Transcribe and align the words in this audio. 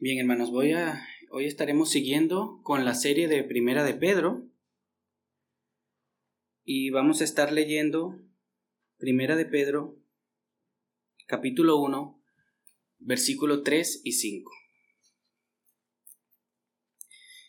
Bien, 0.00 0.20
hermanos, 0.20 0.52
voy 0.52 0.74
a 0.74 1.04
hoy 1.32 1.46
estaremos 1.46 1.90
siguiendo 1.90 2.60
con 2.62 2.84
la 2.84 2.94
serie 2.94 3.26
de 3.26 3.42
Primera 3.42 3.82
de 3.82 3.94
Pedro 3.94 4.46
y 6.64 6.90
vamos 6.90 7.20
a 7.20 7.24
estar 7.24 7.50
leyendo 7.50 8.16
Primera 8.98 9.34
de 9.34 9.44
Pedro 9.44 9.96
capítulo 11.26 11.78
1 11.78 12.22
versículo 13.00 13.64
3 13.64 14.02
y 14.04 14.12
5. 14.12 14.52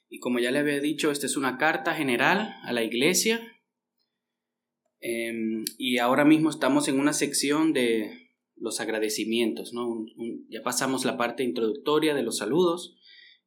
Y 0.09 0.17
como 0.17 0.39
ya 0.39 0.49
le 0.49 0.57
había 0.57 0.79
dicho, 0.79 1.11
esta 1.11 1.27
es 1.27 1.37
una 1.37 1.59
carta 1.59 1.93
general 1.93 2.55
a 2.63 2.73
la 2.73 2.81
iglesia 2.81 3.61
em, 5.01 5.65
y 5.77 5.99
ahora 5.99 6.25
mismo 6.25 6.49
estamos 6.49 6.87
en 6.87 6.99
una 6.99 7.13
sección 7.13 7.73
de 7.73 8.28
los 8.59 8.79
agradecimientos, 8.79 9.73
¿no? 9.73 10.05
ya 10.49 10.61
pasamos 10.63 11.05
la 11.05 11.17
parte 11.17 11.43
introductoria 11.43 12.13
de 12.13 12.23
los 12.23 12.37
saludos 12.37 12.97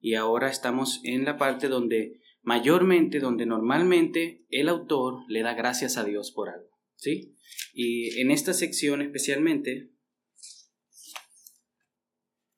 y 0.01 0.15
ahora 0.15 0.51
estamos 0.51 1.01
en 1.05 1.25
la 1.25 1.37
parte 1.37 1.69
donde 1.69 2.21
mayormente, 2.43 3.21
donde 3.21 3.47
normalmente 3.47 4.45
el 4.51 4.69
autor 4.69 5.25
le 5.29 5.43
da 5.43 5.55
gracias 5.55 5.97
a 5.97 6.05
Dios 6.05 6.33
por 6.33 6.49
algo, 6.49 6.71
¿sí? 6.97 7.37
Y 7.73 8.21
en 8.21 8.31
esta 8.31 8.53
sección 8.53 9.01
especialmente, 9.01 9.93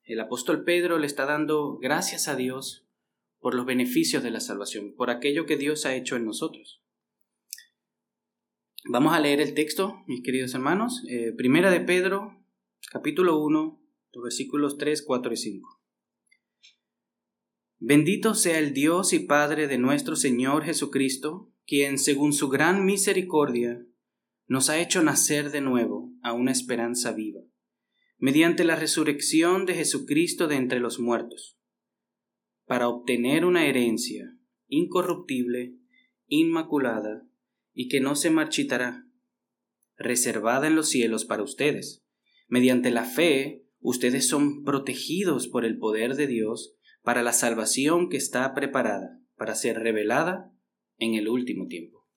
el 0.05 0.20
apóstol 0.20 0.64
Pedro 0.64 0.98
le 0.98 1.06
está 1.06 1.27
dando 1.27 1.78
gracias 1.78 2.28
a 2.28 2.36
Dios 2.36 2.86
por 3.38 3.55
los 3.55 3.66
beneficios 3.66 4.22
de 4.22 4.30
la 4.30 4.41
salvación, 4.41 4.94
por 4.96 5.10
aquello 5.10 5.44
que 5.44 5.56
Dios 5.56 5.84
ha 5.84 5.94
hecho 5.94 6.16
en 6.16 6.24
nosotros. 6.24 6.82
Vamos 8.86 9.14
a 9.14 9.20
leer 9.20 9.41
el 9.41 9.55
texto, 9.55 10.02
mis 10.06 10.22
queridos 10.22 10.55
hermanos. 10.55 11.02
Eh, 11.08 11.32
primera 11.32 11.70
de 11.70 11.80
Pedro, 11.80 12.43
capítulo 12.90 13.38
1, 13.40 13.80
versículos 14.22 14.78
3, 14.78 15.02
4 15.02 15.32
y 15.32 15.36
5. 15.36 15.80
Bendito 17.78 18.34
sea 18.34 18.58
el 18.58 18.72
Dios 18.72 19.12
y 19.12 19.20
Padre 19.20 19.66
de 19.66 19.78
nuestro 19.78 20.16
Señor 20.16 20.64
Jesucristo, 20.64 21.52
quien, 21.66 21.98
según 21.98 22.32
su 22.32 22.48
gran 22.48 22.84
misericordia, 22.84 23.84
nos 24.46 24.70
ha 24.70 24.80
hecho 24.80 25.02
nacer 25.02 25.50
de 25.50 25.60
nuevo 25.60 26.12
a 26.22 26.32
una 26.32 26.52
esperanza 26.52 27.12
viva, 27.12 27.41
mediante 28.18 28.64
la 28.64 28.76
resurrección 28.76 29.66
de 29.66 29.74
Jesucristo 29.74 30.46
de 30.46 30.56
entre 30.56 30.80
los 30.80 31.00
muertos, 31.00 31.58
para 32.66 32.88
obtener 32.88 33.44
una 33.44 33.66
herencia 33.66 34.36
incorruptible, 34.69 35.74
inmaculada, 36.26 37.26
y 37.72 37.88
que 37.88 38.00
no 38.00 38.14
se 38.14 38.30
marchitará, 38.30 39.06
reservada 39.96 40.69
en 40.69 40.76
los 40.76 40.88
cielos 40.88 41.24
para 41.24 41.42
ustedes 41.42 42.03
Mediante 42.47 42.91
la 42.91 43.05
fe, 43.05 43.64
ustedes 43.81 44.28
son 44.28 44.64
protegidos 44.64 45.48
por 45.48 45.64
el 45.64 45.78
poder 45.78 46.14
de 46.14 46.27
Dios 46.27 46.77
para 47.03 47.23
la 47.23 47.33
salvación 47.33 48.09
que 48.09 48.17
está 48.17 48.55
preparada 48.55 49.20
para 49.37 49.55
ser 49.55 49.78
revelada 49.78 50.53
en 50.98 51.15
el 51.15 51.28
último 51.28 51.67
tiempo. 51.67 52.09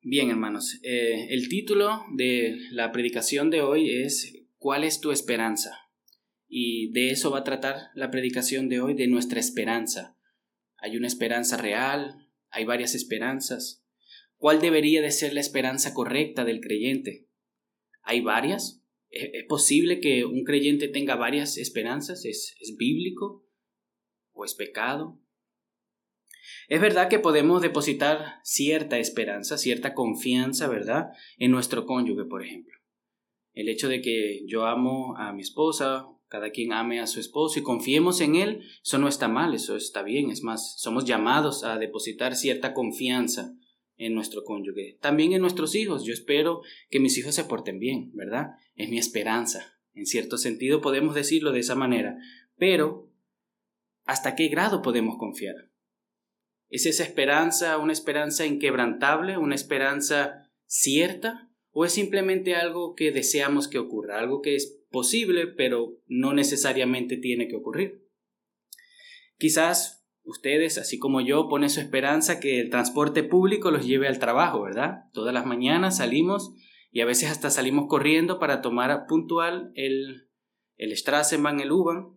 Bien, 0.00 0.30
hermanos, 0.30 0.80
eh, 0.82 1.28
el 1.30 1.48
título 1.48 2.04
de 2.16 2.58
la 2.72 2.90
predicación 2.90 3.50
de 3.50 3.62
hoy 3.62 3.88
es 4.02 4.32
¿Cuál 4.56 4.84
es 4.84 5.00
tu 5.00 5.12
esperanza? 5.12 5.78
Y 6.48 6.92
de 6.92 7.10
eso 7.10 7.30
va 7.30 7.38
a 7.38 7.44
tratar 7.44 7.90
la 7.94 8.10
predicación 8.10 8.68
de 8.68 8.80
hoy, 8.80 8.94
de 8.94 9.06
nuestra 9.06 9.40
esperanza. 9.40 10.18
Hay 10.76 10.96
una 10.96 11.06
esperanza 11.06 11.56
real, 11.56 12.28
hay 12.50 12.64
varias 12.64 12.94
esperanzas. 12.94 13.84
¿Cuál 14.36 14.60
debería 14.60 15.00
de 15.02 15.12
ser 15.12 15.34
la 15.34 15.40
esperanza 15.40 15.94
correcta 15.94 16.44
del 16.44 16.60
creyente? 16.60 17.28
¿Hay 18.02 18.20
varias? 18.20 18.82
¿Es 19.10 19.44
posible 19.44 20.00
que 20.00 20.24
un 20.24 20.42
creyente 20.44 20.88
tenga 20.88 21.16
varias 21.16 21.58
esperanzas? 21.58 22.24
¿Es, 22.24 22.56
bíblico? 22.78 23.46
¿O 24.32 24.44
es 24.44 24.54
pecado? 24.54 25.20
Es 26.68 26.80
verdad 26.80 27.08
que 27.08 27.18
podemos 27.18 27.60
depositar 27.60 28.40
cierta 28.42 28.98
esperanza, 28.98 29.58
cierta 29.58 29.94
confianza, 29.94 30.68
¿verdad? 30.68 31.10
En 31.36 31.50
nuestro 31.50 31.84
cónyuge, 31.84 32.24
por 32.24 32.42
ejemplo. 32.42 32.74
El 33.52 33.68
hecho 33.68 33.88
de 33.88 34.00
que 34.00 34.42
yo 34.46 34.64
amo 34.64 35.14
a 35.18 35.32
mi 35.34 35.42
esposa, 35.42 36.06
cada 36.28 36.50
quien 36.50 36.72
ame 36.72 36.98
a 36.98 37.06
su 37.06 37.20
esposo 37.20 37.58
y 37.58 37.62
confiemos 37.62 38.22
en 38.22 38.36
él, 38.36 38.62
eso 38.82 38.96
no 38.96 39.08
está 39.08 39.28
mal, 39.28 39.54
eso 39.54 39.76
está 39.76 40.02
bien. 40.02 40.30
Es 40.30 40.42
más, 40.42 40.80
somos 40.80 41.04
llamados 41.04 41.62
a 41.62 41.76
depositar 41.76 42.34
cierta 42.34 42.72
confianza 42.72 43.54
en 44.02 44.14
nuestro 44.14 44.42
cónyuge, 44.42 44.98
también 45.00 45.32
en 45.32 45.40
nuestros 45.40 45.74
hijos. 45.76 46.04
Yo 46.04 46.12
espero 46.12 46.62
que 46.90 46.98
mis 46.98 47.16
hijos 47.18 47.34
se 47.34 47.44
porten 47.44 47.78
bien, 47.78 48.10
¿verdad? 48.14 48.56
Es 48.74 48.88
mi 48.90 48.98
esperanza. 48.98 49.78
En 49.94 50.06
cierto 50.06 50.38
sentido 50.38 50.80
podemos 50.80 51.14
decirlo 51.14 51.52
de 51.52 51.60
esa 51.60 51.76
manera, 51.76 52.16
pero 52.56 53.10
¿hasta 54.04 54.34
qué 54.34 54.48
grado 54.48 54.82
podemos 54.82 55.16
confiar? 55.18 55.70
¿Es 56.68 56.86
esa 56.86 57.04
esperanza 57.04 57.78
una 57.78 57.92
esperanza 57.92 58.44
inquebrantable, 58.44 59.38
una 59.38 59.54
esperanza 59.54 60.50
cierta? 60.66 61.50
¿O 61.70 61.84
es 61.84 61.92
simplemente 61.92 62.54
algo 62.54 62.94
que 62.94 63.12
deseamos 63.12 63.68
que 63.68 63.78
ocurra, 63.78 64.18
algo 64.18 64.42
que 64.42 64.56
es 64.56 64.80
posible, 64.90 65.46
pero 65.46 65.98
no 66.06 66.32
necesariamente 66.32 67.16
tiene 67.18 67.46
que 67.46 67.56
ocurrir? 67.56 68.06
Quizás 69.38 70.01
Ustedes, 70.24 70.78
así 70.78 70.98
como 70.98 71.20
yo, 71.20 71.48
ponen 71.48 71.70
su 71.70 71.80
esperanza 71.80 72.38
que 72.38 72.60
el 72.60 72.70
transporte 72.70 73.24
público 73.24 73.70
los 73.70 73.86
lleve 73.86 74.06
al 74.06 74.18
trabajo, 74.18 74.62
¿verdad? 74.62 75.04
Todas 75.12 75.34
las 75.34 75.46
mañanas 75.46 75.96
salimos 75.96 76.52
y 76.90 77.00
a 77.00 77.06
veces 77.06 77.30
hasta 77.30 77.50
salimos 77.50 77.86
corriendo 77.88 78.38
para 78.38 78.60
tomar 78.60 79.06
puntual 79.08 79.72
el, 79.74 80.28
el 80.76 80.96
Strassenbahn, 80.96 81.60
el 81.60 81.72
U-Bahn, 81.72 82.16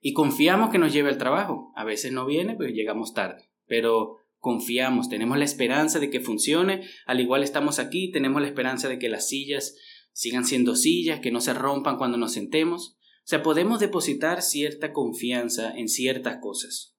y 0.00 0.12
confiamos 0.12 0.70
que 0.70 0.78
nos 0.78 0.92
lleve 0.92 1.10
al 1.10 1.18
trabajo. 1.18 1.72
A 1.74 1.84
veces 1.84 2.12
no 2.12 2.24
viene, 2.24 2.54
pero 2.56 2.70
llegamos 2.70 3.14
tarde. 3.14 3.50
Pero 3.66 4.16
confiamos, 4.38 5.08
tenemos 5.08 5.36
la 5.38 5.44
esperanza 5.44 5.98
de 5.98 6.10
que 6.10 6.20
funcione, 6.20 6.88
al 7.06 7.20
igual 7.20 7.42
estamos 7.42 7.78
aquí, 7.78 8.10
tenemos 8.12 8.40
la 8.40 8.48
esperanza 8.48 8.88
de 8.88 8.98
que 8.98 9.08
las 9.08 9.28
sillas 9.28 9.76
sigan 10.12 10.44
siendo 10.44 10.76
sillas, 10.76 11.20
que 11.20 11.32
no 11.32 11.40
se 11.40 11.54
rompan 11.54 11.96
cuando 11.96 12.16
nos 12.16 12.32
sentemos. 12.32 12.97
Sea, 13.28 13.42
podemos 13.42 13.78
depositar 13.78 14.40
cierta 14.40 14.94
confianza 14.94 15.76
en 15.76 15.90
ciertas 15.90 16.38
cosas. 16.40 16.96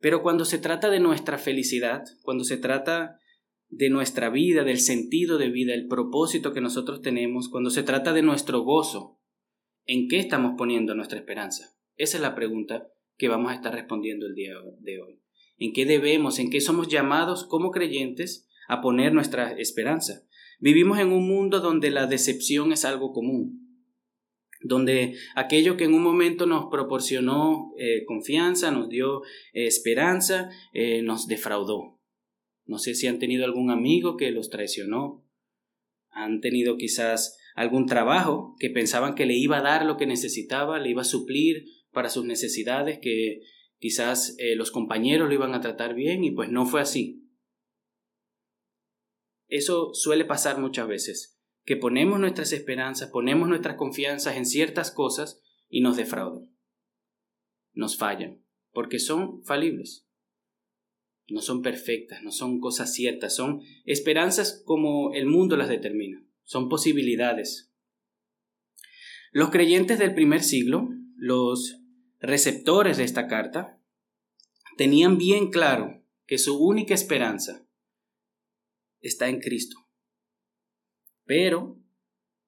Pero 0.00 0.22
cuando 0.22 0.44
se 0.44 0.58
trata 0.58 0.90
de 0.90 1.00
nuestra 1.00 1.38
felicidad, 1.38 2.04
cuando 2.20 2.44
se 2.44 2.58
trata 2.58 3.18
de 3.70 3.88
nuestra 3.88 4.28
vida, 4.28 4.64
del 4.64 4.80
sentido 4.80 5.38
de 5.38 5.48
vida, 5.48 5.72
el 5.72 5.88
propósito 5.88 6.52
que 6.52 6.60
nosotros 6.60 7.00
tenemos, 7.00 7.48
cuando 7.48 7.70
se 7.70 7.82
trata 7.82 8.12
de 8.12 8.20
nuestro 8.20 8.64
gozo, 8.64 9.18
¿en 9.86 10.08
qué 10.08 10.18
estamos 10.18 10.56
poniendo 10.58 10.94
nuestra 10.94 11.18
esperanza? 11.18 11.74
Esa 11.96 12.18
es 12.18 12.22
la 12.22 12.34
pregunta 12.34 12.88
que 13.16 13.28
vamos 13.28 13.50
a 13.50 13.54
estar 13.54 13.72
respondiendo 13.72 14.26
el 14.26 14.34
día 14.34 14.52
de 14.80 15.00
hoy. 15.00 15.22
¿En 15.56 15.72
qué 15.72 15.86
debemos, 15.86 16.38
en 16.38 16.50
qué 16.50 16.60
somos 16.60 16.88
llamados 16.88 17.46
como 17.46 17.70
creyentes 17.70 18.46
a 18.68 18.82
poner 18.82 19.14
nuestra 19.14 19.52
esperanza? 19.52 20.26
Vivimos 20.60 20.98
en 20.98 21.12
un 21.12 21.26
mundo 21.26 21.60
donde 21.60 21.90
la 21.90 22.06
decepción 22.06 22.72
es 22.72 22.84
algo 22.84 23.14
común 23.14 23.61
donde 24.62 25.16
aquello 25.34 25.76
que 25.76 25.84
en 25.84 25.94
un 25.94 26.02
momento 26.02 26.46
nos 26.46 26.66
proporcionó 26.70 27.72
eh, 27.78 28.04
confianza, 28.04 28.70
nos 28.70 28.88
dio 28.88 29.22
eh, 29.52 29.66
esperanza, 29.66 30.50
eh, 30.72 31.02
nos 31.02 31.26
defraudó. 31.26 32.00
No 32.64 32.78
sé 32.78 32.94
si 32.94 33.06
han 33.06 33.18
tenido 33.18 33.44
algún 33.44 33.70
amigo 33.70 34.16
que 34.16 34.30
los 34.30 34.50
traicionó, 34.50 35.26
han 36.10 36.40
tenido 36.40 36.76
quizás 36.76 37.38
algún 37.54 37.86
trabajo 37.86 38.54
que 38.58 38.70
pensaban 38.70 39.14
que 39.14 39.26
le 39.26 39.34
iba 39.34 39.58
a 39.58 39.62
dar 39.62 39.84
lo 39.84 39.96
que 39.96 40.06
necesitaba, 40.06 40.78
le 40.78 40.90
iba 40.90 41.02
a 41.02 41.06
suplir 41.06 41.64
para 41.90 42.08
sus 42.08 42.24
necesidades, 42.24 42.98
que 43.00 43.40
quizás 43.78 44.36
los 44.56 44.70
compañeros 44.70 45.28
lo 45.28 45.34
iban 45.34 45.54
a 45.54 45.60
tratar 45.60 45.94
bien 45.94 46.24
y 46.24 46.30
pues 46.30 46.50
no 46.50 46.64
fue 46.66 46.80
así. 46.80 47.28
Eso 49.48 49.92
suele 49.92 50.24
pasar 50.24 50.58
muchas 50.58 50.86
veces 50.86 51.41
que 51.64 51.76
ponemos 51.76 52.18
nuestras 52.18 52.52
esperanzas, 52.52 53.10
ponemos 53.10 53.48
nuestras 53.48 53.76
confianzas 53.76 54.36
en 54.36 54.46
ciertas 54.46 54.90
cosas 54.90 55.40
y 55.68 55.80
nos 55.80 55.96
defraudan. 55.96 56.50
Nos 57.72 57.96
fallan, 57.96 58.44
porque 58.72 58.98
son 58.98 59.42
falibles. 59.44 60.06
No 61.28 61.40
son 61.40 61.62
perfectas, 61.62 62.22
no 62.22 62.32
son 62.32 62.60
cosas 62.60 62.92
ciertas, 62.92 63.34
son 63.34 63.62
esperanzas 63.84 64.62
como 64.64 65.14
el 65.14 65.26
mundo 65.26 65.56
las 65.56 65.68
determina, 65.68 66.26
son 66.42 66.68
posibilidades. 66.68 67.72
Los 69.30 69.50
creyentes 69.50 69.98
del 69.98 70.14
primer 70.14 70.42
siglo, 70.42 70.88
los 71.16 71.80
receptores 72.20 72.98
de 72.98 73.04
esta 73.04 73.28
carta, 73.28 73.80
tenían 74.76 75.16
bien 75.16 75.50
claro 75.50 76.04
que 76.26 76.38
su 76.38 76.62
única 76.62 76.92
esperanza 76.92 77.66
está 79.00 79.28
en 79.28 79.40
Cristo. 79.40 79.81
Pero, 81.24 81.76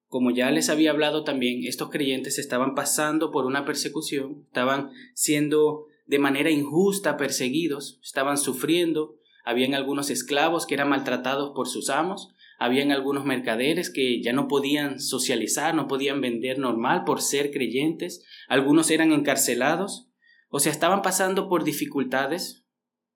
como 0.07 0.31
ya 0.31 0.51
les 0.51 0.69
había 0.69 0.91
hablado 0.91 1.23
también, 1.23 1.63
estos 1.63 1.89
creyentes 1.89 2.37
estaban 2.39 2.75
pasando 2.75 3.31
por 3.31 3.45
una 3.45 3.65
persecución, 3.65 4.43
estaban 4.47 4.91
siendo 5.13 5.87
de 6.05 6.19
manera 6.19 6.51
injusta 6.51 7.17
perseguidos, 7.17 7.99
estaban 8.03 8.37
sufriendo, 8.37 9.15
habían 9.43 9.73
algunos 9.73 10.09
esclavos 10.09 10.65
que 10.65 10.75
eran 10.75 10.89
maltratados 10.89 11.51
por 11.55 11.67
sus 11.67 11.89
amos, 11.89 12.29
habían 12.57 12.91
algunos 12.91 13.25
mercaderes 13.25 13.89
que 13.89 14.21
ya 14.21 14.33
no 14.33 14.47
podían 14.47 14.99
socializar, 14.99 15.75
no 15.75 15.87
podían 15.87 16.21
vender 16.21 16.59
normal 16.59 17.03
por 17.05 17.21
ser 17.21 17.51
creyentes, 17.51 18.23
algunos 18.47 18.89
eran 18.91 19.11
encarcelados, 19.11 20.09
o 20.49 20.59
sea, 20.59 20.71
estaban 20.71 21.01
pasando 21.01 21.49
por 21.49 21.63
dificultades 21.63 22.65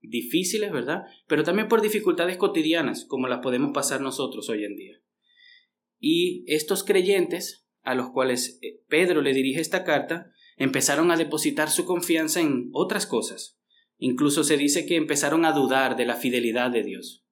difíciles, 0.01 0.71
¿verdad? 0.71 1.03
Pero 1.27 1.44
también 1.44 1.67
por 1.67 1.81
dificultades 1.81 2.38
cotidianas, 2.38 3.06
como 3.06 3.27
las 3.27 3.39
podemos 3.39 3.71
pasar 3.73 4.01
nosotros 4.01 4.50
hoy 4.50 4.65
en 4.65 4.75
día. 4.75 4.97
Y 6.00 6.44
estos 6.48 6.84
creyentes, 6.84 7.68
a 7.84 7.94
los 7.94 8.10
cuales 8.12 8.57
eh, 8.62 8.81
Pedro 8.88 9.22
le 9.22 9.34
dirige 9.34 9.62
esta 9.62 9.84
carta, 9.84 10.31
empezaron 10.57 11.12
a 11.12 11.18
depositar 11.18 11.69
su 11.69 11.86
confianza 11.86 12.42
en 12.42 12.69
otras 12.74 13.06
cosas. 13.06 13.60
Incluso 13.98 14.44
se 14.44 14.57
dice 14.57 14.86
que 14.86 14.96
empezaron 14.96 15.46
a 15.46 15.51
dudar 15.51 15.98
de 15.98 16.06
la 16.06 16.16
fidelidad 16.16 16.72
de 16.72 16.84
Dios. 16.84 17.25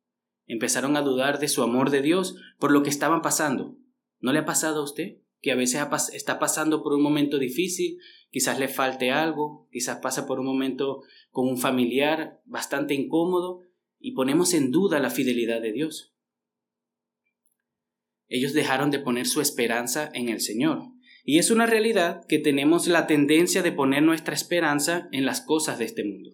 Empezaron 0.45 0.97
a 0.97 1.01
dudar 1.01 1.39
de 1.39 1.47
su 1.47 1.63
amor 1.63 1.89
de 1.89 2.01
Dios 2.01 2.35
por 2.59 2.71
lo 2.71 2.83
que 2.83 2.89
estaban 2.89 3.21
pasando. 3.21 3.77
¿No 4.19 4.33
le 4.33 4.39
ha 4.39 4.45
pasado 4.45 4.81
a 4.81 4.83
usted? 4.83 5.19
Que 5.41 5.51
a 5.51 5.55
veces 5.55 5.81
está 6.13 6.39
pasando 6.39 6.83
por 6.83 6.93
un 6.93 7.03
momento 7.03 7.37
difícil, 7.37 7.99
quizás 8.31 8.59
le 8.59 8.67
falte 8.67 9.11
algo, 9.11 9.67
quizás 9.71 9.99
pasa 9.99 10.25
por 10.25 10.39
un 10.39 10.45
momento 10.45 11.01
con 11.29 11.47
un 11.47 11.57
familiar 11.57 12.41
bastante 12.45 12.93
incómodo 12.93 13.61
y 13.99 14.13
ponemos 14.13 14.53
en 14.53 14.71
duda 14.71 14.99
la 14.99 15.09
fidelidad 15.09 15.61
de 15.61 15.71
Dios. 15.71 16.16
Ellos 18.27 18.53
dejaron 18.53 18.91
de 18.91 18.99
poner 18.99 19.25
su 19.25 19.41
esperanza 19.41 20.09
en 20.13 20.29
el 20.29 20.41
Señor. 20.41 20.83
Y 21.23 21.39
es 21.39 21.51
una 21.51 21.65
realidad 21.65 22.21
que 22.27 22.39
tenemos 22.39 22.87
la 22.87 23.07
tendencia 23.07 23.61
de 23.61 23.71
poner 23.71 24.03
nuestra 24.03 24.33
esperanza 24.33 25.09
en 25.11 25.25
las 25.25 25.41
cosas 25.41 25.77
de 25.77 25.85
este 25.85 26.03
mundo. 26.03 26.31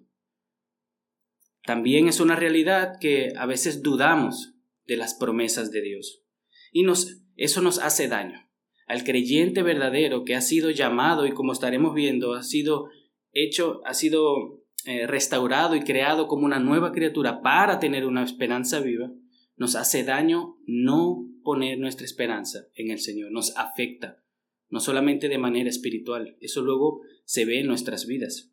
También 1.66 2.08
es 2.08 2.20
una 2.20 2.36
realidad 2.36 3.00
que 3.00 3.34
a 3.38 3.46
veces 3.46 3.82
dudamos 3.82 4.54
de 4.86 4.98
las 4.98 5.14
promesas 5.16 5.72
de 5.72 5.82
Dios. 5.82 6.24
Y 6.72 6.84
nos, 6.84 7.22
eso 7.36 7.62
nos 7.62 7.80
hace 7.80 8.08
daño. 8.08 8.50
Al 8.86 9.04
creyente 9.04 9.64
verdadero 9.64 10.26
que 10.26 10.36
ha 10.36 10.42
sido 10.42 10.70
llamado 10.70 11.26
y 11.26 11.32
como 11.32 11.54
estaremos 11.54 11.96
viendo, 11.96 12.34
ha 12.34 12.44
sido 12.44 12.90
hecho, 13.32 13.82
ha 13.86 13.94
sido 13.94 14.64
eh, 14.86 15.08
restaurado 15.08 15.76
y 15.76 15.84
creado 15.84 16.28
como 16.28 16.46
una 16.46 16.60
nueva 16.60 16.92
criatura 16.92 17.42
para 17.42 17.80
tener 17.80 18.06
una 18.06 18.24
esperanza 18.24 18.82
viva, 18.82 19.12
nos 19.56 19.76
hace 19.76 20.04
daño 20.04 20.58
no 20.68 21.33
poner 21.44 21.78
nuestra 21.78 22.06
esperanza 22.06 22.68
en 22.76 22.92
el 22.92 23.00
Señor, 23.00 23.32
nos 23.32 23.56
afecta, 23.58 24.24
no 24.70 24.80
solamente 24.80 25.30
de 25.30 25.38
manera 25.38 25.70
espiritual, 25.70 26.38
eso 26.42 26.62
luego 26.62 27.02
se 27.26 27.46
ve 27.46 27.60
en 27.60 27.68
nuestras 27.68 28.08
vidas. 28.08 28.52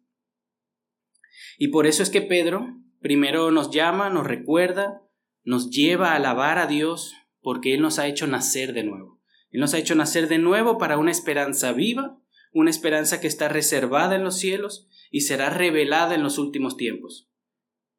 Y 1.59 1.69
por 1.69 1.87
eso 1.87 2.03
es 2.03 2.11
que 2.11 2.23
Pedro 2.23 2.81
primero 3.01 3.51
nos 3.51 3.71
llama, 3.71 4.11
nos 4.11 4.27
recuerda, 4.27 5.03
nos 5.43 5.71
lleva 5.71 6.13
a 6.13 6.17
alabar 6.17 6.59
a 6.59 6.67
Dios 6.67 7.15
porque 7.41 7.75
Él 7.75 7.81
nos 7.81 7.99
ha 7.99 8.07
hecho 8.07 8.27
nacer 8.27 8.73
de 8.73 8.85
nuevo. 8.85 9.21
Él 9.51 9.61
nos 9.61 9.75
ha 9.75 9.79
hecho 9.79 9.95
nacer 9.95 10.29
de 10.29 10.39
nuevo 10.39 10.79
para 10.79 10.99
una 10.99 11.11
esperanza 11.11 11.73
viva, 11.73 12.21
una 12.53 12.71
esperanza 12.71 13.21
que 13.21 13.27
está 13.27 13.49
reservada 13.49 14.17
en 14.17 14.25
los 14.25 14.39
cielos 14.39 14.89
y 15.11 15.23
será 15.23 15.51
revelada 15.51 16.15
en 16.15 16.23
los 16.23 16.39
últimos 16.39 16.77
tiempos, 16.77 17.31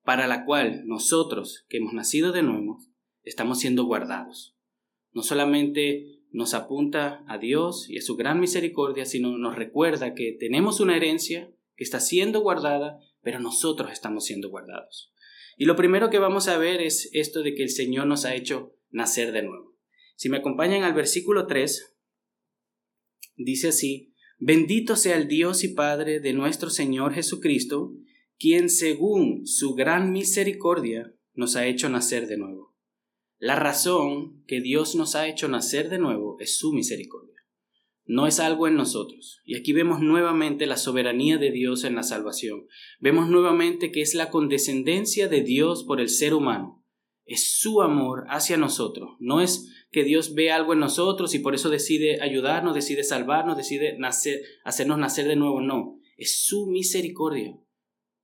para 0.03 0.27
la 0.27 0.45
cual 0.45 0.83
nosotros, 0.85 1.65
que 1.67 1.77
hemos 1.77 1.93
nacido 1.93 2.31
de 2.31 2.43
nuevo, 2.43 2.79
estamos 3.23 3.59
siendo 3.59 3.83
guardados. 3.85 4.57
No 5.11 5.23
solamente 5.23 6.19
nos 6.31 6.53
apunta 6.53 7.23
a 7.27 7.37
Dios 7.37 7.89
y 7.89 7.97
a 7.97 8.01
su 8.01 8.15
gran 8.15 8.39
misericordia, 8.39 9.05
sino 9.05 9.37
nos 9.37 9.55
recuerda 9.55 10.13
que 10.13 10.35
tenemos 10.39 10.79
una 10.79 10.95
herencia 10.95 11.51
que 11.75 11.83
está 11.83 11.99
siendo 11.99 12.41
guardada 12.41 12.99
pero 13.21 13.39
nosotros 13.39 13.91
estamos 13.91 14.25
siendo 14.25 14.49
guardados. 14.49 15.13
Y 15.57 15.65
lo 15.65 15.75
primero 15.75 16.09
que 16.09 16.19
vamos 16.19 16.47
a 16.47 16.57
ver 16.57 16.81
es 16.81 17.09
esto 17.13 17.43
de 17.43 17.53
que 17.53 17.63
el 17.63 17.69
Señor 17.69 18.07
nos 18.07 18.25
ha 18.25 18.35
hecho 18.35 18.75
nacer 18.89 19.31
de 19.31 19.43
nuevo. 19.43 19.77
Si 20.15 20.29
me 20.29 20.37
acompañan 20.37 20.83
al 20.83 20.93
versículo 20.93 21.47
3, 21.47 21.97
dice 23.35 23.69
así, 23.69 24.13
bendito 24.39 24.95
sea 24.95 25.17
el 25.17 25.27
Dios 25.27 25.63
y 25.63 25.69
Padre 25.69 26.19
de 26.19 26.33
nuestro 26.33 26.69
Señor 26.69 27.13
Jesucristo, 27.13 27.93
quien 28.39 28.69
según 28.69 29.45
su 29.45 29.75
gran 29.75 30.11
misericordia 30.11 31.13
nos 31.33 31.55
ha 31.55 31.67
hecho 31.67 31.89
nacer 31.89 32.27
de 32.27 32.37
nuevo. 32.37 32.70
La 33.41 33.55
razón 33.57 34.43
que 34.47 34.61
Dios 34.61 34.95
nos 34.95 35.15
ha 35.15 35.27
hecho 35.27 35.49
nacer 35.49 35.89
de 35.89 35.99
nuevo 35.99 36.37
es 36.39 36.57
su 36.57 36.71
misericordia 36.71 37.31
no 38.11 38.27
es 38.27 38.41
algo 38.41 38.67
en 38.67 38.75
nosotros. 38.75 39.41
Y 39.45 39.55
aquí 39.55 39.71
vemos 39.71 40.01
nuevamente 40.01 40.65
la 40.65 40.75
soberanía 40.75 41.37
de 41.37 41.49
Dios 41.49 41.85
en 41.85 41.95
la 41.95 42.03
salvación. 42.03 42.67
Vemos 42.99 43.29
nuevamente 43.29 43.89
que 43.89 44.01
es 44.01 44.15
la 44.15 44.29
condescendencia 44.29 45.29
de 45.29 45.41
Dios 45.41 45.85
por 45.85 46.01
el 46.01 46.09
ser 46.09 46.33
humano. 46.33 46.83
Es 47.23 47.59
su 47.59 47.81
amor 47.81 48.25
hacia 48.27 48.57
nosotros. 48.57 49.11
No 49.19 49.39
es 49.39 49.69
que 49.91 50.03
Dios 50.03 50.33
ve 50.33 50.51
algo 50.51 50.73
en 50.73 50.79
nosotros 50.79 51.33
y 51.35 51.39
por 51.39 51.55
eso 51.55 51.69
decide 51.69 52.21
ayudarnos, 52.21 52.75
decide 52.75 53.05
salvarnos, 53.05 53.55
decide 53.55 53.97
nacer, 53.97 54.41
hacernos 54.65 54.97
nacer 54.97 55.29
de 55.29 55.37
nuevo. 55.37 55.61
No, 55.61 55.97
es 56.17 56.43
su 56.43 56.67
misericordia. 56.67 57.57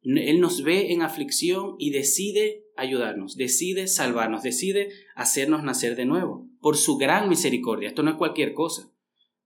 Él 0.01 0.41
nos 0.41 0.63
ve 0.63 0.91
en 0.91 1.01
aflicción 1.01 1.75
y 1.79 1.91
decide 1.91 2.65
ayudarnos, 2.77 3.35
decide 3.35 3.87
salvarnos, 3.87 4.43
decide 4.43 4.89
hacernos 5.15 5.63
nacer 5.63 5.95
de 5.95 6.05
nuevo, 6.05 6.47
por 6.61 6.77
su 6.77 6.97
gran 6.97 7.29
misericordia. 7.29 7.89
Esto 7.89 8.03
no 8.03 8.11
es 8.11 8.17
cualquier 8.17 8.53
cosa. 8.53 8.91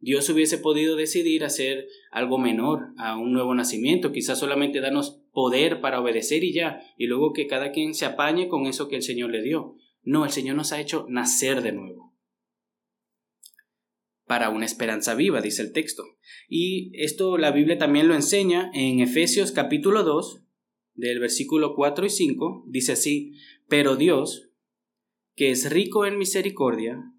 Dios 0.01 0.27
hubiese 0.29 0.57
podido 0.57 0.95
decidir 0.95 1.43
hacer 1.43 1.87
algo 2.11 2.39
menor 2.39 2.87
a 2.97 3.17
un 3.17 3.33
nuevo 3.33 3.53
nacimiento, 3.53 4.11
quizás 4.11 4.39
solamente 4.39 4.81
darnos 4.81 5.21
poder 5.31 5.79
para 5.79 6.01
obedecer 6.01 6.43
y 6.43 6.53
ya, 6.53 6.81
y 6.97 7.05
luego 7.05 7.33
que 7.33 7.45
cada 7.45 7.71
quien 7.71 7.93
se 7.93 8.05
apañe 8.05 8.47
con 8.47 8.65
eso 8.65 8.87
que 8.87 8.95
el 8.95 9.03
Señor 9.03 9.29
le 9.29 9.43
dio. 9.43 9.75
No, 10.01 10.25
el 10.25 10.31
Señor 10.31 10.55
nos 10.55 10.71
ha 10.71 10.81
hecho 10.81 11.05
nacer 11.07 11.61
de 11.61 11.71
nuevo. 11.71 12.15
Para 14.25 14.49
una 14.49 14.65
esperanza 14.65 15.13
viva, 15.13 15.41
dice 15.41 15.61
el 15.61 15.71
texto. 15.71 16.03
Y 16.49 16.91
esto 16.95 17.37
la 17.37 17.51
Biblia 17.51 17.77
también 17.77 18.07
lo 18.07 18.15
enseña 18.15 18.71
en 18.73 19.01
Efesios 19.01 19.51
capítulo 19.51 20.03
2, 20.03 20.41
del 20.93 21.19
versículo 21.19 21.75
4 21.75 22.05
y 22.05 22.09
5, 22.09 22.65
dice 22.67 22.93
así, 22.93 23.33
pero 23.67 23.95
Dios, 23.95 24.49
que 25.35 25.51
es 25.51 25.69
rico 25.69 26.05
en 26.05 26.17
misericordia, 26.17 27.11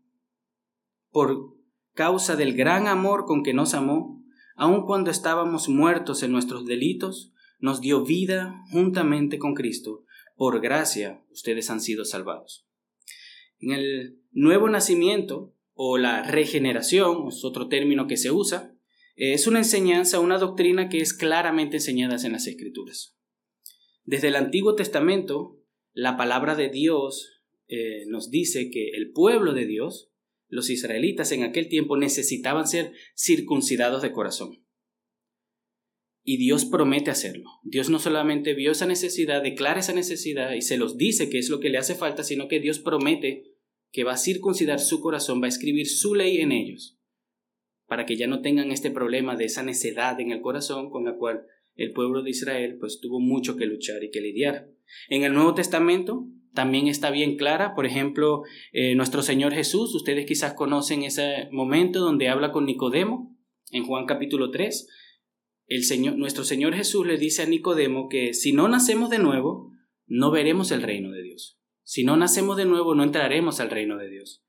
por 1.10 1.56
causa 1.94 2.36
del 2.36 2.54
gran 2.54 2.86
amor 2.86 3.24
con 3.26 3.42
que 3.42 3.54
nos 3.54 3.74
amó, 3.74 4.22
aun 4.56 4.84
cuando 4.84 5.10
estábamos 5.10 5.68
muertos 5.68 6.22
en 6.22 6.32
nuestros 6.32 6.66
delitos, 6.66 7.32
nos 7.58 7.80
dio 7.80 8.04
vida 8.04 8.62
juntamente 8.70 9.38
con 9.38 9.54
Cristo. 9.54 10.04
Por 10.36 10.60
gracia 10.60 11.24
ustedes 11.30 11.70
han 11.70 11.80
sido 11.80 12.04
salvados. 12.04 12.66
En 13.60 13.72
el 13.72 14.18
nuevo 14.32 14.68
nacimiento 14.68 15.54
o 15.74 15.96
la 15.96 16.22
regeneración, 16.22 17.28
es 17.28 17.44
otro 17.44 17.68
término 17.68 18.06
que 18.06 18.16
se 18.16 18.30
usa, 18.30 18.74
es 19.14 19.46
una 19.46 19.58
enseñanza, 19.58 20.20
una 20.20 20.38
doctrina 20.38 20.88
que 20.88 21.00
es 21.00 21.14
claramente 21.14 21.76
enseñada 21.76 22.16
en 22.24 22.32
las 22.32 22.46
Escrituras. 22.46 23.16
Desde 24.04 24.28
el 24.28 24.36
Antiguo 24.36 24.74
Testamento, 24.74 25.60
la 25.92 26.16
palabra 26.16 26.54
de 26.56 26.68
Dios 26.68 27.42
eh, 27.68 28.04
nos 28.06 28.30
dice 28.30 28.70
que 28.70 28.90
el 28.90 29.12
pueblo 29.12 29.52
de 29.52 29.66
Dios 29.66 30.12
los 30.52 30.68
israelitas 30.68 31.32
en 31.32 31.44
aquel 31.44 31.68
tiempo 31.68 31.96
necesitaban 31.96 32.68
ser 32.68 32.92
circuncidados 33.16 34.02
de 34.02 34.12
corazón. 34.12 34.62
Y 36.22 36.36
Dios 36.36 36.66
promete 36.66 37.10
hacerlo. 37.10 37.48
Dios 37.62 37.88
no 37.88 37.98
solamente 37.98 38.52
vio 38.52 38.72
esa 38.72 38.84
necesidad, 38.84 39.42
declara 39.42 39.80
esa 39.80 39.94
necesidad 39.94 40.52
y 40.52 40.60
se 40.60 40.76
los 40.76 40.98
dice 40.98 41.30
que 41.30 41.38
es 41.38 41.48
lo 41.48 41.58
que 41.58 41.70
le 41.70 41.78
hace 41.78 41.94
falta, 41.94 42.22
sino 42.22 42.48
que 42.48 42.60
Dios 42.60 42.80
promete 42.80 43.44
que 43.92 44.04
va 44.04 44.12
a 44.12 44.18
circuncidar 44.18 44.78
su 44.78 45.00
corazón, 45.00 45.40
va 45.40 45.46
a 45.46 45.48
escribir 45.48 45.88
su 45.88 46.14
ley 46.14 46.36
en 46.38 46.52
ellos, 46.52 46.98
para 47.86 48.04
que 48.04 48.16
ya 48.16 48.26
no 48.26 48.42
tengan 48.42 48.70
este 48.72 48.90
problema 48.90 49.36
de 49.36 49.46
esa 49.46 49.62
necedad 49.62 50.20
en 50.20 50.32
el 50.32 50.42
corazón 50.42 50.90
con 50.90 51.06
la 51.06 51.16
cual 51.16 51.46
el 51.74 51.92
pueblo 51.92 52.22
de 52.22 52.30
Israel 52.30 52.76
pues 52.78 53.00
tuvo 53.00 53.20
mucho 53.20 53.56
que 53.56 53.66
luchar 53.66 54.02
y 54.04 54.10
que 54.10 54.20
lidiar. 54.20 54.68
En 55.08 55.22
el 55.22 55.32
Nuevo 55.32 55.54
Testamento 55.54 56.26
también 56.52 56.86
está 56.86 57.10
bien 57.10 57.36
clara. 57.36 57.74
Por 57.74 57.86
ejemplo, 57.86 58.42
eh, 58.72 58.94
nuestro 58.94 59.22
Señor 59.22 59.52
Jesús, 59.54 59.94
ustedes 59.94 60.26
quizás 60.26 60.54
conocen 60.54 61.02
ese 61.02 61.48
momento 61.50 62.00
donde 62.00 62.28
habla 62.28 62.52
con 62.52 62.66
Nicodemo 62.66 63.36
en 63.70 63.84
Juan 63.84 64.06
capítulo 64.06 64.50
3. 64.50 64.88
El 65.66 65.84
Señor, 65.84 66.16
nuestro 66.16 66.44
Señor 66.44 66.74
Jesús 66.74 67.06
le 67.06 67.16
dice 67.16 67.42
a 67.42 67.46
Nicodemo 67.46 68.08
que 68.08 68.34
si 68.34 68.52
no 68.52 68.68
nacemos 68.68 69.08
de 69.10 69.18
nuevo, 69.18 69.72
no 70.06 70.30
veremos 70.30 70.70
el 70.70 70.82
reino 70.82 71.10
de 71.10 71.22
Dios. 71.22 71.58
Si 71.82 72.04
no 72.04 72.16
nacemos 72.16 72.56
de 72.56 72.66
nuevo, 72.66 72.94
no 72.94 73.02
entraremos 73.02 73.60
al 73.60 73.70
reino 73.70 73.96
de 73.96 74.10
Dios. 74.10 74.44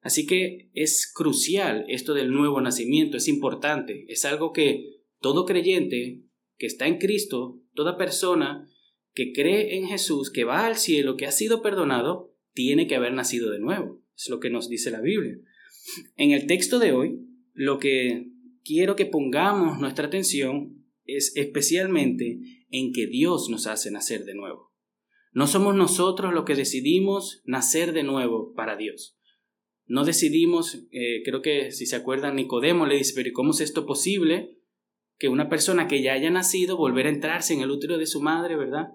Así 0.00 0.26
que 0.26 0.70
es 0.72 1.10
crucial 1.12 1.84
esto 1.88 2.14
del 2.14 2.30
nuevo 2.30 2.60
nacimiento, 2.60 3.16
es 3.16 3.26
importante, 3.26 4.04
es 4.08 4.24
algo 4.24 4.52
que 4.52 5.00
todo 5.20 5.46
creyente 5.46 6.25
que 6.58 6.66
está 6.66 6.86
en 6.86 6.98
Cristo, 6.98 7.60
toda 7.74 7.96
persona 7.96 8.68
que 9.12 9.32
cree 9.32 9.76
en 9.76 9.88
Jesús, 9.88 10.30
que 10.30 10.44
va 10.44 10.66
al 10.66 10.76
cielo, 10.76 11.16
que 11.16 11.26
ha 11.26 11.32
sido 11.32 11.62
perdonado, 11.62 12.34
tiene 12.52 12.86
que 12.86 12.96
haber 12.96 13.12
nacido 13.12 13.50
de 13.50 13.58
nuevo. 13.58 14.02
Es 14.16 14.28
lo 14.28 14.40
que 14.40 14.50
nos 14.50 14.68
dice 14.68 14.90
la 14.90 15.00
Biblia. 15.00 15.38
En 16.16 16.32
el 16.32 16.46
texto 16.46 16.78
de 16.78 16.92
hoy, 16.92 17.20
lo 17.52 17.78
que 17.78 18.30
quiero 18.64 18.96
que 18.96 19.06
pongamos 19.06 19.78
nuestra 19.78 20.06
atención 20.06 20.84
es 21.04 21.32
especialmente 21.36 22.40
en 22.70 22.92
que 22.92 23.06
Dios 23.06 23.48
nos 23.48 23.66
hace 23.66 23.90
nacer 23.90 24.24
de 24.24 24.34
nuevo. 24.34 24.74
No 25.32 25.46
somos 25.46 25.74
nosotros 25.74 26.32
los 26.32 26.44
que 26.44 26.54
decidimos 26.54 27.42
nacer 27.44 27.92
de 27.92 28.02
nuevo 28.02 28.54
para 28.54 28.76
Dios. 28.76 29.18
No 29.86 30.04
decidimos, 30.04 30.86
eh, 30.90 31.22
creo 31.24 31.42
que 31.42 31.70
si 31.70 31.86
se 31.86 31.94
acuerdan, 31.94 32.36
Nicodemo 32.36 32.86
le 32.86 32.96
dice, 32.96 33.12
pero 33.14 33.30
¿cómo 33.32 33.52
es 33.52 33.60
esto 33.60 33.86
posible? 33.86 34.55
Que 35.18 35.28
una 35.28 35.48
persona 35.48 35.88
que 35.88 36.02
ya 36.02 36.12
haya 36.12 36.30
nacido 36.30 36.76
volver 36.76 37.06
a 37.06 37.10
entrarse 37.10 37.54
en 37.54 37.60
el 37.60 37.70
útero 37.70 37.98
de 37.98 38.06
su 38.06 38.20
madre, 38.20 38.56
¿verdad? 38.56 38.88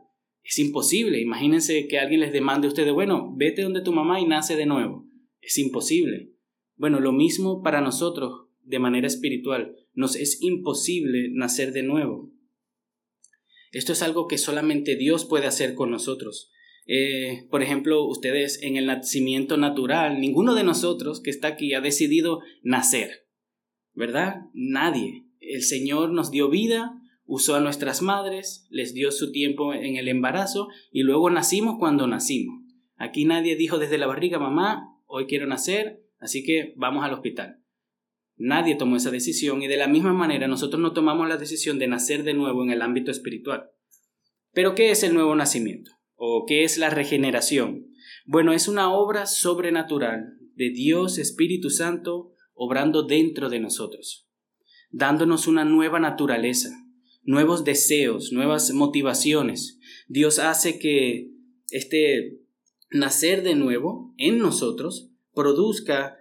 Es 0.44 0.60
imposible. 0.60 1.20
Imagínense 1.20 1.88
que 1.88 2.00
alguien 2.00 2.22
les 2.22 2.34
demande 2.34 2.68
a 2.68 2.70
ustedes, 2.70 2.94
bueno, 2.94 3.34
vete 3.36 3.62
donde 3.62 3.82
tu 3.82 3.92
mamá 3.92 4.20
y 4.20 4.26
nace 4.26 4.56
de 4.56 4.66
nuevo. 4.66 5.08
Es 5.42 5.58
imposible. 5.58 6.32
Bueno, 6.76 7.00
lo 7.00 7.12
mismo 7.12 7.62
para 7.62 7.82
nosotros 7.82 8.48
de 8.64 8.80
manera 8.80 9.08
espiritual. 9.08 9.76
Nos 9.94 10.16
es 10.16 10.42
imposible 10.42 11.30
nacer 11.32 11.74
de 11.74 11.84
nuevo. 11.84 12.32
Esto 13.72 13.94
es 13.94 14.02
algo 14.02 14.28
que 14.28 14.38
solamente 14.38 14.96
Dios 14.96 15.26
puede 15.26 15.48
hacer 15.48 15.76
con 15.76 15.92
nosotros. 15.92 16.52
Eh, 16.88 17.48
por 17.50 17.62
ejemplo, 17.64 18.06
ustedes 18.06 18.62
en 18.64 18.76
el 18.76 18.88
nacimiento 18.88 19.58
natural, 19.58 20.20
ninguno 20.20 20.56
de 20.56 20.64
nosotros 20.64 21.22
que 21.22 21.30
está 21.30 21.50
aquí 21.50 21.74
ha 21.74 21.82
decidido 21.82 22.42
nacer, 22.64 23.28
¿verdad? 23.94 24.42
Nadie. 24.54 25.21
El 25.42 25.64
Señor 25.64 26.12
nos 26.12 26.32
dio 26.32 26.50
vida, 26.50 27.02
usó 27.26 27.56
a 27.56 27.60
nuestras 27.60 28.02
madres, 28.02 28.68
les 28.70 28.94
dio 28.94 29.12
su 29.12 29.32
tiempo 29.32 29.74
en 29.74 29.96
el 29.98 30.08
embarazo 30.08 30.70
y 30.92 31.02
luego 31.02 31.30
nacimos 31.30 31.78
cuando 31.80 32.08
nacimos. 32.08 32.64
Aquí 32.96 33.26
nadie 33.26 33.56
dijo 33.56 33.80
desde 33.80 33.98
la 33.98 34.06
barriga, 34.06 34.38
mamá, 34.38 34.96
hoy 35.08 35.26
quiero 35.26 35.48
nacer, 35.48 36.06
así 36.20 36.44
que 36.44 36.74
vamos 36.78 37.04
al 37.04 37.14
hospital. 37.14 37.58
Nadie 38.38 38.76
tomó 38.76 38.96
esa 38.96 39.10
decisión 39.10 39.64
y 39.64 39.68
de 39.68 39.78
la 39.78 39.88
misma 39.88 40.14
manera 40.14 40.48
nosotros 40.48 40.80
no 40.80 40.94
tomamos 40.94 41.28
la 41.28 41.38
decisión 41.38 41.80
de 41.80 41.88
nacer 41.88 42.24
de 42.24 42.36
nuevo 42.36 42.64
en 42.64 42.70
el 42.70 42.84
ámbito 42.84 43.10
espiritual. 43.10 43.72
Pero 44.54 44.76
¿qué 44.76 44.92
es 44.92 45.04
el 45.04 45.14
nuevo 45.14 45.36
nacimiento? 45.36 45.92
¿O 46.16 46.46
qué 46.48 46.64
es 46.64 46.78
la 46.78 46.92
regeneración? 46.92 47.88
Bueno, 48.26 48.54
es 48.54 48.68
una 48.68 48.94
obra 48.94 49.26
sobrenatural 49.26 50.38
de 50.56 50.70
Dios 50.70 51.18
Espíritu 51.18 51.72
Santo 51.72 52.36
obrando 52.54 53.04
dentro 53.04 53.50
de 53.50 53.60
nosotros, 53.60 54.28
dándonos 54.92 55.48
una 55.48 55.66
nueva 55.66 56.00
naturaleza, 56.00 56.70
nuevos 57.24 57.64
deseos, 57.64 58.32
nuevas 58.32 58.72
motivaciones. 58.72 59.80
Dios 60.08 60.40
hace 60.40 60.80
que 60.80 61.32
este 61.70 62.40
nacer 62.90 63.44
de 63.44 63.56
nuevo 63.56 64.14
en 64.18 64.40
nosotros 64.40 65.10
produzca 65.34 66.18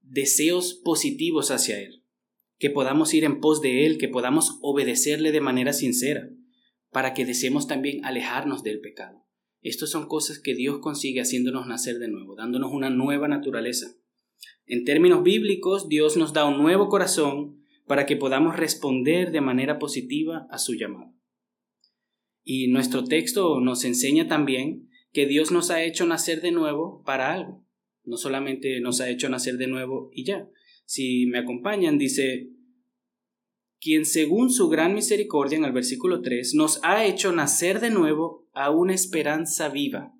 deseos 0.00 0.74
positivos 0.74 1.50
hacia 1.50 1.80
Él, 1.80 2.04
que 2.58 2.70
podamos 2.70 3.12
ir 3.14 3.24
en 3.24 3.40
pos 3.40 3.60
de 3.60 3.86
Él, 3.86 3.98
que 3.98 4.08
podamos 4.08 4.58
obedecerle 4.62 5.32
de 5.32 5.40
manera 5.40 5.72
sincera, 5.72 6.28
para 6.90 7.14
que 7.14 7.24
deseemos 7.24 7.66
también 7.66 8.04
alejarnos 8.04 8.62
del 8.62 8.80
pecado. 8.80 9.26
Estas 9.62 9.90
son 9.90 10.06
cosas 10.06 10.38
que 10.38 10.54
Dios 10.54 10.78
consigue 10.80 11.20
haciéndonos 11.20 11.66
nacer 11.66 11.98
de 11.98 12.08
nuevo, 12.08 12.34
dándonos 12.36 12.72
una 12.72 12.90
nueva 12.90 13.28
naturaleza. 13.28 13.94
En 14.66 14.84
términos 14.84 15.22
bíblicos, 15.22 15.88
Dios 15.88 16.16
nos 16.16 16.32
da 16.32 16.44
un 16.44 16.58
nuevo 16.58 16.88
corazón 16.88 17.61
para 17.86 18.06
que 18.06 18.16
podamos 18.16 18.56
responder 18.56 19.32
de 19.32 19.40
manera 19.40 19.78
positiva 19.78 20.46
a 20.50 20.58
su 20.58 20.74
llamado. 20.74 21.12
Y 22.44 22.68
nuestro 22.68 23.04
texto 23.04 23.60
nos 23.60 23.84
enseña 23.84 24.28
también 24.28 24.88
que 25.12 25.26
Dios 25.26 25.52
nos 25.52 25.70
ha 25.70 25.82
hecho 25.82 26.06
nacer 26.06 26.40
de 26.40 26.52
nuevo 26.52 27.02
para 27.04 27.32
algo. 27.32 27.64
No 28.04 28.16
solamente 28.16 28.80
nos 28.80 29.00
ha 29.00 29.08
hecho 29.08 29.28
nacer 29.28 29.58
de 29.58 29.68
nuevo 29.68 30.10
y 30.12 30.24
ya. 30.24 30.48
Si 30.84 31.26
me 31.26 31.38
acompañan, 31.38 31.98
dice, 31.98 32.50
quien 33.80 34.06
según 34.06 34.50
su 34.50 34.68
gran 34.68 34.94
misericordia 34.94 35.58
en 35.58 35.64
el 35.64 35.72
versículo 35.72 36.20
3 36.20 36.54
nos 36.54 36.80
ha 36.82 37.04
hecho 37.04 37.32
nacer 37.32 37.80
de 37.80 37.90
nuevo 37.90 38.48
a 38.52 38.70
una 38.70 38.94
esperanza 38.94 39.68
viva. 39.68 40.14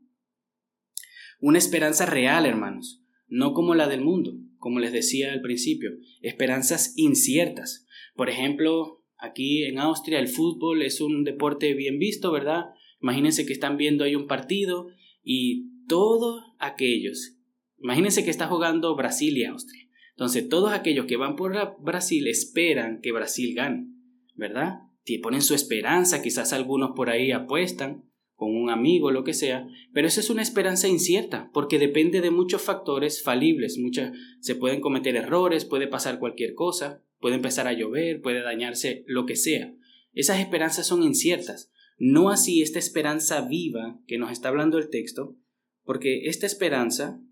Una 1.40 1.58
esperanza 1.58 2.06
real, 2.06 2.46
hermanos, 2.46 3.02
no 3.26 3.52
como 3.52 3.74
la 3.74 3.88
del 3.88 4.00
mundo, 4.00 4.36
como 4.62 4.78
les 4.78 4.92
decía 4.92 5.32
al 5.32 5.42
principio, 5.42 5.90
esperanzas 6.20 6.94
inciertas. 6.96 7.86
Por 8.14 8.30
ejemplo, 8.30 9.02
aquí 9.18 9.64
en 9.64 9.78
Austria 9.78 10.20
el 10.20 10.28
fútbol 10.28 10.82
es 10.82 11.00
un 11.00 11.24
deporte 11.24 11.74
bien 11.74 11.98
visto, 11.98 12.30
¿verdad? 12.30 12.66
Imagínense 13.02 13.44
que 13.44 13.52
están 13.52 13.76
viendo 13.76 14.04
ahí 14.04 14.14
un 14.14 14.28
partido 14.28 14.86
y 15.24 15.68
todos 15.88 16.44
aquellos 16.60 17.42
Imagínense 17.82 18.24
que 18.24 18.30
está 18.30 18.46
jugando 18.46 18.94
Brasil 18.94 19.36
y 19.36 19.44
Austria. 19.44 19.88
Entonces, 20.10 20.48
todos 20.48 20.72
aquellos 20.72 21.06
que 21.06 21.16
van 21.16 21.34
por 21.34 21.76
Brasil 21.80 22.28
esperan 22.28 23.00
que 23.00 23.10
Brasil 23.10 23.54
gane, 23.54 23.88
¿verdad? 24.36 24.82
Ponen 25.20 25.42
su 25.42 25.54
esperanza, 25.54 26.22
quizás 26.22 26.52
algunos 26.52 26.92
por 26.94 27.10
ahí 27.10 27.32
apuestan 27.32 28.04
con 28.42 28.56
un 28.56 28.70
amigo, 28.70 29.12
lo 29.12 29.22
que 29.22 29.34
sea, 29.34 29.68
pero 29.92 30.08
esa 30.08 30.18
es 30.18 30.28
una 30.28 30.42
esperanza 30.42 30.88
incierta, 30.88 31.48
porque 31.54 31.78
depende 31.78 32.20
de 32.20 32.32
muchos 32.32 32.60
factores 32.60 33.22
falibles, 33.22 33.78
muchas, 33.78 34.18
se 34.40 34.56
pueden 34.56 34.80
cometer 34.80 35.14
errores, 35.14 35.64
puede 35.64 35.86
pasar 35.86 36.18
cualquier 36.18 36.54
cosa, 36.54 37.04
puede 37.20 37.36
empezar 37.36 37.68
a 37.68 37.72
llover, 37.72 38.20
puede 38.20 38.42
dañarse 38.42 39.04
lo 39.06 39.26
que 39.26 39.36
sea. 39.36 39.76
Esas 40.12 40.40
esperanzas 40.40 40.88
son 40.88 41.04
inciertas, 41.04 41.70
no 41.98 42.30
así 42.30 42.62
esta 42.62 42.80
esperanza 42.80 43.42
viva 43.42 44.00
que 44.08 44.18
nos 44.18 44.32
está 44.32 44.48
hablando 44.48 44.76
el 44.76 44.90
texto, 44.90 45.36
porque 45.84 46.22
esta 46.24 46.46
esperanza 46.46 47.22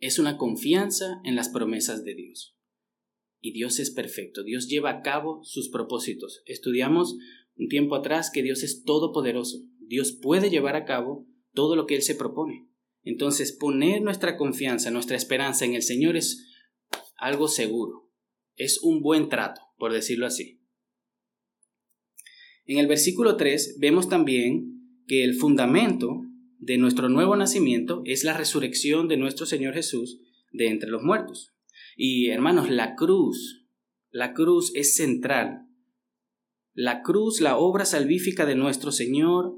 es 0.00 0.18
una 0.18 0.36
confianza 0.36 1.22
en 1.24 1.34
las 1.34 1.48
promesas 1.48 2.04
de 2.04 2.14
Dios. 2.14 2.58
Y 3.40 3.52
Dios 3.52 3.80
es 3.80 3.90
perfecto, 3.90 4.44
Dios 4.44 4.68
lleva 4.68 4.90
a 4.90 5.00
cabo 5.00 5.42
sus 5.44 5.70
propósitos. 5.70 6.42
Estudiamos 6.44 7.16
un 7.56 7.68
tiempo 7.68 7.94
atrás 7.94 8.30
que 8.32 8.42
Dios 8.42 8.62
es 8.62 8.84
todopoderoso, 8.84 9.58
Dios 9.80 10.18
puede 10.20 10.50
llevar 10.50 10.76
a 10.76 10.84
cabo 10.84 11.26
todo 11.52 11.76
lo 11.76 11.86
que 11.86 11.94
Él 11.94 12.02
se 12.02 12.14
propone. 12.14 12.68
Entonces, 13.02 13.52
poner 13.52 14.02
nuestra 14.02 14.36
confianza, 14.36 14.90
nuestra 14.90 15.16
esperanza 15.16 15.64
en 15.64 15.74
el 15.74 15.82
Señor 15.82 16.16
es 16.16 16.48
algo 17.16 17.48
seguro, 17.48 18.10
es 18.56 18.80
un 18.82 19.02
buen 19.02 19.28
trato, 19.28 19.60
por 19.76 19.92
decirlo 19.92 20.26
así. 20.26 20.60
En 22.64 22.78
el 22.78 22.86
versículo 22.86 23.36
3 23.36 23.78
vemos 23.80 24.08
también 24.08 25.02
que 25.06 25.24
el 25.24 25.34
fundamento 25.34 26.22
de 26.58 26.78
nuestro 26.78 27.08
nuevo 27.08 27.36
nacimiento 27.36 28.02
es 28.04 28.22
la 28.22 28.36
resurrección 28.36 29.08
de 29.08 29.16
nuestro 29.16 29.46
Señor 29.46 29.74
Jesús 29.74 30.20
de 30.52 30.68
entre 30.68 30.90
los 30.90 31.02
muertos. 31.02 31.52
Y 31.96 32.28
hermanos, 32.28 32.70
la 32.70 32.94
cruz, 32.94 33.66
la 34.10 34.32
cruz 34.32 34.70
es 34.74 34.94
central. 34.94 35.66
La 36.74 37.02
cruz, 37.02 37.40
la 37.40 37.58
obra 37.58 37.84
salvífica 37.84 38.46
de 38.46 38.54
nuestro 38.54 38.92
Señor, 38.92 39.56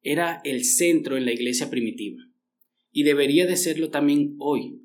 era 0.00 0.40
el 0.44 0.64
centro 0.64 1.16
en 1.16 1.24
la 1.24 1.32
iglesia 1.32 1.70
primitiva. 1.70 2.22
Y 2.92 3.02
debería 3.02 3.46
de 3.46 3.56
serlo 3.56 3.90
también 3.90 4.36
hoy, 4.38 4.80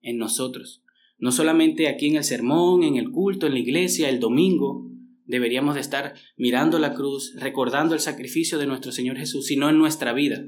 en 0.00 0.16
nosotros. 0.16 0.82
No 1.18 1.32
solamente 1.32 1.88
aquí 1.88 2.06
en 2.06 2.16
el 2.16 2.24
sermón, 2.24 2.82
en 2.82 2.96
el 2.96 3.10
culto, 3.10 3.46
en 3.46 3.52
la 3.52 3.58
iglesia, 3.58 4.08
el 4.08 4.20
domingo, 4.20 4.90
deberíamos 5.26 5.74
de 5.74 5.82
estar 5.82 6.14
mirando 6.36 6.78
la 6.78 6.94
cruz, 6.94 7.34
recordando 7.38 7.94
el 7.94 8.00
sacrificio 8.00 8.58
de 8.58 8.66
nuestro 8.66 8.90
Señor 8.90 9.18
Jesús, 9.18 9.46
sino 9.46 9.68
en 9.68 9.78
nuestra 9.78 10.14
vida. 10.14 10.46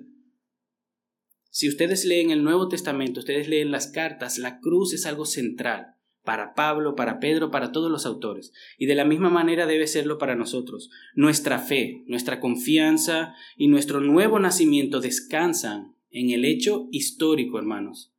Si 1.51 1.69
ustedes 1.69 2.05
leen 2.05 2.31
el 2.31 2.43
Nuevo 2.43 2.69
Testamento, 2.69 3.21
ustedes 3.21 3.49
leen 3.49 3.71
las 3.71 3.89
cartas, 3.89 4.39
la 4.39 4.61
cruz 4.61 4.95
es 4.95 5.05
algo 5.05 5.27
central 5.27 5.98
para 6.29 6.53
Pablo, 6.53 6.95
para 6.95 7.21
Pedro, 7.21 7.51
para 7.51 7.73
todos 7.73 7.91
los 7.91 8.05
autores. 8.05 8.53
Y 8.77 8.85
de 8.85 8.95
la 8.95 9.07
misma 9.07 9.31
manera 9.31 9.65
debe 9.65 9.87
serlo 9.87 10.19
para 10.19 10.37
nosotros. 10.37 10.91
Nuestra 11.15 11.59
fe, 11.59 12.05
nuestra 12.07 12.39
confianza 12.39 13.35
y 13.57 13.69
nuestro 13.69 14.03
nuevo 14.03 14.39
nacimiento 14.39 15.01
descansan 15.01 15.97
en 16.11 16.29
el 16.29 16.45
hecho 16.45 16.87
histórico, 16.93 17.59
hermanos, 17.59 18.13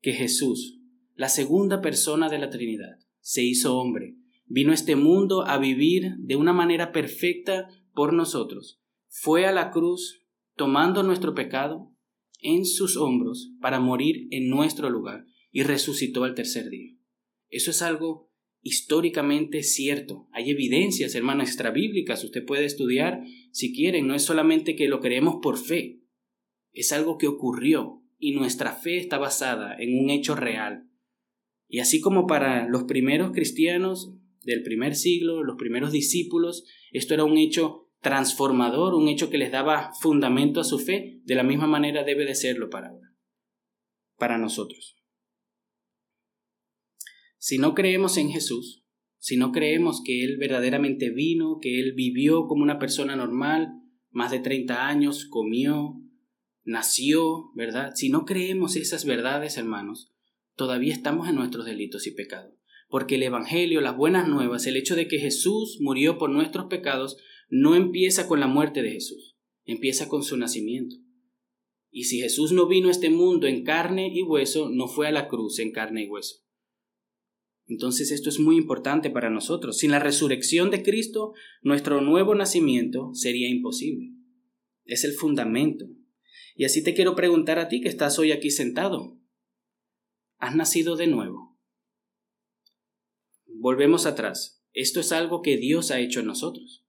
que 0.00 0.12
Jesús, 0.12 0.78
la 1.16 1.28
segunda 1.28 1.80
persona 1.80 2.28
de 2.28 2.38
la 2.38 2.48
Trinidad, 2.48 3.00
se 3.18 3.42
hizo 3.42 3.76
hombre, 3.76 4.14
vino 4.46 4.70
a 4.70 4.76
este 4.76 4.94
mundo 4.94 5.44
a 5.44 5.58
vivir 5.58 6.14
de 6.18 6.36
una 6.36 6.52
manera 6.52 6.92
perfecta 6.92 7.66
por 7.92 8.12
nosotros, 8.12 8.80
fue 9.08 9.46
a 9.46 9.52
la 9.52 9.72
cruz 9.72 10.24
tomando 10.54 11.02
nuestro 11.02 11.34
pecado, 11.34 11.92
en 12.40 12.64
sus 12.64 12.96
hombros 12.96 13.50
para 13.60 13.80
morir 13.80 14.28
en 14.30 14.48
nuestro 14.48 14.90
lugar 14.90 15.26
y 15.50 15.64
resucitó 15.64 16.22
al 16.22 16.36
tercer 16.36 16.70
día. 16.70 16.97
Eso 17.48 17.70
es 17.70 17.82
algo 17.82 18.30
históricamente 18.62 19.62
cierto. 19.62 20.28
Hay 20.32 20.50
evidencias, 20.50 21.14
hermanas, 21.14 21.48
extrabíblicas. 21.48 22.24
Usted 22.24 22.44
puede 22.44 22.64
estudiar 22.64 23.22
si 23.52 23.74
quieren. 23.74 24.06
No 24.06 24.14
es 24.14 24.22
solamente 24.22 24.76
que 24.76 24.88
lo 24.88 25.00
creemos 25.00 25.36
por 25.42 25.58
fe. 25.58 26.02
Es 26.72 26.92
algo 26.92 27.18
que 27.18 27.28
ocurrió 27.28 28.02
y 28.18 28.32
nuestra 28.32 28.72
fe 28.72 28.98
está 28.98 29.18
basada 29.18 29.76
en 29.78 29.98
un 29.98 30.10
hecho 30.10 30.34
real. 30.34 30.88
Y 31.68 31.80
así 31.80 32.00
como 32.00 32.26
para 32.26 32.66
los 32.68 32.84
primeros 32.84 33.32
cristianos 33.32 34.14
del 34.42 34.62
primer 34.62 34.94
siglo, 34.94 35.42
los 35.42 35.56
primeros 35.56 35.92
discípulos, 35.92 36.64
esto 36.92 37.14
era 37.14 37.24
un 37.24 37.36
hecho 37.36 37.90
transformador, 38.00 38.94
un 38.94 39.08
hecho 39.08 39.28
que 39.30 39.38
les 39.38 39.50
daba 39.50 39.92
fundamento 40.00 40.60
a 40.60 40.64
su 40.64 40.78
fe, 40.78 41.20
de 41.24 41.34
la 41.34 41.42
misma 41.42 41.66
manera 41.66 42.04
debe 42.04 42.24
de 42.24 42.34
serlo 42.34 42.70
para 42.70 42.88
ahora, 42.88 43.12
para 44.16 44.38
nosotros. 44.38 44.97
Si 47.48 47.56
no 47.56 47.74
creemos 47.74 48.18
en 48.18 48.28
Jesús, 48.28 48.84
si 49.16 49.38
no 49.38 49.52
creemos 49.52 50.02
que 50.04 50.22
Él 50.22 50.36
verdaderamente 50.36 51.08
vino, 51.08 51.60
que 51.62 51.80
Él 51.80 51.94
vivió 51.94 52.46
como 52.46 52.62
una 52.62 52.78
persona 52.78 53.16
normal, 53.16 53.70
más 54.10 54.32
de 54.32 54.40
30 54.40 54.86
años, 54.86 55.24
comió, 55.24 55.94
nació, 56.62 57.50
¿verdad? 57.54 57.92
Si 57.94 58.10
no 58.10 58.26
creemos 58.26 58.76
esas 58.76 59.06
verdades, 59.06 59.56
hermanos, 59.56 60.12
todavía 60.56 60.92
estamos 60.92 61.26
en 61.26 61.36
nuestros 61.36 61.64
delitos 61.64 62.06
y 62.06 62.10
pecados. 62.10 62.52
Porque 62.90 63.14
el 63.14 63.22
Evangelio, 63.22 63.80
las 63.80 63.96
buenas 63.96 64.28
nuevas, 64.28 64.66
el 64.66 64.76
hecho 64.76 64.94
de 64.94 65.08
que 65.08 65.18
Jesús 65.18 65.78
murió 65.80 66.18
por 66.18 66.28
nuestros 66.28 66.66
pecados, 66.66 67.16
no 67.48 67.74
empieza 67.74 68.28
con 68.28 68.40
la 68.40 68.46
muerte 68.46 68.82
de 68.82 68.90
Jesús, 68.90 69.38
empieza 69.64 70.10
con 70.10 70.22
su 70.22 70.36
nacimiento. 70.36 70.96
Y 71.90 72.04
si 72.04 72.20
Jesús 72.20 72.52
no 72.52 72.68
vino 72.68 72.88
a 72.88 72.90
este 72.90 73.08
mundo 73.08 73.46
en 73.46 73.64
carne 73.64 74.12
y 74.12 74.20
hueso, 74.20 74.68
no 74.68 74.86
fue 74.86 75.06
a 75.06 75.12
la 75.12 75.28
cruz 75.28 75.60
en 75.60 75.72
carne 75.72 76.02
y 76.02 76.08
hueso. 76.08 76.46
Entonces 77.68 78.10
esto 78.10 78.30
es 78.30 78.40
muy 78.40 78.56
importante 78.56 79.10
para 79.10 79.28
nosotros. 79.28 79.78
Sin 79.78 79.90
la 79.90 79.98
resurrección 79.98 80.70
de 80.70 80.82
Cristo, 80.82 81.34
nuestro 81.62 82.00
nuevo 82.00 82.34
nacimiento 82.34 83.10
sería 83.12 83.48
imposible. 83.48 84.14
Es 84.84 85.04
el 85.04 85.12
fundamento. 85.12 85.86
Y 86.56 86.64
así 86.64 86.82
te 86.82 86.94
quiero 86.94 87.14
preguntar 87.14 87.58
a 87.58 87.68
ti 87.68 87.80
que 87.82 87.88
estás 87.88 88.18
hoy 88.18 88.32
aquí 88.32 88.50
sentado. 88.50 89.20
¿Has 90.38 90.56
nacido 90.56 90.96
de 90.96 91.08
nuevo? 91.08 91.58
Volvemos 93.46 94.06
atrás. 94.06 94.64
Esto 94.72 95.00
es 95.00 95.12
algo 95.12 95.42
que 95.42 95.58
Dios 95.58 95.90
ha 95.90 96.00
hecho 96.00 96.20
en 96.20 96.26
nosotros. 96.26 96.86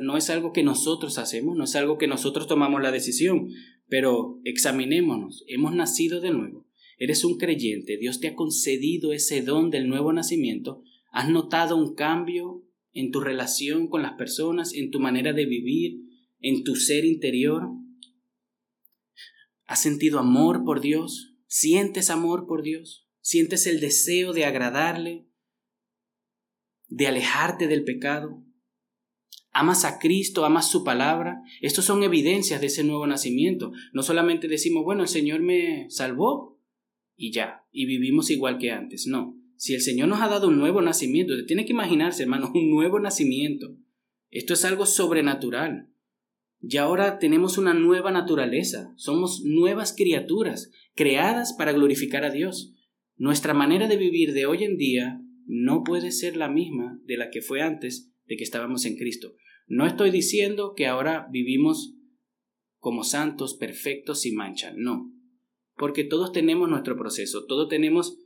no 0.00 0.16
es 0.16 0.30
algo 0.30 0.52
que 0.52 0.62
nosotros 0.62 1.18
hacemos, 1.18 1.56
no 1.56 1.64
es 1.64 1.74
algo 1.74 1.98
que 1.98 2.06
nosotros 2.06 2.46
tomamos 2.46 2.80
la 2.80 2.92
decisión, 2.92 3.48
pero 3.88 4.40
examinémonos. 4.44 5.44
Hemos 5.48 5.74
nacido 5.74 6.20
de 6.20 6.30
nuevo. 6.30 6.66
Eres 6.98 7.24
un 7.24 7.38
creyente, 7.38 7.96
Dios 7.96 8.20
te 8.20 8.28
ha 8.28 8.34
concedido 8.34 9.12
ese 9.12 9.42
don 9.42 9.70
del 9.70 9.88
nuevo 9.88 10.12
nacimiento, 10.12 10.82
has 11.10 11.28
notado 11.28 11.76
un 11.76 11.94
cambio 11.94 12.64
en 12.92 13.10
tu 13.10 13.20
relación 13.20 13.88
con 13.88 14.02
las 14.02 14.12
personas, 14.12 14.72
en 14.74 14.90
tu 14.90 15.00
manera 15.00 15.32
de 15.32 15.46
vivir, 15.46 16.00
en 16.40 16.64
tu 16.64 16.76
ser 16.76 17.04
interior. 17.04 17.68
¿Has 19.64 19.82
sentido 19.82 20.18
amor 20.18 20.64
por 20.64 20.80
Dios? 20.80 21.34
¿Sientes 21.46 22.10
amor 22.10 22.46
por 22.46 22.62
Dios? 22.62 23.08
¿Sientes 23.20 23.66
el 23.66 23.80
deseo 23.80 24.32
de 24.32 24.44
agradarle? 24.44 25.26
¿De 26.88 27.06
alejarte 27.06 27.68
del 27.68 27.84
pecado? 27.84 28.44
¿Amas 29.52 29.84
a 29.84 29.98
Cristo? 29.98 30.44
¿Amas 30.44 30.70
su 30.70 30.82
palabra? 30.82 31.42
Estos 31.60 31.84
son 31.84 32.02
evidencias 32.02 32.60
de 32.60 32.66
ese 32.66 32.84
nuevo 32.84 33.06
nacimiento. 33.06 33.72
No 33.92 34.02
solamente 34.02 34.48
decimos, 34.48 34.84
bueno, 34.84 35.02
el 35.02 35.08
Señor 35.08 35.40
me 35.40 35.86
salvó, 35.90 36.51
y 37.22 37.30
ya, 37.30 37.64
y 37.70 37.86
vivimos 37.86 38.32
igual 38.32 38.58
que 38.58 38.72
antes. 38.72 39.06
No, 39.06 39.40
si 39.54 39.74
el 39.74 39.80
Señor 39.80 40.08
nos 40.08 40.20
ha 40.20 40.26
dado 40.26 40.48
un 40.48 40.58
nuevo 40.58 40.82
nacimiento, 40.82 41.34
usted 41.34 41.46
tiene 41.46 41.64
que 41.64 41.72
imaginarse, 41.72 42.24
hermano, 42.24 42.50
un 42.52 42.68
nuevo 42.68 42.98
nacimiento. 42.98 43.76
Esto 44.28 44.54
es 44.54 44.64
algo 44.64 44.86
sobrenatural. 44.86 45.88
Y 46.60 46.78
ahora 46.78 47.20
tenemos 47.20 47.58
una 47.58 47.74
nueva 47.74 48.10
naturaleza, 48.10 48.92
somos 48.96 49.42
nuevas 49.44 49.94
criaturas, 49.96 50.72
creadas 50.96 51.52
para 51.52 51.72
glorificar 51.72 52.24
a 52.24 52.30
Dios. 52.30 52.74
Nuestra 53.16 53.54
manera 53.54 53.86
de 53.86 53.98
vivir 53.98 54.32
de 54.32 54.46
hoy 54.46 54.64
en 54.64 54.76
día 54.76 55.20
no 55.46 55.84
puede 55.84 56.10
ser 56.10 56.36
la 56.36 56.48
misma 56.48 57.00
de 57.04 57.18
la 57.18 57.30
que 57.30 57.40
fue 57.40 57.62
antes 57.62 58.12
de 58.26 58.36
que 58.36 58.42
estábamos 58.42 58.84
en 58.84 58.96
Cristo. 58.96 59.36
No 59.68 59.86
estoy 59.86 60.10
diciendo 60.10 60.72
que 60.76 60.88
ahora 60.88 61.28
vivimos 61.30 61.94
como 62.78 63.04
santos, 63.04 63.54
perfectos, 63.54 64.22
sin 64.22 64.34
mancha, 64.34 64.72
no 64.76 65.12
porque 65.82 66.04
todos 66.04 66.30
tenemos 66.30 66.68
nuestro 66.68 66.96
proceso, 66.96 67.44
todos 67.44 67.68
tenemos 67.68 68.16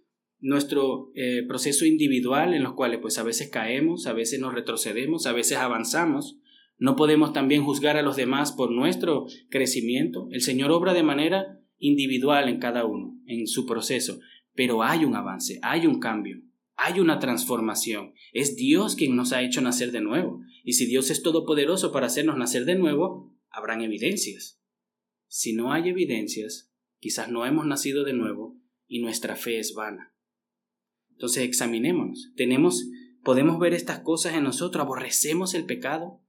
nuestro 0.40 1.10
eh, 1.14 1.42
proceso 1.48 1.86
individual 1.86 2.52
en 2.52 2.62
los 2.62 2.74
cuales 2.74 2.98
pues 3.00 3.16
a 3.16 3.22
veces 3.22 3.48
caemos, 3.48 4.06
a 4.06 4.12
veces 4.12 4.40
nos 4.40 4.52
retrocedemos, 4.52 5.24
a 5.24 5.32
veces 5.32 5.56
avanzamos. 5.56 6.38
No 6.76 6.96
podemos 6.96 7.32
también 7.32 7.64
juzgar 7.64 7.96
a 7.96 8.02
los 8.02 8.14
demás 8.14 8.52
por 8.52 8.72
nuestro 8.72 9.24
crecimiento. 9.48 10.28
El 10.32 10.42
Señor 10.42 10.70
obra 10.70 10.92
de 10.92 11.02
manera 11.02 11.58
individual 11.78 12.50
en 12.50 12.58
cada 12.58 12.84
uno, 12.84 13.18
en 13.24 13.46
su 13.46 13.64
proceso, 13.64 14.18
pero 14.52 14.82
hay 14.82 15.06
un 15.06 15.16
avance, 15.16 15.58
hay 15.62 15.86
un 15.86 15.98
cambio, 15.98 16.42
hay 16.74 17.00
una 17.00 17.20
transformación. 17.20 18.12
Es 18.34 18.54
Dios 18.54 18.96
quien 18.96 19.16
nos 19.16 19.32
ha 19.32 19.42
hecho 19.42 19.62
nacer 19.62 19.92
de 19.92 20.02
nuevo. 20.02 20.42
Y 20.62 20.74
si 20.74 20.84
Dios 20.84 21.08
es 21.08 21.22
todopoderoso 21.22 21.90
para 21.90 22.08
hacernos 22.08 22.36
nacer 22.36 22.66
de 22.66 22.74
nuevo, 22.74 23.34
habrán 23.48 23.80
evidencias. 23.80 24.60
Si 25.26 25.54
no 25.54 25.72
hay 25.72 25.88
evidencias, 25.88 26.65
Quizás 26.98 27.30
no 27.30 27.46
hemos 27.46 27.66
nacido 27.66 28.04
de 28.04 28.12
nuevo 28.12 28.58
y 28.86 29.00
nuestra 29.00 29.36
fe 29.36 29.58
es 29.58 29.74
vana. 29.74 30.14
Entonces 31.10 31.44
examinémonos. 31.44 32.32
Tenemos, 32.36 32.88
podemos 33.22 33.58
ver 33.58 33.74
estas 33.74 34.00
cosas 34.00 34.34
en 34.34 34.44
nosotros. 34.44 34.82
Aborrecemos 34.82 35.54
el 35.54 35.64
pecado. 35.64 36.22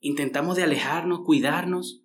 Intentamos 0.00 0.56
de 0.56 0.62
alejarnos, 0.62 1.20
cuidarnos. 1.24 2.04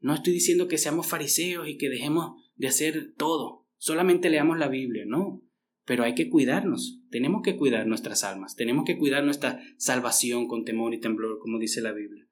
No 0.00 0.14
estoy 0.14 0.32
diciendo 0.32 0.68
que 0.68 0.78
seamos 0.78 1.06
fariseos 1.06 1.68
y 1.68 1.76
que 1.76 1.90
dejemos 1.90 2.42
de 2.54 2.68
hacer 2.68 3.14
todo. 3.16 3.66
Solamente 3.76 4.30
leamos 4.30 4.58
la 4.58 4.68
Biblia, 4.68 5.04
no. 5.06 5.42
Pero 5.84 6.02
hay 6.04 6.14
que 6.14 6.28
cuidarnos. 6.28 7.00
Tenemos 7.10 7.42
que 7.42 7.56
cuidar 7.56 7.86
nuestras 7.86 8.24
almas. 8.24 8.56
Tenemos 8.56 8.84
que 8.84 8.98
cuidar 8.98 9.22
nuestra 9.22 9.60
salvación 9.76 10.48
con 10.48 10.64
temor 10.64 10.94
y 10.94 11.00
temblor, 11.00 11.38
como 11.38 11.58
dice 11.58 11.80
la 11.80 11.92
Biblia. 11.92 12.25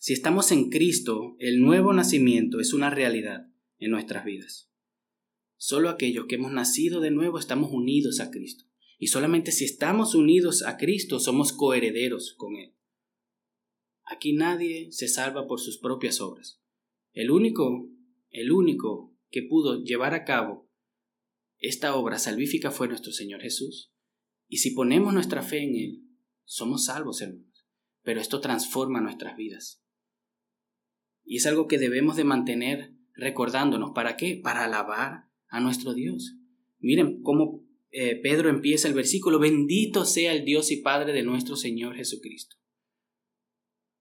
Si 0.00 0.12
estamos 0.12 0.52
en 0.52 0.70
Cristo, 0.70 1.34
el 1.40 1.60
nuevo 1.60 1.92
nacimiento 1.92 2.60
es 2.60 2.72
una 2.72 2.88
realidad 2.88 3.48
en 3.78 3.90
nuestras 3.90 4.24
vidas. 4.24 4.70
Solo 5.56 5.88
aquellos 5.88 6.26
que 6.26 6.36
hemos 6.36 6.52
nacido 6.52 7.00
de 7.00 7.10
nuevo 7.10 7.36
estamos 7.36 7.72
unidos 7.72 8.20
a 8.20 8.30
Cristo. 8.30 8.64
Y 8.96 9.08
solamente 9.08 9.50
si 9.50 9.64
estamos 9.64 10.14
unidos 10.14 10.62
a 10.62 10.76
Cristo 10.76 11.18
somos 11.18 11.52
coherederos 11.52 12.34
con 12.38 12.54
Él. 12.54 12.76
Aquí 14.04 14.34
nadie 14.34 14.92
se 14.92 15.08
salva 15.08 15.48
por 15.48 15.58
sus 15.58 15.78
propias 15.78 16.20
obras. 16.20 16.62
El 17.12 17.32
único, 17.32 17.90
el 18.30 18.52
único 18.52 19.16
que 19.30 19.42
pudo 19.42 19.82
llevar 19.82 20.14
a 20.14 20.24
cabo 20.24 20.70
esta 21.58 21.96
obra 21.96 22.20
salvífica 22.20 22.70
fue 22.70 22.86
nuestro 22.86 23.10
Señor 23.10 23.40
Jesús. 23.40 23.92
Y 24.46 24.58
si 24.58 24.70
ponemos 24.70 25.12
nuestra 25.12 25.42
fe 25.42 25.64
en 25.64 25.74
Él, 25.74 26.04
somos 26.44 26.84
salvos, 26.84 27.20
hermanos. 27.20 27.66
Pero 28.02 28.20
esto 28.20 28.40
transforma 28.40 29.00
nuestras 29.00 29.36
vidas. 29.36 29.82
Y 31.28 31.36
es 31.36 31.46
algo 31.46 31.66
que 31.66 31.76
debemos 31.76 32.16
de 32.16 32.24
mantener 32.24 32.94
recordándonos. 33.12 33.90
¿Para 33.94 34.16
qué? 34.16 34.40
Para 34.42 34.64
alabar 34.64 35.26
a 35.48 35.60
nuestro 35.60 35.92
Dios. 35.92 36.36
Miren 36.78 37.22
cómo 37.22 37.66
eh, 37.90 38.16
Pedro 38.16 38.48
empieza 38.48 38.88
el 38.88 38.94
versículo, 38.94 39.38
bendito 39.38 40.06
sea 40.06 40.32
el 40.32 40.46
Dios 40.46 40.70
y 40.70 40.78
Padre 40.78 41.12
de 41.12 41.22
nuestro 41.22 41.54
Señor 41.56 41.96
Jesucristo. 41.96 42.56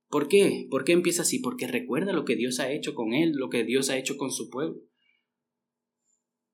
¿Por 0.07 0.29
qué? 0.29 0.67
¿Por 0.71 0.85
qué 0.85 0.93
empieza 0.93 1.23
así? 1.23 1.39
Porque 1.39 1.67
recuerda 1.67 2.13
lo 2.13 2.23
que 2.23 2.37
Dios 2.37 2.61
ha 2.61 2.71
hecho 2.71 2.95
con 2.95 3.13
él, 3.13 3.33
lo 3.33 3.49
que 3.49 3.65
Dios 3.65 3.89
ha 3.89 3.97
hecho 3.97 4.15
con 4.15 4.31
su 4.31 4.49
pueblo. 4.49 4.81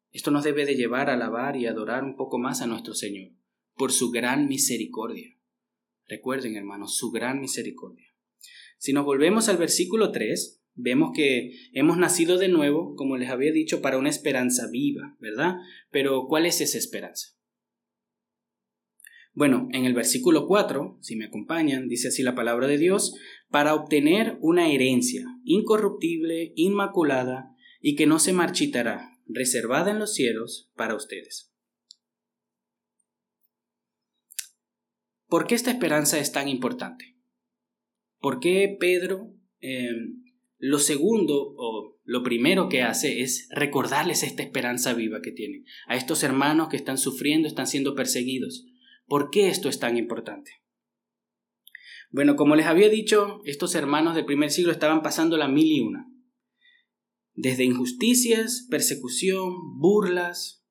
Esto 0.09 0.31
nos 0.31 0.43
debe 0.43 0.65
de 0.65 0.75
llevar 0.75 1.11
a 1.11 1.13
alabar 1.13 1.55
y 1.55 1.67
adorar 1.67 2.03
un 2.03 2.15
poco 2.15 2.39
más 2.39 2.61
a 2.61 2.67
nuestro 2.67 2.95
Señor, 2.95 3.31
por 3.75 3.91
su 3.91 4.09
gran 4.09 4.47
misericordia. 4.47 5.37
Recuerden, 6.07 6.55
hermanos, 6.55 6.97
su 6.97 7.11
gran 7.11 7.39
misericordia. 7.41 8.07
Si 8.79 8.91
nos 8.91 9.05
volvemos 9.05 9.49
al 9.49 9.57
versículo 9.57 10.11
3, 10.11 10.62
Vemos 10.75 11.11
que 11.15 11.51
hemos 11.73 11.97
nacido 11.97 12.37
de 12.37 12.47
nuevo, 12.47 12.95
como 12.95 13.17
les 13.17 13.29
había 13.29 13.51
dicho, 13.51 13.81
para 13.81 13.97
una 13.97 14.09
esperanza 14.09 14.67
viva, 14.71 15.15
¿verdad? 15.19 15.57
Pero 15.91 16.25
¿cuál 16.27 16.45
es 16.45 16.61
esa 16.61 16.77
esperanza? 16.77 17.27
Bueno, 19.35 19.67
en 19.71 19.85
el 19.85 19.93
versículo 19.93 20.47
4, 20.47 20.99
si 21.01 21.15
me 21.15 21.25
acompañan, 21.25 21.87
dice 21.87 22.09
así 22.09 22.21
la 22.21 22.35
palabra 22.35 22.67
de 22.67 22.77
Dios, 22.77 23.15
para 23.49 23.73
obtener 23.73 24.37
una 24.41 24.71
herencia 24.71 25.25
incorruptible, 25.43 26.53
inmaculada 26.55 27.55
y 27.81 27.95
que 27.95 28.05
no 28.05 28.19
se 28.19 28.33
marchitará, 28.33 29.19
reservada 29.27 29.91
en 29.91 29.99
los 29.99 30.13
cielos 30.13 30.71
para 30.75 30.95
ustedes. 30.95 31.51
¿Por 35.27 35.47
qué 35.47 35.55
esta 35.55 35.71
esperanza 35.71 36.19
es 36.19 36.31
tan 36.31 36.47
importante? 36.47 37.17
¿Por 38.19 38.39
qué 38.39 38.77
Pedro 38.79 39.33
eh, 39.61 39.89
lo 40.65 40.79
segundo 40.79 41.55
o 41.57 41.99
lo 42.05 42.23
primero 42.23 42.69
que 42.69 42.83
hace 42.83 43.19
es 43.19 43.49
recordarles 43.51 44.23
esta 44.23 44.43
esperanza 44.43 44.93
viva 44.93 45.21
que 45.21 45.33
tienen, 45.33 45.65
a 45.89 45.97
estos 45.97 46.23
hermanos 46.23 46.69
que 46.69 46.77
están 46.77 46.97
sufriendo, 46.97 47.49
están 47.49 47.67
siendo 47.67 47.95
perseguidos. 47.95 48.65
¿Por 49.05 49.29
qué 49.29 49.49
esto 49.49 49.67
es 49.67 49.79
tan 49.79 49.97
importante? 49.97 50.51
Bueno, 52.11 52.37
como 52.37 52.55
les 52.55 52.67
había 52.67 52.87
dicho, 52.87 53.41
estos 53.43 53.75
hermanos 53.75 54.15
del 54.15 54.23
primer 54.23 54.51
siglo 54.51 54.71
estaban 54.71 55.01
pasando 55.01 55.35
la 55.35 55.49
mil 55.49 55.65
y 55.65 55.81
una. 55.81 56.09
Desde 57.33 57.65
injusticias, 57.65 58.65
persecución, 58.71 59.79
burlas. 59.79 60.65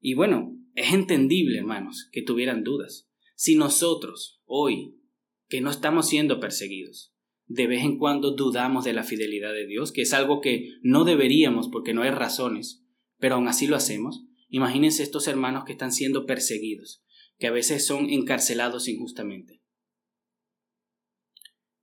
Y 0.00 0.14
bueno, 0.14 0.56
es 0.74 0.94
entendible, 0.94 1.58
hermanos, 1.58 2.08
que 2.10 2.22
tuvieran 2.22 2.64
dudas. 2.64 3.10
Si 3.34 3.54
nosotros, 3.54 4.40
hoy, 4.46 4.98
que 5.46 5.60
no 5.60 5.68
estamos 5.70 6.08
siendo 6.08 6.40
perseguidos, 6.40 7.17
de 7.48 7.66
vez 7.66 7.82
en 7.82 7.98
cuando 7.98 8.32
dudamos 8.32 8.84
de 8.84 8.92
la 8.92 9.02
fidelidad 9.02 9.52
de 9.52 9.66
Dios, 9.66 9.90
que 9.90 10.02
es 10.02 10.12
algo 10.12 10.40
que 10.40 10.74
no 10.82 11.04
deberíamos 11.04 11.68
porque 11.68 11.94
no 11.94 12.02
hay 12.02 12.10
razones, 12.10 12.84
pero 13.18 13.36
aún 13.36 13.48
así 13.48 13.66
lo 13.66 13.74
hacemos. 13.74 14.24
Imagínense 14.50 15.02
estos 15.02 15.26
hermanos 15.26 15.64
que 15.64 15.72
están 15.72 15.90
siendo 15.90 16.26
perseguidos, 16.26 17.02
que 17.38 17.46
a 17.46 17.50
veces 17.50 17.86
son 17.86 18.10
encarcelados 18.10 18.86
injustamente. 18.86 19.62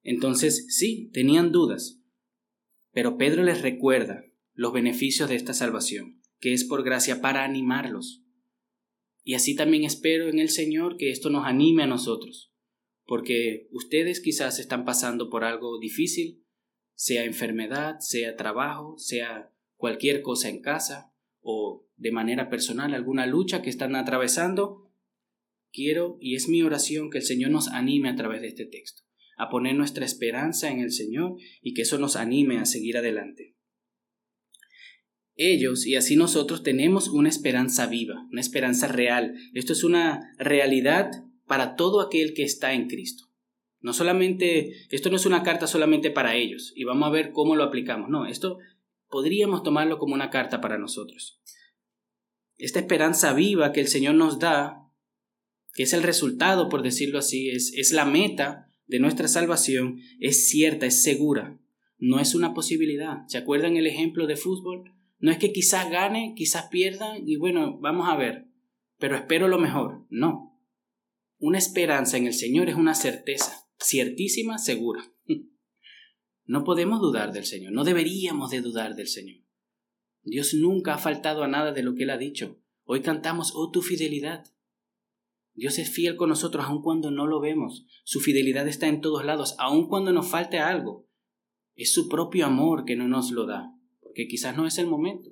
Entonces, 0.03 0.67
sí, 0.69 1.09
tenían 1.13 1.51
dudas, 1.51 1.99
pero 2.91 3.17
Pedro 3.17 3.43
les 3.43 3.61
recuerda 3.61 4.23
los 4.53 4.71
beneficios 4.71 5.29
de 5.29 5.35
esta 5.35 5.53
salvación, 5.53 6.21
que 6.39 6.53
es 6.53 6.63
por 6.63 6.83
gracia 6.83 7.21
para 7.21 7.43
animarlos. 7.43 8.23
Y 9.23 9.33
así 9.33 9.55
también 9.55 9.83
espero 9.83 10.29
en 10.29 10.37
el 10.37 10.49
Señor 10.49 10.97
que 10.97 11.09
esto 11.09 11.31
nos 11.31 11.45
anime 11.45 11.83
a 11.83 11.87
nosotros, 11.87 12.53
porque 13.05 13.67
ustedes 13.71 14.19
quizás 14.19 14.59
están 14.59 14.83
pasando 14.85 15.29
por 15.29 15.43
algo 15.43 15.79
difícil, 15.79 16.43
sea 16.95 17.23
enfermedad, 17.23 17.99
sea 17.99 18.35
trabajo, 18.35 18.97
sea 18.97 19.51
cualquier 19.75 20.21
cosa 20.21 20.49
en 20.49 20.61
casa 20.61 21.13
o 21.41 21.87
de 21.97 22.11
manera 22.11 22.49
personal 22.49 22.93
alguna 22.93 23.25
lucha 23.25 23.61
que 23.61 23.69
están 23.69 23.95
atravesando, 23.95 24.91
quiero 25.71 26.17
y 26.19 26.35
es 26.35 26.47
mi 26.47 26.63
oración 26.63 27.09
que 27.09 27.19
el 27.19 27.23
Señor 27.23 27.51
nos 27.51 27.67
anime 27.67 28.09
a 28.09 28.15
través 28.15 28.41
de 28.41 28.47
este 28.47 28.65
texto, 28.65 29.03
a 29.37 29.49
poner 29.49 29.75
nuestra 29.75 30.05
esperanza 30.05 30.71
en 30.71 30.79
el 30.79 30.91
Señor 30.91 31.37
y 31.61 31.73
que 31.73 31.83
eso 31.83 31.99
nos 31.99 32.15
anime 32.15 32.57
a 32.57 32.65
seguir 32.65 32.97
adelante. 32.97 33.55
Ellos 35.37 35.85
y 35.85 35.95
así 35.95 36.15
nosotros 36.15 36.63
tenemos 36.63 37.09
una 37.09 37.27
esperanza 37.27 37.87
viva, 37.87 38.25
una 38.31 38.39
esperanza 38.39 38.87
real. 38.87 39.35
Esto 39.53 39.73
es 39.73 39.83
una 39.83 40.33
realidad 40.37 41.11
para 41.45 41.75
todo 41.75 42.01
aquel 42.01 42.33
que 42.33 42.43
está 42.43 42.73
en 42.73 42.87
Cristo. 42.87 43.25
No 43.79 43.93
solamente, 43.93 44.73
esto 44.89 45.09
no 45.09 45.15
es 45.15 45.25
una 45.25 45.43
carta 45.43 45.67
solamente 45.67 46.09
para 46.09 46.35
ellos 46.35 46.73
y 46.75 46.83
vamos 46.85 47.07
a 47.07 47.11
ver 47.11 47.31
cómo 47.31 47.55
lo 47.55 47.63
aplicamos. 47.63 48.09
No, 48.09 48.25
esto 48.25 48.57
podríamos 49.09 49.63
tomarlo 49.63 49.99
como 49.99 50.15
una 50.15 50.29
carta 50.29 50.59
para 50.59 50.77
nosotros. 50.77 51.39
Esta 52.57 52.79
esperanza 52.79 53.33
viva 53.33 53.71
que 53.71 53.81
el 53.81 53.87
Señor 53.87 54.15
nos 54.15 54.39
da, 54.39 54.89
que 55.73 55.83
es 55.83 55.93
el 55.93 56.03
resultado, 56.03 56.69
por 56.69 56.81
decirlo 56.81 57.19
así, 57.19 57.49
es, 57.49 57.73
es 57.75 57.91
la 57.91 58.05
meta 58.05 58.71
de 58.87 58.99
nuestra 58.99 59.27
salvación, 59.27 59.99
es 60.19 60.47
cierta, 60.47 60.85
es 60.85 61.03
segura. 61.03 61.59
No 61.97 62.19
es 62.19 62.35
una 62.35 62.53
posibilidad. 62.53 63.27
¿Se 63.27 63.37
acuerdan 63.37 63.77
el 63.77 63.87
ejemplo 63.87 64.27
de 64.27 64.35
fútbol? 64.35 64.95
No 65.19 65.31
es 65.31 65.37
que 65.37 65.51
quizás 65.51 65.89
gane, 65.89 66.33
quizás 66.35 66.67
pierda 66.69 67.17
y 67.17 67.37
bueno, 67.37 67.77
vamos 67.79 68.09
a 68.09 68.15
ver, 68.15 68.47
pero 68.99 69.15
espero 69.15 69.47
lo 69.47 69.59
mejor. 69.59 70.05
No. 70.09 70.44
Una 71.37 71.57
esperanza 71.57 72.17
en 72.17 72.27
el 72.27 72.33
Señor 72.33 72.69
es 72.69 72.75
una 72.75 72.95
certeza, 72.95 73.67
ciertísima, 73.81 74.57
segura. 74.57 75.11
No 76.47 76.63
podemos 76.63 77.01
dudar 77.01 77.33
del 77.33 77.43
Señor, 77.43 77.73
no 77.73 77.83
deberíamos 77.83 78.51
de 78.51 78.61
dudar 78.61 78.95
del 78.95 79.07
Señor. 79.07 79.43
Dios 80.21 80.53
nunca 80.53 80.93
ha 80.93 80.97
faltado 80.99 81.43
a 81.43 81.47
nada 81.47 81.71
de 81.71 81.81
lo 81.81 81.95
que 81.95 82.03
Él 82.03 82.11
ha 82.11 82.19
dicho. 82.19 82.59
Hoy 82.83 83.01
cantamos, 83.01 83.51
oh 83.55 83.71
tu 83.71 83.81
fidelidad. 83.81 84.45
Dios 85.55 85.79
es 85.79 85.89
fiel 85.89 86.17
con 86.17 86.29
nosotros 86.29 86.65
aun 86.65 86.83
cuando 86.83 87.09
no 87.09 87.25
lo 87.25 87.39
vemos. 87.39 87.87
Su 88.03 88.19
fidelidad 88.19 88.67
está 88.67 88.87
en 88.87 89.01
todos 89.01 89.25
lados, 89.25 89.55
aun 89.57 89.87
cuando 89.87 90.11
nos 90.11 90.27
falte 90.27 90.59
algo. 90.59 91.07
Es 91.75 91.93
su 91.93 92.09
propio 92.09 92.45
amor 92.45 92.85
que 92.85 92.95
no 92.95 93.07
nos 93.07 93.31
lo 93.31 93.47
da, 93.47 93.75
porque 94.01 94.27
quizás 94.27 94.55
no 94.55 94.67
es 94.67 94.77
el 94.77 94.85
momento. 94.85 95.31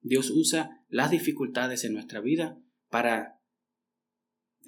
Dios 0.00 0.30
usa 0.30 0.84
las 0.88 1.10
dificultades 1.10 1.84
en 1.84 1.92
nuestra 1.92 2.20
vida 2.20 2.58
para 2.88 3.37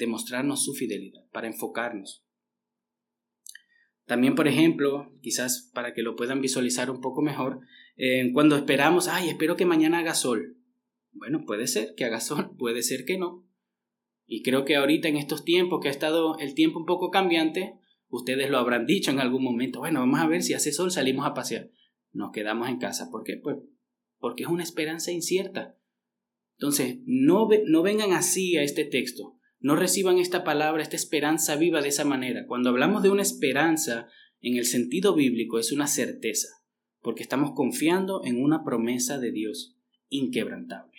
demostrarnos 0.00 0.64
su 0.64 0.74
fidelidad, 0.74 1.22
para 1.30 1.46
enfocarnos. 1.46 2.24
También, 4.06 4.34
por 4.34 4.48
ejemplo, 4.48 5.12
quizás 5.20 5.70
para 5.72 5.94
que 5.94 6.02
lo 6.02 6.16
puedan 6.16 6.40
visualizar 6.40 6.90
un 6.90 7.00
poco 7.00 7.22
mejor, 7.22 7.60
eh, 7.96 8.32
cuando 8.32 8.56
esperamos, 8.56 9.06
ay, 9.06 9.28
espero 9.28 9.54
que 9.54 9.66
mañana 9.66 9.98
haga 9.98 10.14
sol. 10.14 10.56
Bueno, 11.12 11.44
puede 11.46 11.68
ser 11.68 11.94
que 11.96 12.04
haga 12.04 12.18
sol, 12.20 12.50
puede 12.58 12.82
ser 12.82 13.04
que 13.04 13.18
no. 13.18 13.46
Y 14.26 14.42
creo 14.42 14.64
que 14.64 14.74
ahorita 14.74 15.06
en 15.06 15.16
estos 15.16 15.44
tiempos 15.44 15.80
que 15.80 15.88
ha 15.88 15.92
estado 15.92 16.36
el 16.38 16.54
tiempo 16.54 16.80
un 16.80 16.86
poco 16.86 17.10
cambiante, 17.10 17.74
ustedes 18.08 18.50
lo 18.50 18.58
habrán 18.58 18.86
dicho 18.86 19.12
en 19.12 19.20
algún 19.20 19.44
momento, 19.44 19.80
bueno, 19.80 20.00
vamos 20.00 20.18
a 20.18 20.26
ver 20.26 20.42
si 20.42 20.54
hace 20.54 20.72
sol, 20.72 20.90
salimos 20.90 21.26
a 21.26 21.34
pasear. 21.34 21.70
Nos 22.12 22.32
quedamos 22.32 22.68
en 22.68 22.78
casa. 22.78 23.10
¿Por 23.10 23.22
qué? 23.22 23.36
Pues 23.36 23.56
porque 24.18 24.42
es 24.42 24.48
una 24.48 24.62
esperanza 24.62 25.12
incierta. 25.12 25.76
Entonces, 26.58 26.98
no, 27.06 27.48
no 27.66 27.82
vengan 27.82 28.12
así 28.12 28.56
a 28.56 28.62
este 28.62 28.84
texto. 28.84 29.39
No 29.60 29.76
reciban 29.76 30.18
esta 30.18 30.42
palabra, 30.42 30.82
esta 30.82 30.96
esperanza 30.96 31.56
viva 31.56 31.82
de 31.82 31.88
esa 31.88 32.06
manera. 32.06 32.46
Cuando 32.46 32.70
hablamos 32.70 33.02
de 33.02 33.10
una 33.10 33.22
esperanza, 33.22 34.08
en 34.40 34.56
el 34.56 34.64
sentido 34.64 35.14
bíblico, 35.14 35.58
es 35.58 35.70
una 35.70 35.86
certeza, 35.86 36.48
porque 37.02 37.22
estamos 37.22 37.52
confiando 37.54 38.24
en 38.24 38.42
una 38.42 38.64
promesa 38.64 39.18
de 39.18 39.32
Dios 39.32 39.76
inquebrantable. 40.08 40.98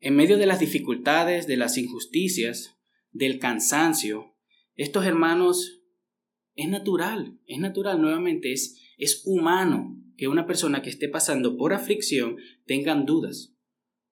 En 0.00 0.16
medio 0.16 0.38
de 0.38 0.46
las 0.46 0.58
dificultades, 0.58 1.46
de 1.46 1.56
las 1.56 1.78
injusticias, 1.78 2.76
del 3.12 3.38
cansancio, 3.38 4.34
estos 4.74 5.06
hermanos 5.06 5.84
es 6.56 6.68
natural, 6.68 7.38
es 7.46 7.60
natural 7.60 8.02
nuevamente, 8.02 8.52
es, 8.52 8.80
es 8.98 9.22
humano 9.24 10.02
que 10.16 10.26
una 10.26 10.46
persona 10.46 10.82
que 10.82 10.90
esté 10.90 11.08
pasando 11.08 11.56
por 11.56 11.72
aflicción 11.72 12.38
tengan 12.66 13.06
dudas 13.06 13.51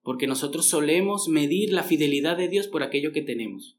porque 0.01 0.27
nosotros 0.27 0.67
solemos 0.67 1.27
medir 1.27 1.71
la 1.73 1.83
fidelidad 1.83 2.37
de 2.37 2.47
Dios 2.47 2.67
por 2.67 2.83
aquello 2.83 3.11
que 3.11 3.21
tenemos. 3.21 3.77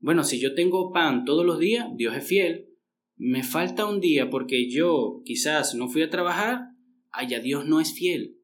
Bueno, 0.00 0.24
si 0.24 0.40
yo 0.40 0.54
tengo 0.54 0.92
pan 0.92 1.24
todos 1.24 1.46
los 1.46 1.58
días, 1.58 1.86
Dios 1.96 2.16
es 2.16 2.26
fiel. 2.26 2.68
Me 3.16 3.44
falta 3.44 3.86
un 3.86 4.00
día 4.00 4.30
porque 4.30 4.68
yo 4.68 5.22
quizás 5.24 5.74
no 5.74 5.88
fui 5.88 6.02
a 6.02 6.10
trabajar, 6.10 6.70
allá 7.10 7.38
Dios 7.38 7.66
no 7.66 7.80
es 7.80 7.94
fiel. 7.94 8.36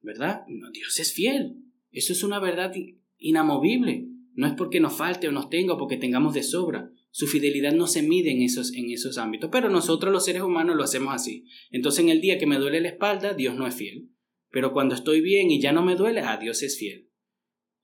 ¿Verdad? 0.00 0.42
No, 0.48 0.70
Dios 0.72 0.98
es 0.98 1.12
fiel. 1.12 1.56
Eso 1.92 2.12
es 2.12 2.24
una 2.24 2.40
verdad 2.40 2.72
inamovible. 3.18 4.08
No 4.34 4.46
es 4.46 4.54
porque 4.54 4.80
nos 4.80 4.96
falte 4.96 5.28
o 5.28 5.32
nos 5.32 5.48
tenga 5.48 5.74
o 5.74 5.78
porque 5.78 5.96
tengamos 5.96 6.34
de 6.34 6.42
sobra. 6.42 6.90
Su 7.10 7.26
fidelidad 7.26 7.72
no 7.72 7.86
se 7.86 8.02
mide 8.02 8.32
en 8.32 8.42
esos, 8.42 8.74
en 8.74 8.90
esos 8.90 9.16
ámbitos. 9.18 9.48
Pero 9.50 9.70
nosotros 9.70 10.12
los 10.12 10.24
seres 10.24 10.42
humanos 10.42 10.76
lo 10.76 10.82
hacemos 10.82 11.14
así. 11.14 11.44
Entonces 11.70 12.00
en 12.00 12.10
el 12.10 12.20
día 12.20 12.38
que 12.38 12.46
me 12.46 12.58
duele 12.58 12.80
la 12.80 12.88
espalda, 12.88 13.32
Dios 13.32 13.54
no 13.54 13.66
es 13.66 13.74
fiel. 13.74 14.10
Pero 14.50 14.72
cuando 14.72 14.94
estoy 14.94 15.20
bien 15.20 15.50
y 15.50 15.60
ya 15.60 15.72
no 15.72 15.82
me 15.82 15.96
duele, 15.96 16.20
ah, 16.20 16.38
Dios 16.38 16.62
es 16.62 16.78
fiel. 16.78 17.10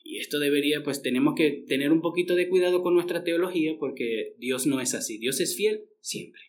Y 0.05 0.19
esto 0.19 0.39
debería, 0.39 0.83
pues 0.83 1.03
tenemos 1.03 1.35
que 1.37 1.65
tener 1.69 1.93
un 1.93 2.01
poquito 2.01 2.35
de 2.35 2.49
cuidado 2.49 2.83
con 2.83 2.95
nuestra 2.95 3.23
teología 3.25 3.75
porque 3.79 4.35
Dios 4.39 4.67
no 4.67 4.81
es 4.81 4.95
así. 4.95 5.19
Dios 5.19 5.41
es 5.41 5.57
fiel 5.57 5.85
siempre. 6.01 6.43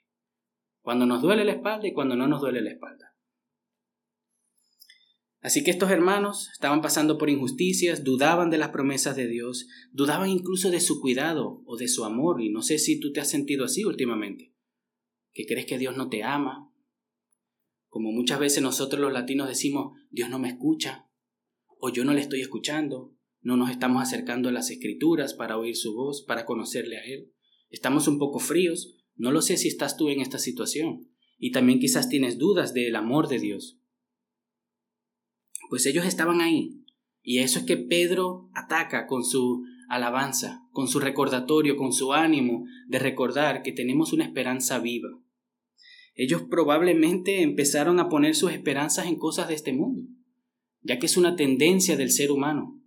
Cuando 0.82 1.06
nos 1.06 1.22
duele 1.22 1.46
la 1.46 1.54
espalda 1.54 1.88
y 1.88 1.94
cuando 1.94 2.16
no 2.16 2.28
nos 2.28 2.42
duele 2.42 2.62
la 2.62 2.72
espalda. 2.72 3.14
Así 5.44 5.62
que 5.62 5.72
estos 5.72 5.92
hermanos 5.92 6.50
estaban 6.54 6.82
pasando 6.82 7.18
por 7.18 7.30
injusticias, 7.30 8.06
dudaban 8.06 8.50
de 8.50 8.58
las 8.58 8.70
promesas 8.70 9.18
de 9.18 9.28
Dios, 9.28 9.68
dudaban 9.92 10.30
incluso 10.30 10.72
de 10.72 10.80
su 10.80 11.02
cuidado 11.02 11.62
o 11.66 11.76
de 11.76 11.90
su 11.90 12.06
amor, 12.06 12.42
y 12.42 12.50
no 12.50 12.62
sé 12.62 12.80
si 12.80 12.98
tú 12.98 13.12
te 13.12 13.20
has 13.20 13.30
sentido 13.30 13.66
así 13.66 13.84
últimamente, 13.84 14.54
que 15.34 15.46
crees 15.46 15.66
que 15.66 15.78
Dios 15.78 15.98
no 15.98 16.08
te 16.08 16.24
ama, 16.24 16.73
como 17.94 18.12
muchas 18.12 18.40
veces 18.40 18.64
nosotros 18.64 19.00
los 19.00 19.14
latinos 19.14 19.48
decimos, 19.48 19.96
Dios 20.10 20.28
no 20.28 20.40
me 20.40 20.50
escucha, 20.50 21.08
o 21.78 21.92
yo 21.92 22.04
no 22.04 22.16
le 22.16 22.22
estoy 22.22 22.42
escuchando, 22.42 23.16
no 23.40 23.56
nos 23.56 23.70
estamos 23.70 24.02
acercando 24.02 24.50
a 24.50 24.52
las 24.52 24.72
escrituras 24.72 25.36
para 25.36 25.60
oír 25.60 25.76
su 25.76 25.94
voz, 25.94 26.24
para 26.24 26.44
conocerle 26.44 26.98
a 26.98 27.04
Él. 27.04 27.32
Estamos 27.70 28.08
un 28.08 28.18
poco 28.18 28.40
fríos, 28.40 28.98
no 29.16 29.32
lo 29.32 29.44
sé 29.44 29.58
si 29.58 29.68
estás 29.68 29.96
tú 29.96 30.10
en 30.10 30.22
esta 30.22 30.40
situación, 30.40 31.08
y 31.38 31.52
también 31.52 31.80
quizás 31.80 32.10
tienes 32.10 32.40
dudas 32.40 32.74
del 32.74 32.96
amor 32.96 33.28
de 33.28 33.38
Dios. 33.38 33.80
Pues 35.70 35.86
ellos 35.86 36.08
estaban 36.08 36.42
ahí, 36.42 36.84
y 37.22 37.40
eso 37.40 37.60
es 37.60 37.66
que 37.66 37.78
Pedro 37.78 38.50
ataca 38.56 39.06
con 39.06 39.24
su 39.24 39.66
alabanza, 39.88 40.68
con 40.72 40.88
su 40.88 41.00
recordatorio, 41.00 41.78
con 41.78 41.94
su 41.94 42.12
ánimo 42.12 42.66
de 42.88 42.98
recordar 42.98 43.62
que 43.62 43.72
tenemos 43.72 44.14
una 44.14 44.26
esperanza 44.26 44.80
viva, 44.80 45.10
ellos 46.14 46.44
probablemente 46.50 47.42
empezaron 47.42 48.00
a 48.00 48.10
poner 48.10 48.36
sus 48.36 48.52
esperanzas 48.52 49.08
en 49.08 49.18
cosas 49.18 49.48
de 49.48 49.56
este 49.56 49.74
mundo, 49.74 50.04
ya 50.82 51.00
que 51.00 51.08
es 51.08 51.18
una 51.18 51.36
tendencia 51.36 51.98
del 51.98 52.12
ser 52.12 52.32
humano. 52.32 52.80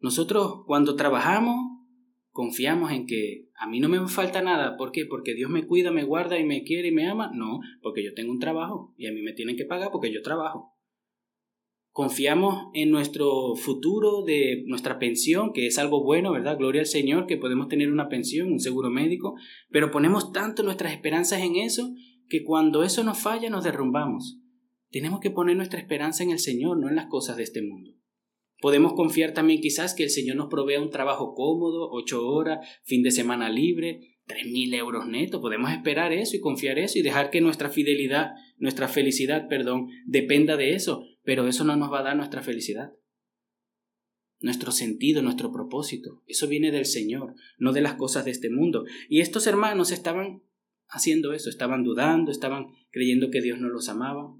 Nosotros 0.00 0.62
cuando 0.66 0.96
trabajamos 0.96 1.74
confiamos 2.34 2.90
en 2.90 3.06
que 3.06 3.48
a 3.56 3.68
mí 3.68 3.78
no 3.78 3.88
me 3.88 4.06
falta 4.08 4.42
nada. 4.42 4.76
¿Por 4.76 4.90
qué? 4.90 5.06
Porque 5.06 5.34
Dios 5.34 5.50
me 5.50 5.66
cuida, 5.66 5.92
me 5.92 6.02
guarda 6.02 6.38
y 6.38 6.44
me 6.44 6.64
quiere 6.64 6.88
y 6.88 6.92
me 6.92 7.06
ama. 7.06 7.30
No, 7.32 7.60
porque 7.80 8.04
yo 8.04 8.12
tengo 8.12 8.32
un 8.32 8.40
trabajo 8.40 8.92
y 8.98 9.06
a 9.06 9.12
mí 9.12 9.22
me 9.22 9.32
tienen 9.32 9.56
que 9.56 9.64
pagar 9.64 9.90
porque 9.92 10.12
yo 10.12 10.20
trabajo. 10.20 10.72
Confiamos 11.92 12.72
en 12.74 12.90
nuestro 12.90 13.54
futuro 13.54 14.24
de 14.24 14.64
nuestra 14.66 14.98
pensión, 14.98 15.52
que 15.52 15.68
es 15.68 15.78
algo 15.78 16.02
bueno, 16.02 16.32
¿verdad? 16.32 16.58
Gloria 16.58 16.80
al 16.80 16.88
Señor 16.88 17.26
que 17.26 17.36
podemos 17.36 17.68
tener 17.68 17.92
una 17.92 18.08
pensión, 18.08 18.50
un 18.52 18.58
seguro 18.58 18.90
médico, 18.90 19.36
pero 19.70 19.92
ponemos 19.92 20.32
tanto 20.32 20.64
nuestras 20.64 20.92
esperanzas 20.92 21.40
en 21.40 21.54
eso 21.54 21.94
que 22.28 22.44
cuando 22.44 22.82
eso 22.82 23.04
nos 23.04 23.18
falla 23.18 23.50
nos 23.50 23.64
derrumbamos. 23.64 24.38
Tenemos 24.90 25.20
que 25.20 25.30
poner 25.30 25.56
nuestra 25.56 25.80
esperanza 25.80 26.22
en 26.22 26.30
el 26.30 26.38
Señor, 26.38 26.78
no 26.78 26.88
en 26.88 26.96
las 26.96 27.06
cosas 27.06 27.36
de 27.36 27.42
este 27.42 27.62
mundo. 27.62 27.92
Podemos 28.60 28.94
confiar 28.94 29.34
también 29.34 29.60
quizás 29.60 29.94
que 29.94 30.04
el 30.04 30.10
Señor 30.10 30.36
nos 30.36 30.48
provea 30.48 30.80
un 30.80 30.90
trabajo 30.90 31.34
cómodo, 31.34 31.90
ocho 31.90 32.26
horas, 32.26 32.66
fin 32.84 33.02
de 33.02 33.10
semana 33.10 33.50
libre, 33.50 34.00
tres 34.26 34.46
mil 34.46 34.72
euros 34.72 35.06
netos. 35.06 35.40
Podemos 35.40 35.70
esperar 35.70 36.12
eso 36.12 36.36
y 36.36 36.40
confiar 36.40 36.78
eso 36.78 36.98
y 36.98 37.02
dejar 37.02 37.30
que 37.30 37.40
nuestra 37.40 37.68
fidelidad, 37.68 38.30
nuestra 38.56 38.88
felicidad, 38.88 39.48
perdón, 39.48 39.88
dependa 40.06 40.56
de 40.56 40.74
eso. 40.74 41.04
Pero 41.24 41.46
eso 41.48 41.64
no 41.64 41.76
nos 41.76 41.92
va 41.92 42.00
a 42.00 42.04
dar 42.04 42.16
nuestra 42.16 42.42
felicidad. 42.42 42.92
Nuestro 44.40 44.72
sentido, 44.72 45.22
nuestro 45.22 45.52
propósito. 45.52 46.22
Eso 46.26 46.48
viene 46.48 46.70
del 46.70 46.86
Señor, 46.86 47.34
no 47.58 47.72
de 47.72 47.80
las 47.80 47.94
cosas 47.94 48.24
de 48.24 48.30
este 48.30 48.50
mundo. 48.50 48.84
Y 49.08 49.20
estos 49.20 49.46
hermanos 49.46 49.90
estaban 49.90 50.42
haciendo 50.94 51.32
eso, 51.32 51.50
estaban 51.50 51.84
dudando, 51.84 52.30
estaban 52.30 52.68
creyendo 52.90 53.30
que 53.30 53.42
Dios 53.42 53.58
no 53.60 53.68
los 53.68 53.88
amaba. 53.88 54.34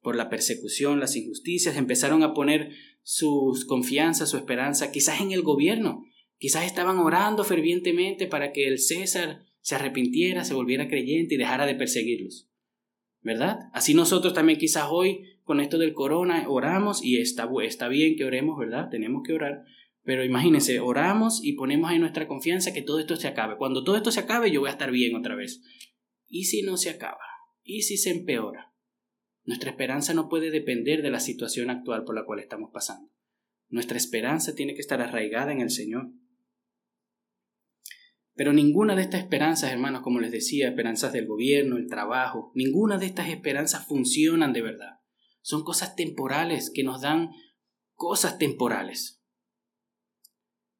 Por 0.00 0.16
la 0.16 0.30
persecución, 0.30 1.00
las 1.00 1.16
injusticias, 1.16 1.76
empezaron 1.76 2.22
a 2.22 2.32
poner 2.32 2.70
sus 3.02 3.64
confianza, 3.64 4.26
su 4.26 4.36
esperanza, 4.36 4.92
quizás 4.92 5.20
en 5.20 5.32
el 5.32 5.42
gobierno, 5.42 6.04
quizás 6.38 6.64
estaban 6.64 6.98
orando 6.98 7.44
fervientemente 7.44 8.26
para 8.26 8.52
que 8.52 8.68
el 8.68 8.78
César 8.78 9.44
se 9.60 9.74
arrepintiera, 9.74 10.44
se 10.44 10.54
volviera 10.54 10.88
creyente 10.88 11.34
y 11.34 11.38
dejara 11.38 11.66
de 11.66 11.74
perseguirlos. 11.74 12.48
¿Verdad? 13.20 13.58
Así 13.72 13.94
nosotros 13.94 14.32
también 14.32 14.58
quizás 14.58 14.86
hoy 14.90 15.24
con 15.42 15.60
esto 15.60 15.78
del 15.78 15.94
corona 15.94 16.44
oramos 16.48 17.02
y 17.02 17.18
está, 17.18 17.48
está 17.64 17.88
bien 17.88 18.16
que 18.16 18.24
oremos, 18.24 18.58
¿verdad? 18.58 18.88
Tenemos 18.90 19.22
que 19.26 19.32
orar, 19.32 19.64
pero 20.08 20.24
imagínense, 20.24 20.80
oramos 20.80 21.44
y 21.44 21.52
ponemos 21.52 21.90
ahí 21.90 21.98
nuestra 21.98 22.26
confianza 22.26 22.72
que 22.72 22.80
todo 22.80 22.98
esto 22.98 23.16
se 23.16 23.28
acabe. 23.28 23.58
Cuando 23.58 23.84
todo 23.84 23.94
esto 23.94 24.10
se 24.10 24.20
acabe, 24.20 24.50
yo 24.50 24.60
voy 24.60 24.70
a 24.70 24.72
estar 24.72 24.90
bien 24.90 25.14
otra 25.14 25.36
vez. 25.36 25.60
¿Y 26.26 26.44
si 26.44 26.62
no 26.62 26.78
se 26.78 26.88
acaba? 26.88 27.20
¿Y 27.62 27.82
si 27.82 27.98
se 27.98 28.08
empeora? 28.08 28.72
Nuestra 29.44 29.68
esperanza 29.68 30.14
no 30.14 30.30
puede 30.30 30.50
depender 30.50 31.02
de 31.02 31.10
la 31.10 31.20
situación 31.20 31.68
actual 31.68 32.04
por 32.04 32.14
la 32.14 32.24
cual 32.24 32.38
estamos 32.38 32.70
pasando. 32.72 33.12
Nuestra 33.68 33.98
esperanza 33.98 34.54
tiene 34.54 34.72
que 34.72 34.80
estar 34.80 35.02
arraigada 35.02 35.52
en 35.52 35.60
el 35.60 35.68
Señor. 35.68 36.10
Pero 38.32 38.54
ninguna 38.54 38.96
de 38.96 39.02
estas 39.02 39.20
esperanzas, 39.20 39.72
hermanos, 39.72 40.00
como 40.00 40.20
les 40.20 40.32
decía, 40.32 40.68
esperanzas 40.68 41.12
del 41.12 41.26
gobierno, 41.26 41.76
el 41.76 41.86
trabajo, 41.86 42.50
ninguna 42.54 42.96
de 42.96 43.04
estas 43.04 43.28
esperanzas 43.28 43.86
funcionan 43.86 44.54
de 44.54 44.62
verdad. 44.62 45.00
Son 45.42 45.64
cosas 45.64 45.96
temporales 45.96 46.70
que 46.74 46.82
nos 46.82 47.02
dan 47.02 47.28
cosas 47.92 48.38
temporales. 48.38 49.17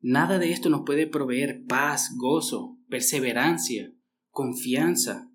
Nada 0.01 0.39
de 0.39 0.53
esto 0.53 0.71
nos 0.71 0.83
puede 0.87 1.07
proveer 1.07 1.65
paz, 1.67 2.15
gozo, 2.17 2.79
perseverancia, 2.89 3.93
confianza. 4.31 5.31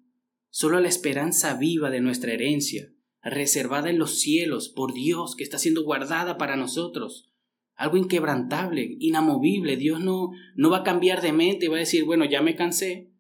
Solo 0.50 0.80
la 0.80 0.88
esperanza 0.88 1.56
viva 1.56 1.90
de 1.90 2.00
nuestra 2.00 2.32
herencia, 2.32 2.94
reservada 3.22 3.90
en 3.90 4.00
los 4.00 4.20
cielos 4.20 4.70
por 4.70 4.94
Dios, 4.94 5.36
que 5.36 5.44
está 5.44 5.58
siendo 5.58 5.84
guardada 5.84 6.38
para 6.38 6.56
nosotros. 6.56 7.34
Algo 7.76 7.98
inquebrantable, 7.98 8.96
inamovible. 9.00 9.76
Dios 9.76 10.00
no, 10.00 10.30
no 10.56 10.70
va 10.70 10.80
a 10.80 10.84
cambiar 10.84 11.22
de 11.22 11.34
mente 11.34 11.66
y 11.66 11.70
va 11.70 11.78
a 11.78 11.80
decir, 11.80 12.06
bueno, 12.06 12.24
ya 12.24 12.42
me 12.42 12.56
cansé. 12.56 13.12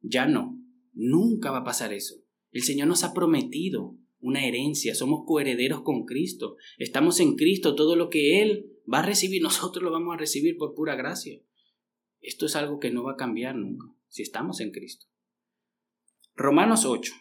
Ya 0.00 0.26
no. 0.26 0.58
Nunca 0.92 1.50
va 1.50 1.58
a 1.58 1.64
pasar 1.64 1.92
eso. 1.92 2.16
El 2.50 2.62
Señor 2.62 2.88
nos 2.88 3.04
ha 3.04 3.12
prometido 3.12 3.96
una 4.20 4.46
herencia. 4.46 4.94
Somos 4.94 5.24
coherederos 5.26 5.82
con 5.82 6.04
Cristo. 6.04 6.56
Estamos 6.78 7.20
en 7.20 7.36
Cristo. 7.36 7.74
Todo 7.74 7.94
lo 7.94 8.08
que 8.08 8.42
Él 8.42 8.73
va 8.92 9.00
a 9.00 9.06
recibir, 9.06 9.42
nosotros 9.42 9.82
lo 9.82 9.90
vamos 9.90 10.14
a 10.14 10.18
recibir 10.18 10.56
por 10.56 10.74
pura 10.74 10.94
gracia. 10.94 11.40
Esto 12.20 12.46
es 12.46 12.56
algo 12.56 12.80
que 12.80 12.90
no 12.90 13.04
va 13.04 13.12
a 13.12 13.16
cambiar 13.16 13.54
nunca, 13.54 13.86
si 14.08 14.22
estamos 14.22 14.60
en 14.60 14.70
Cristo. 14.70 15.06
Romanos 16.34 16.84
8. 16.84 17.12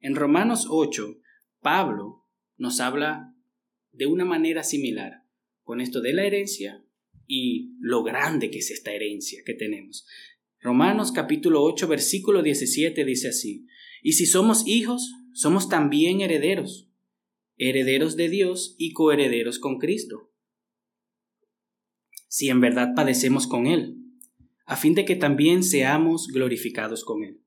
En 0.00 0.14
Romanos 0.14 0.66
8, 0.68 1.18
Pablo 1.60 2.26
nos 2.58 2.80
habla 2.80 3.34
de 3.92 4.06
una 4.06 4.24
manera 4.24 4.62
similar 4.62 5.24
con 5.62 5.80
esto 5.80 6.00
de 6.00 6.12
la 6.12 6.24
herencia 6.24 6.84
y 7.26 7.74
lo 7.80 8.04
grande 8.04 8.50
que 8.50 8.58
es 8.58 8.70
esta 8.70 8.92
herencia 8.92 9.42
que 9.44 9.54
tenemos. 9.54 10.06
Romanos 10.60 11.12
capítulo 11.12 11.62
8, 11.64 11.88
versículo 11.88 12.42
17 12.42 13.04
dice 13.04 13.28
así, 13.28 13.66
y 14.02 14.12
si 14.12 14.26
somos 14.26 14.66
hijos, 14.66 15.12
somos 15.32 15.68
también 15.68 16.20
herederos, 16.20 16.88
herederos 17.56 18.16
de 18.16 18.28
Dios 18.28 18.76
y 18.78 18.92
coherederos 18.92 19.58
con 19.58 19.78
Cristo 19.78 20.30
si 22.28 22.48
en 22.48 22.60
verdad 22.60 22.94
padecemos 22.94 23.46
con 23.46 23.66
Él, 23.66 23.96
a 24.64 24.76
fin 24.76 24.94
de 24.94 25.04
que 25.04 25.16
también 25.16 25.62
seamos 25.62 26.28
glorificados 26.28 27.04
con 27.04 27.22
Él. 27.24 27.40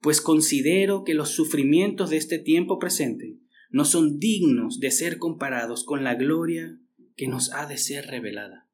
Pues 0.00 0.20
considero 0.20 1.04
que 1.04 1.14
los 1.14 1.30
sufrimientos 1.30 2.10
de 2.10 2.16
este 2.16 2.38
tiempo 2.38 2.78
presente 2.78 3.38
no 3.70 3.84
son 3.84 4.18
dignos 4.18 4.80
de 4.80 4.90
ser 4.90 5.18
comparados 5.18 5.84
con 5.84 6.04
la 6.04 6.14
gloria 6.14 6.78
que 7.16 7.28
nos 7.28 7.52
ha 7.52 7.66
de 7.66 7.78
ser 7.78 8.06
revelada. 8.06 8.68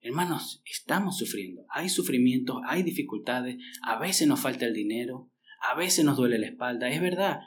Hermanos, 0.00 0.62
estamos 0.66 1.16
sufriendo, 1.16 1.64
hay 1.70 1.88
sufrimientos, 1.88 2.58
hay 2.66 2.82
dificultades, 2.82 3.56
a 3.82 3.98
veces 3.98 4.28
nos 4.28 4.40
falta 4.40 4.66
el 4.66 4.74
dinero, 4.74 5.30
a 5.60 5.74
veces 5.76 6.04
nos 6.04 6.16
duele 6.16 6.38
la 6.38 6.48
espalda, 6.48 6.90
es 6.90 7.00
verdad. 7.00 7.40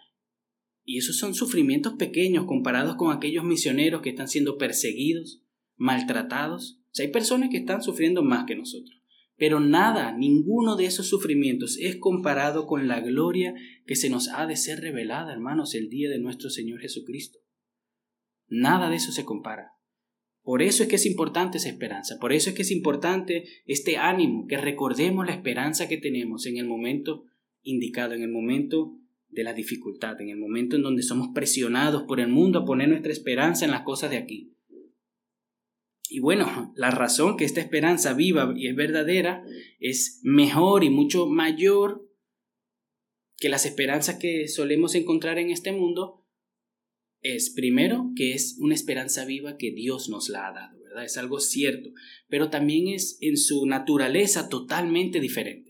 Y 0.83 0.97
esos 0.97 1.17
son 1.17 1.35
sufrimientos 1.35 1.93
pequeños 1.93 2.45
comparados 2.45 2.95
con 2.95 3.15
aquellos 3.15 3.43
misioneros 3.43 4.01
que 4.01 4.09
están 4.09 4.27
siendo 4.27 4.57
perseguidos, 4.57 5.43
maltratados, 5.75 6.76
hay 7.03 7.09
personas 7.09 7.49
que 7.49 7.57
están 7.57 7.81
sufriendo 7.81 8.23
más 8.23 8.45
que 8.45 8.55
nosotros. 8.55 9.01
Pero 9.37 9.59
nada, 9.59 10.17
ninguno 10.17 10.75
de 10.75 10.85
esos 10.85 11.07
sufrimientos 11.07 11.77
es 11.79 11.97
comparado 11.97 12.65
con 12.65 12.87
la 12.87 13.01
gloria 13.01 13.53
que 13.85 13.95
se 13.95 14.09
nos 14.09 14.29
ha 14.29 14.47
de 14.47 14.55
ser 14.55 14.79
revelada, 14.79 15.31
hermanos, 15.31 15.75
el 15.75 15.89
día 15.89 16.09
de 16.09 16.19
nuestro 16.19 16.49
Señor 16.49 16.79
Jesucristo. 16.79 17.39
Nada 18.47 18.89
de 18.89 18.95
eso 18.95 19.11
se 19.11 19.25
compara. 19.25 19.73
Por 20.41 20.61
eso 20.61 20.81
es 20.81 20.89
que 20.89 20.95
es 20.95 21.05
importante 21.05 21.57
esa 21.57 21.69
esperanza, 21.69 22.15
por 22.21 22.31
eso 22.31 22.49
es 22.49 22.55
que 22.55 22.61
es 22.61 22.71
importante 22.71 23.43
este 23.65 23.97
ánimo, 23.97 24.47
que 24.47 24.55
recordemos 24.57 25.25
la 25.25 25.33
esperanza 25.33 25.89
que 25.89 25.97
tenemos 25.97 26.45
en 26.45 26.57
el 26.57 26.65
momento 26.65 27.25
indicado, 27.63 28.13
en 28.13 28.23
el 28.23 28.31
momento 28.31 28.97
de 29.27 29.43
la 29.43 29.53
dificultad, 29.53 30.19
en 30.21 30.29
el 30.29 30.37
momento 30.37 30.77
en 30.77 30.83
donde 30.83 31.03
somos 31.03 31.29
presionados 31.35 32.03
por 32.03 32.21
el 32.21 32.29
mundo 32.29 32.59
a 32.59 32.65
poner 32.65 32.87
nuestra 32.87 33.11
esperanza 33.11 33.65
en 33.65 33.71
las 33.71 33.81
cosas 33.81 34.09
de 34.09 34.17
aquí. 34.17 34.56
Y 36.09 36.19
bueno, 36.19 36.73
la 36.75 36.91
razón 36.91 37.37
que 37.37 37.45
esta 37.45 37.61
esperanza 37.61 38.13
viva 38.13 38.53
y 38.55 38.67
es 38.67 38.75
verdadera 38.75 39.43
es 39.79 40.19
mejor 40.23 40.83
y 40.83 40.89
mucho 40.89 41.27
mayor 41.27 42.07
que 43.37 43.49
las 43.49 43.65
esperanzas 43.65 44.17
que 44.17 44.47
solemos 44.47 44.95
encontrar 44.95 45.37
en 45.37 45.51
este 45.51 45.71
mundo 45.71 46.25
es 47.21 47.49
primero 47.49 48.11
que 48.15 48.33
es 48.33 48.57
una 48.59 48.75
esperanza 48.75 49.25
viva 49.25 49.57
que 49.57 49.71
Dios 49.71 50.09
nos 50.09 50.29
la 50.29 50.47
ha 50.47 50.53
dado, 50.53 50.79
¿verdad? 50.81 51.05
Es 51.05 51.17
algo 51.17 51.39
cierto, 51.39 51.89
pero 52.27 52.49
también 52.49 52.87
es 52.87 53.17
en 53.21 53.37
su 53.37 53.65
naturaleza 53.65 54.49
totalmente 54.49 55.19
diferente. 55.19 55.67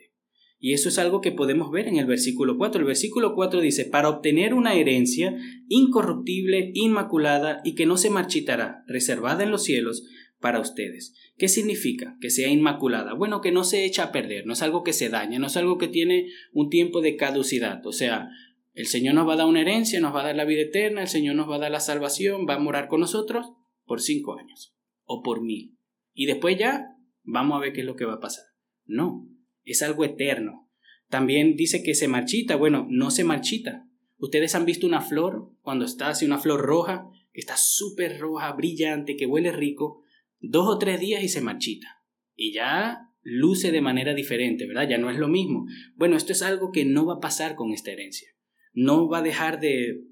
Y 0.59 0.73
eso 0.73 0.89
es 0.89 0.97
algo 0.97 1.21
que 1.21 1.31
podemos 1.31 1.71
ver 1.71 1.87
en 1.87 1.97
el 1.97 2.07
versículo 2.07 2.57
4. 2.57 2.81
El 2.81 2.87
versículo 2.87 3.35
4 3.35 3.61
dice, 3.61 3.85
para 3.85 4.09
obtener 4.09 4.55
una 4.55 4.73
herencia 4.73 5.37
incorruptible, 5.67 6.71
inmaculada 6.73 7.61
y 7.63 7.75
que 7.75 7.85
no 7.85 7.95
se 7.95 8.09
marchitará, 8.09 8.83
reservada 8.87 9.43
en 9.43 9.51
los 9.51 9.63
cielos, 9.63 10.03
para 10.47 10.61
ustedes. 10.61 11.13
¿Qué 11.37 11.49
significa 11.49 12.15
que 12.21 12.29
sea 12.29 12.47
inmaculada? 12.47 13.13
Bueno, 13.13 13.41
que 13.41 13.51
no 13.51 13.65
se 13.65 13.83
echa 13.83 14.03
a 14.03 14.11
perder, 14.13 14.45
no 14.45 14.53
es 14.53 14.61
algo 14.61 14.81
que 14.81 14.93
se 14.93 15.09
daña, 15.09 15.39
no 15.39 15.47
es 15.47 15.57
algo 15.57 15.77
que 15.77 15.89
tiene 15.89 16.29
un 16.53 16.69
tiempo 16.69 17.01
de 17.01 17.17
caducidad. 17.17 17.85
O 17.85 17.91
sea, 17.91 18.29
el 18.73 18.87
Señor 18.87 19.15
nos 19.15 19.27
va 19.27 19.33
a 19.33 19.35
dar 19.35 19.45
una 19.45 19.59
herencia, 19.59 19.99
nos 19.99 20.15
va 20.15 20.21
a 20.21 20.27
dar 20.27 20.37
la 20.37 20.45
vida 20.45 20.61
eterna, 20.61 21.01
el 21.01 21.09
Señor 21.09 21.35
nos 21.35 21.49
va 21.49 21.57
a 21.57 21.59
dar 21.59 21.71
la 21.71 21.81
salvación, 21.81 22.45
va 22.47 22.53
a 22.53 22.59
morar 22.59 22.87
con 22.87 23.01
nosotros 23.01 23.51
por 23.83 23.99
cinco 23.99 24.39
años 24.39 24.73
o 25.03 25.21
por 25.21 25.41
mil. 25.41 25.75
Y 26.13 26.27
después 26.27 26.57
ya 26.57 26.95
vamos 27.23 27.57
a 27.57 27.59
ver 27.59 27.73
qué 27.73 27.81
es 27.81 27.85
lo 27.85 27.97
que 27.97 28.05
va 28.05 28.13
a 28.13 28.21
pasar. 28.21 28.45
No, 28.85 29.27
es 29.65 29.81
algo 29.81 30.05
eterno. 30.05 30.71
También 31.09 31.57
dice 31.57 31.83
que 31.83 31.93
se 31.93 32.07
marchita. 32.07 32.55
Bueno, 32.55 32.87
no 32.89 33.11
se 33.11 33.25
marchita. 33.25 33.85
Ustedes 34.17 34.55
han 34.55 34.63
visto 34.63 34.87
una 34.87 35.01
flor 35.01 35.51
cuando 35.61 35.83
está 35.83 36.07
así, 36.07 36.25
una 36.25 36.39
flor 36.39 36.61
roja, 36.61 37.09
que 37.33 37.41
está 37.41 37.57
súper 37.57 38.17
roja, 38.17 38.53
brillante, 38.53 39.17
que 39.17 39.25
huele 39.25 39.51
rico 39.51 40.05
dos 40.39 40.67
o 40.67 40.77
tres 40.77 40.99
días 40.99 41.23
y 41.23 41.29
se 41.29 41.41
marchita. 41.41 42.03
Y 42.35 42.53
ya 42.53 43.07
luce 43.21 43.71
de 43.71 43.81
manera 43.81 44.13
diferente, 44.13 44.67
¿verdad? 44.67 44.87
Ya 44.89 44.97
no 44.97 45.09
es 45.09 45.17
lo 45.17 45.27
mismo. 45.27 45.65
Bueno, 45.95 46.15
esto 46.15 46.31
es 46.31 46.41
algo 46.41 46.71
que 46.71 46.85
no 46.85 47.05
va 47.05 47.15
a 47.15 47.19
pasar 47.19 47.55
con 47.55 47.73
esta 47.73 47.91
herencia. 47.91 48.29
No 48.73 49.09
va 49.09 49.19
a 49.19 49.23
dejar 49.23 49.59
de, 49.59 50.03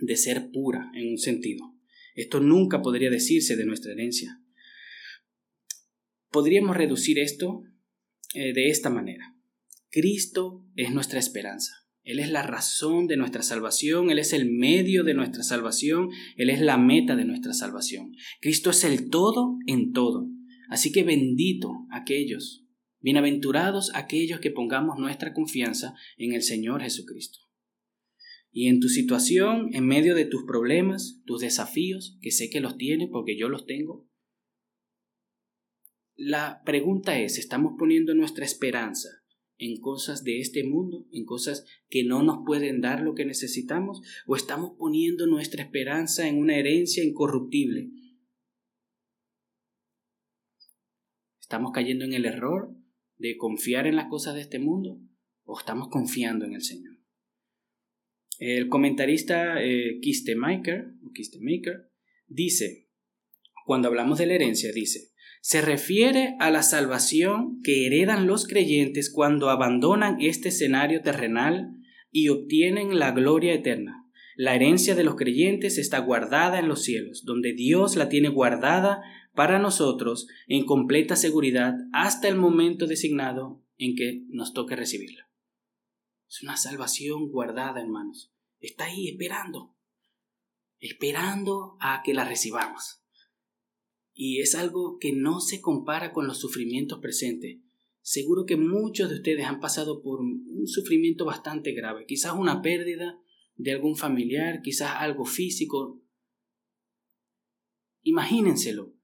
de 0.00 0.16
ser 0.16 0.50
pura 0.52 0.90
en 0.94 1.08
un 1.08 1.18
sentido. 1.18 1.74
Esto 2.14 2.40
nunca 2.40 2.82
podría 2.82 3.10
decirse 3.10 3.56
de 3.56 3.66
nuestra 3.66 3.92
herencia. 3.92 4.40
Podríamos 6.30 6.76
reducir 6.76 7.18
esto 7.18 7.64
eh, 8.34 8.52
de 8.52 8.68
esta 8.68 8.90
manera. 8.90 9.36
Cristo 9.90 10.64
es 10.76 10.92
nuestra 10.92 11.18
esperanza. 11.18 11.83
Él 12.04 12.18
es 12.18 12.30
la 12.30 12.42
razón 12.42 13.06
de 13.06 13.16
nuestra 13.16 13.42
salvación, 13.42 14.10
Él 14.10 14.18
es 14.18 14.34
el 14.34 14.50
medio 14.50 15.04
de 15.04 15.14
nuestra 15.14 15.42
salvación, 15.42 16.10
Él 16.36 16.50
es 16.50 16.60
la 16.60 16.76
meta 16.76 17.16
de 17.16 17.24
nuestra 17.24 17.54
salvación. 17.54 18.12
Cristo 18.42 18.70
es 18.70 18.84
el 18.84 19.08
todo 19.08 19.56
en 19.66 19.92
todo. 19.92 20.28
Así 20.68 20.92
que 20.92 21.02
bendito 21.02 21.72
aquellos, 21.90 22.66
bienaventurados 23.00 23.90
aquellos 23.94 24.40
que 24.40 24.50
pongamos 24.50 24.98
nuestra 24.98 25.32
confianza 25.32 25.94
en 26.18 26.34
el 26.34 26.42
Señor 26.42 26.82
Jesucristo. 26.82 27.38
Y 28.52 28.68
en 28.68 28.80
tu 28.80 28.88
situación, 28.88 29.70
en 29.72 29.86
medio 29.86 30.14
de 30.14 30.26
tus 30.26 30.44
problemas, 30.44 31.22
tus 31.24 31.40
desafíos, 31.40 32.18
que 32.20 32.30
sé 32.30 32.50
que 32.50 32.60
los 32.60 32.76
tienes 32.76 33.08
porque 33.10 33.36
yo 33.38 33.48
los 33.48 33.64
tengo, 33.64 34.08
la 36.16 36.62
pregunta 36.64 37.18
es, 37.18 37.38
¿estamos 37.38 37.72
poniendo 37.78 38.14
nuestra 38.14 38.44
esperanza 38.44 39.23
en 39.64 39.80
cosas 39.80 40.24
de 40.24 40.40
este 40.40 40.64
mundo, 40.64 41.06
en 41.12 41.24
cosas 41.24 41.64
que 41.88 42.04
no 42.04 42.22
nos 42.22 42.44
pueden 42.44 42.80
dar 42.80 43.00
lo 43.00 43.14
que 43.14 43.24
necesitamos, 43.24 44.02
o 44.26 44.36
estamos 44.36 44.72
poniendo 44.78 45.26
nuestra 45.26 45.62
esperanza 45.62 46.28
en 46.28 46.38
una 46.38 46.56
herencia 46.56 47.02
incorruptible. 47.02 47.90
Estamos 51.40 51.72
cayendo 51.72 52.04
en 52.04 52.12
el 52.12 52.24
error 52.24 52.74
de 53.16 53.36
confiar 53.36 53.86
en 53.86 53.96
las 53.96 54.08
cosas 54.08 54.34
de 54.34 54.42
este 54.42 54.58
mundo, 54.58 55.00
o 55.44 55.58
estamos 55.58 55.88
confiando 55.88 56.44
en 56.44 56.54
el 56.54 56.62
Señor. 56.62 56.94
El 58.38 58.68
comentarista 58.68 59.62
eh, 59.62 60.00
Kistemaker, 60.00 60.94
dice, 62.26 62.90
cuando 63.64 63.88
hablamos 63.88 64.18
de 64.18 64.26
la 64.26 64.34
herencia, 64.34 64.72
dice, 64.72 65.13
se 65.44 65.60
refiere 65.60 66.36
a 66.40 66.50
la 66.50 66.62
salvación 66.62 67.60
que 67.62 67.86
heredan 67.86 68.26
los 68.26 68.46
creyentes 68.46 69.12
cuando 69.12 69.50
abandonan 69.50 70.16
este 70.18 70.48
escenario 70.48 71.02
terrenal 71.02 71.76
y 72.10 72.30
obtienen 72.30 72.98
la 72.98 73.10
gloria 73.10 73.52
eterna. 73.52 74.08
La 74.36 74.54
herencia 74.54 74.94
de 74.94 75.04
los 75.04 75.16
creyentes 75.16 75.76
está 75.76 75.98
guardada 75.98 76.58
en 76.58 76.66
los 76.66 76.82
cielos, 76.82 77.26
donde 77.26 77.52
Dios 77.52 77.94
la 77.94 78.08
tiene 78.08 78.30
guardada 78.30 79.02
para 79.34 79.58
nosotros 79.58 80.28
en 80.48 80.64
completa 80.64 81.14
seguridad 81.14 81.74
hasta 81.92 82.26
el 82.28 82.36
momento 82.36 82.86
designado 82.86 83.62
en 83.76 83.96
que 83.96 84.22
nos 84.30 84.54
toque 84.54 84.76
recibirla. 84.76 85.28
Es 86.26 86.42
una 86.42 86.56
salvación 86.56 87.28
guardada, 87.28 87.82
hermanos. 87.82 88.32
Está 88.60 88.86
ahí 88.86 89.10
esperando, 89.10 89.76
esperando 90.78 91.76
a 91.80 92.00
que 92.02 92.14
la 92.14 92.24
recibamos. 92.24 93.03
Y 94.14 94.40
es 94.40 94.54
algo 94.54 94.98
que 94.98 95.12
no 95.12 95.40
se 95.40 95.60
compara 95.60 96.12
con 96.12 96.26
los 96.26 96.38
sufrimientos 96.38 97.00
presentes. 97.00 97.58
Seguro 98.00 98.46
que 98.46 98.56
muchos 98.56 99.10
de 99.10 99.16
ustedes 99.16 99.46
han 99.46 99.60
pasado 99.60 100.02
por 100.02 100.20
un 100.20 100.66
sufrimiento 100.66 101.24
bastante 101.24 101.72
grave, 101.72 102.06
quizás 102.06 102.34
una 102.34 102.62
pérdida 102.62 103.18
de 103.56 103.72
algún 103.72 103.96
familiar, 103.96 104.62
quizás 104.62 104.92
algo 104.98 105.24
físico. 105.24 106.02
Imagínenselo. 108.02 108.94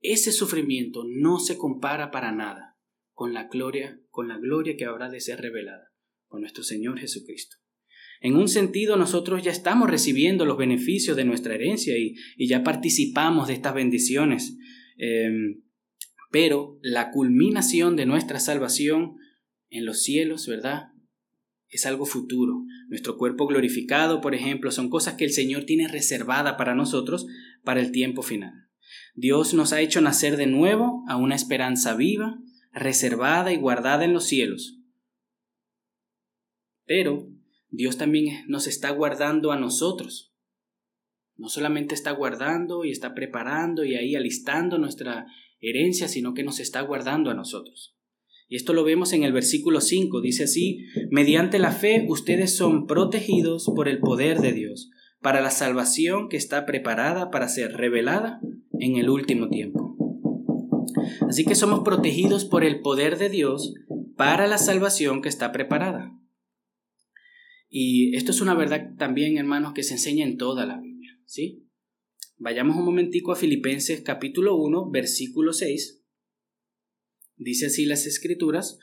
Ese 0.00 0.32
sufrimiento 0.32 1.04
no 1.06 1.38
se 1.38 1.56
compara 1.56 2.10
para 2.10 2.32
nada 2.32 2.78
con 3.12 3.32
la 3.32 3.44
gloria, 3.44 4.00
con 4.10 4.28
la 4.28 4.38
gloria 4.38 4.76
que 4.76 4.84
habrá 4.84 5.08
de 5.08 5.20
ser 5.20 5.40
revelada 5.40 5.92
por 6.28 6.40
nuestro 6.40 6.62
Señor 6.62 6.98
Jesucristo. 6.98 7.56
En 8.24 8.36
un 8.36 8.48
sentido, 8.48 8.96
nosotros 8.96 9.42
ya 9.42 9.50
estamos 9.50 9.90
recibiendo 9.90 10.46
los 10.46 10.56
beneficios 10.56 11.14
de 11.14 11.26
nuestra 11.26 11.56
herencia 11.56 11.98
y, 11.98 12.16
ya 12.38 12.64
participamos 12.64 13.48
de 13.48 13.52
estas 13.52 13.74
bendiciones. 13.74 14.56
Em, 14.96 15.60
pero 16.30 16.78
la 16.80 17.10
culminación 17.10 17.96
de 17.96 18.06
nuestra 18.06 18.40
salvación 18.40 19.16
en 19.68 19.84
los 19.84 20.02
cielos, 20.02 20.46
¿verdad? 20.46 20.84
Es 21.68 21.84
algo 21.84 22.06
futuro. 22.06 22.64
Nuestro 22.88 23.18
cuerpo 23.18 23.46
glorificado, 23.46 24.22
por 24.22 24.34
ejemplo, 24.34 24.70
son 24.70 24.88
cosas 24.88 25.16
que 25.16 25.26
el 25.26 25.32
Señor 25.32 25.64
tiene 25.64 25.86
reservada 25.86 26.56
para 26.56 26.74
nosotros 26.74 27.26
para 27.62 27.80
el 27.80 27.92
tiempo 27.92 28.22
final. 28.22 28.54
Dios 29.14 29.52
nos 29.52 29.74
ha 29.74 29.82
hecho 29.82 30.00
nacer 30.00 30.38
de 30.38 30.46
nuevo 30.46 31.04
a 31.08 31.18
una 31.18 31.34
esperanza 31.34 31.94
viva, 31.94 32.38
reservada 32.72 33.52
y 33.52 33.58
guardada 33.58 34.06
en 34.06 34.14
los 34.14 34.24
cielos. 34.24 34.80
Pero 36.86 37.33
Dios 37.76 37.96
también 37.96 38.44
nos 38.46 38.68
está 38.68 38.90
guardando 38.90 39.50
a 39.50 39.58
nosotros. 39.58 40.32
No 41.36 41.48
solamente 41.48 41.96
está 41.96 42.12
guardando 42.12 42.84
y 42.84 42.92
está 42.92 43.14
preparando 43.14 43.84
y 43.84 43.96
ahí 43.96 44.14
alistando 44.14 44.78
nuestra 44.78 45.26
herencia, 45.60 46.06
sino 46.06 46.34
que 46.34 46.44
nos 46.44 46.60
está 46.60 46.82
guardando 46.82 47.32
a 47.32 47.34
nosotros. 47.34 47.96
Y 48.48 48.54
esto 48.54 48.74
lo 48.74 48.84
vemos 48.84 49.12
en 49.12 49.24
el 49.24 49.32
versículo 49.32 49.80
5. 49.80 50.20
Dice 50.20 50.44
así, 50.44 50.86
mediante 51.10 51.58
la 51.58 51.72
fe 51.72 52.06
ustedes 52.08 52.56
son 52.56 52.86
protegidos 52.86 53.68
por 53.74 53.88
el 53.88 53.98
poder 53.98 54.40
de 54.40 54.52
Dios 54.52 54.90
para 55.20 55.40
la 55.40 55.50
salvación 55.50 56.28
que 56.28 56.36
está 56.36 56.66
preparada 56.66 57.32
para 57.32 57.48
ser 57.48 57.72
revelada 57.72 58.40
en 58.78 58.96
el 58.96 59.10
último 59.10 59.48
tiempo. 59.48 59.96
Así 61.28 61.44
que 61.44 61.56
somos 61.56 61.80
protegidos 61.80 62.44
por 62.44 62.62
el 62.62 62.82
poder 62.82 63.18
de 63.18 63.30
Dios 63.30 63.74
para 64.16 64.46
la 64.46 64.58
salvación 64.58 65.22
que 65.22 65.28
está 65.28 65.50
preparada. 65.50 66.13
Y 67.76 68.14
esto 68.14 68.30
es 68.30 68.40
una 68.40 68.54
verdad 68.54 68.94
también, 68.96 69.36
hermanos, 69.36 69.72
que 69.74 69.82
se 69.82 69.94
enseña 69.94 70.24
en 70.24 70.36
toda 70.36 70.64
la 70.64 70.80
Biblia, 70.80 71.18
¿sí? 71.26 71.66
Vayamos 72.38 72.76
un 72.76 72.84
momentico 72.84 73.32
a 73.32 73.36
Filipenses 73.36 74.00
capítulo 74.02 74.54
1, 74.54 74.92
versículo 74.92 75.52
6. 75.52 76.00
Dice 77.34 77.66
así 77.66 77.84
las 77.84 78.06
escrituras, 78.06 78.78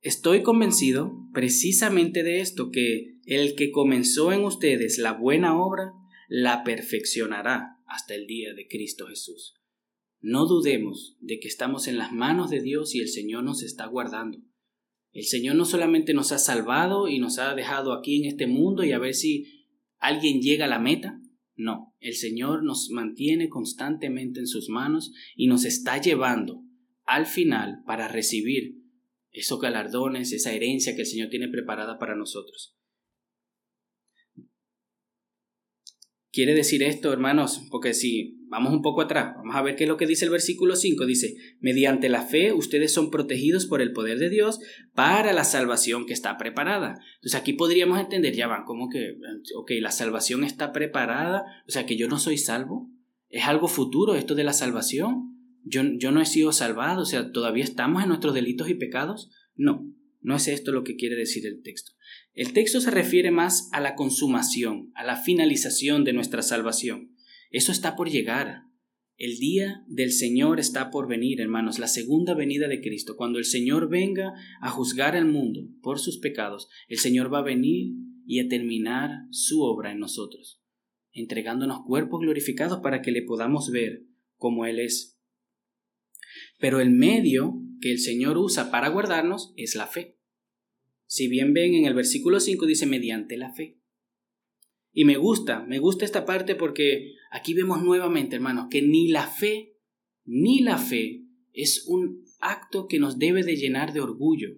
Estoy 0.00 0.42
convencido 0.42 1.12
precisamente 1.34 2.22
de 2.22 2.40
esto, 2.40 2.70
que 2.70 3.18
el 3.26 3.56
que 3.56 3.70
comenzó 3.70 4.32
en 4.32 4.44
ustedes 4.44 4.96
la 4.96 5.12
buena 5.12 5.60
obra, 5.60 5.92
la 6.26 6.64
perfeccionará 6.64 7.76
hasta 7.84 8.14
el 8.14 8.26
día 8.26 8.54
de 8.54 8.66
Cristo 8.68 9.08
Jesús. 9.08 9.60
No 10.22 10.46
dudemos 10.46 11.18
de 11.20 11.40
que 11.40 11.48
estamos 11.48 11.88
en 11.88 11.98
las 11.98 12.10
manos 12.10 12.48
de 12.48 12.62
Dios 12.62 12.94
y 12.94 13.00
el 13.00 13.10
Señor 13.10 13.44
nos 13.44 13.62
está 13.62 13.84
guardando. 13.84 14.38
El 15.12 15.24
Señor 15.24 15.56
no 15.56 15.64
solamente 15.64 16.14
nos 16.14 16.32
ha 16.32 16.38
salvado 16.38 17.08
y 17.08 17.18
nos 17.18 17.38
ha 17.38 17.54
dejado 17.54 17.92
aquí 17.92 18.18
en 18.22 18.26
este 18.26 18.46
mundo 18.46 18.84
y 18.84 18.92
a 18.92 18.98
ver 18.98 19.14
si 19.14 19.66
alguien 19.98 20.40
llega 20.40 20.66
a 20.66 20.68
la 20.68 20.78
meta. 20.78 21.20
No, 21.56 21.94
el 22.00 22.14
Señor 22.14 22.62
nos 22.62 22.90
mantiene 22.90 23.48
constantemente 23.48 24.40
en 24.40 24.46
sus 24.46 24.68
manos 24.68 25.12
y 25.36 25.46
nos 25.46 25.64
está 25.64 26.00
llevando 26.00 26.62
al 27.04 27.26
final 27.26 27.82
para 27.86 28.08
recibir 28.08 28.76
esos 29.32 29.60
galardones, 29.60 30.32
esa 30.32 30.52
herencia 30.52 30.94
que 30.94 31.02
el 31.02 31.06
Señor 31.06 31.28
tiene 31.28 31.48
preparada 31.48 31.98
para 31.98 32.16
nosotros. 32.16 32.76
Quiere 36.32 36.54
decir 36.54 36.84
esto, 36.84 37.12
hermanos, 37.12 37.66
porque 37.70 37.92
si 37.92 38.38
vamos 38.48 38.72
un 38.72 38.82
poco 38.82 39.00
atrás, 39.00 39.34
vamos 39.36 39.56
a 39.56 39.62
ver 39.62 39.74
qué 39.74 39.82
es 39.84 39.88
lo 39.88 39.96
que 39.96 40.06
dice 40.06 40.24
el 40.24 40.30
versículo 40.30 40.76
5. 40.76 41.04
Dice, 41.04 41.34
mediante 41.58 42.08
la 42.08 42.22
fe 42.22 42.52
ustedes 42.52 42.92
son 42.92 43.10
protegidos 43.10 43.66
por 43.66 43.82
el 43.82 43.92
poder 43.92 44.18
de 44.18 44.30
Dios 44.30 44.60
para 44.94 45.32
la 45.32 45.42
salvación 45.42 46.06
que 46.06 46.12
está 46.12 46.38
preparada. 46.38 47.00
Entonces 47.16 47.40
aquí 47.40 47.54
podríamos 47.54 47.98
entender, 47.98 48.34
ya 48.36 48.46
van, 48.46 48.64
como 48.64 48.88
que, 48.88 49.16
ok, 49.56 49.72
la 49.80 49.90
salvación 49.90 50.44
está 50.44 50.70
preparada, 50.70 51.42
o 51.66 51.70
sea 51.70 51.84
que 51.84 51.96
yo 51.96 52.06
no 52.06 52.20
soy 52.20 52.38
salvo. 52.38 52.88
¿Es 53.28 53.46
algo 53.46 53.66
futuro 53.66 54.14
esto 54.14 54.36
de 54.36 54.44
la 54.44 54.52
salvación? 54.52 55.36
Yo, 55.64 55.82
yo 55.98 56.12
no 56.12 56.20
he 56.20 56.26
sido 56.26 56.52
salvado, 56.52 57.02
o 57.02 57.06
sea, 57.06 57.32
todavía 57.32 57.64
estamos 57.64 58.02
en 58.02 58.08
nuestros 58.08 58.34
delitos 58.34 58.70
y 58.70 58.74
pecados. 58.74 59.30
No, 59.56 59.84
no 60.20 60.36
es 60.36 60.46
esto 60.46 60.70
lo 60.70 60.84
que 60.84 60.96
quiere 60.96 61.16
decir 61.16 61.44
el 61.46 61.62
texto. 61.62 61.92
El 62.32 62.52
texto 62.52 62.80
se 62.80 62.90
refiere 62.90 63.30
más 63.30 63.68
a 63.72 63.80
la 63.80 63.96
consumación, 63.96 64.92
a 64.94 65.04
la 65.04 65.16
finalización 65.16 66.04
de 66.04 66.12
nuestra 66.12 66.42
salvación. 66.42 67.16
Eso 67.50 67.72
está 67.72 67.96
por 67.96 68.08
llegar. 68.08 68.62
El 69.16 69.38
día 69.38 69.84
del 69.88 70.12
Señor 70.12 70.60
está 70.60 70.90
por 70.90 71.08
venir, 71.08 71.40
hermanos, 71.40 71.78
la 71.78 71.88
segunda 71.88 72.34
venida 72.34 72.68
de 72.68 72.80
Cristo. 72.80 73.16
Cuando 73.16 73.38
el 73.38 73.44
Señor 73.44 73.90
venga 73.90 74.32
a 74.62 74.70
juzgar 74.70 75.16
al 75.16 75.26
mundo 75.26 75.68
por 75.82 75.98
sus 75.98 76.18
pecados, 76.18 76.68
el 76.88 76.98
Señor 76.98 77.32
va 77.32 77.40
a 77.40 77.44
venir 77.44 77.92
y 78.24 78.38
a 78.38 78.48
terminar 78.48 79.10
su 79.30 79.62
obra 79.62 79.90
en 79.90 79.98
nosotros, 79.98 80.62
entregándonos 81.12 81.80
cuerpos 81.84 82.20
glorificados 82.20 82.78
para 82.80 83.02
que 83.02 83.10
le 83.10 83.22
podamos 83.22 83.70
ver 83.72 84.04
como 84.36 84.64
Él 84.64 84.78
es. 84.78 85.20
Pero 86.58 86.80
el 86.80 86.90
medio 86.90 87.60
que 87.80 87.90
el 87.90 87.98
Señor 87.98 88.38
usa 88.38 88.70
para 88.70 88.88
guardarnos 88.88 89.52
es 89.56 89.74
la 89.74 89.88
fe. 89.88 90.19
Si 91.10 91.26
bien 91.26 91.52
ven 91.52 91.74
en 91.74 91.86
el 91.86 91.94
versículo 91.94 92.38
5 92.38 92.66
dice 92.66 92.86
mediante 92.86 93.36
la 93.36 93.52
fe. 93.52 93.80
Y 94.92 95.04
me 95.04 95.16
gusta, 95.16 95.64
me 95.66 95.80
gusta 95.80 96.04
esta 96.04 96.24
parte 96.24 96.54
porque 96.54 97.16
aquí 97.32 97.52
vemos 97.52 97.82
nuevamente, 97.82 98.36
hermanos, 98.36 98.68
que 98.70 98.80
ni 98.80 99.08
la 99.08 99.26
fe, 99.26 99.76
ni 100.24 100.60
la 100.60 100.78
fe 100.78 101.24
es 101.52 101.84
un 101.88 102.24
acto 102.38 102.86
que 102.86 103.00
nos 103.00 103.18
debe 103.18 103.42
de 103.42 103.56
llenar 103.56 103.92
de 103.92 104.00
orgullo. 104.00 104.50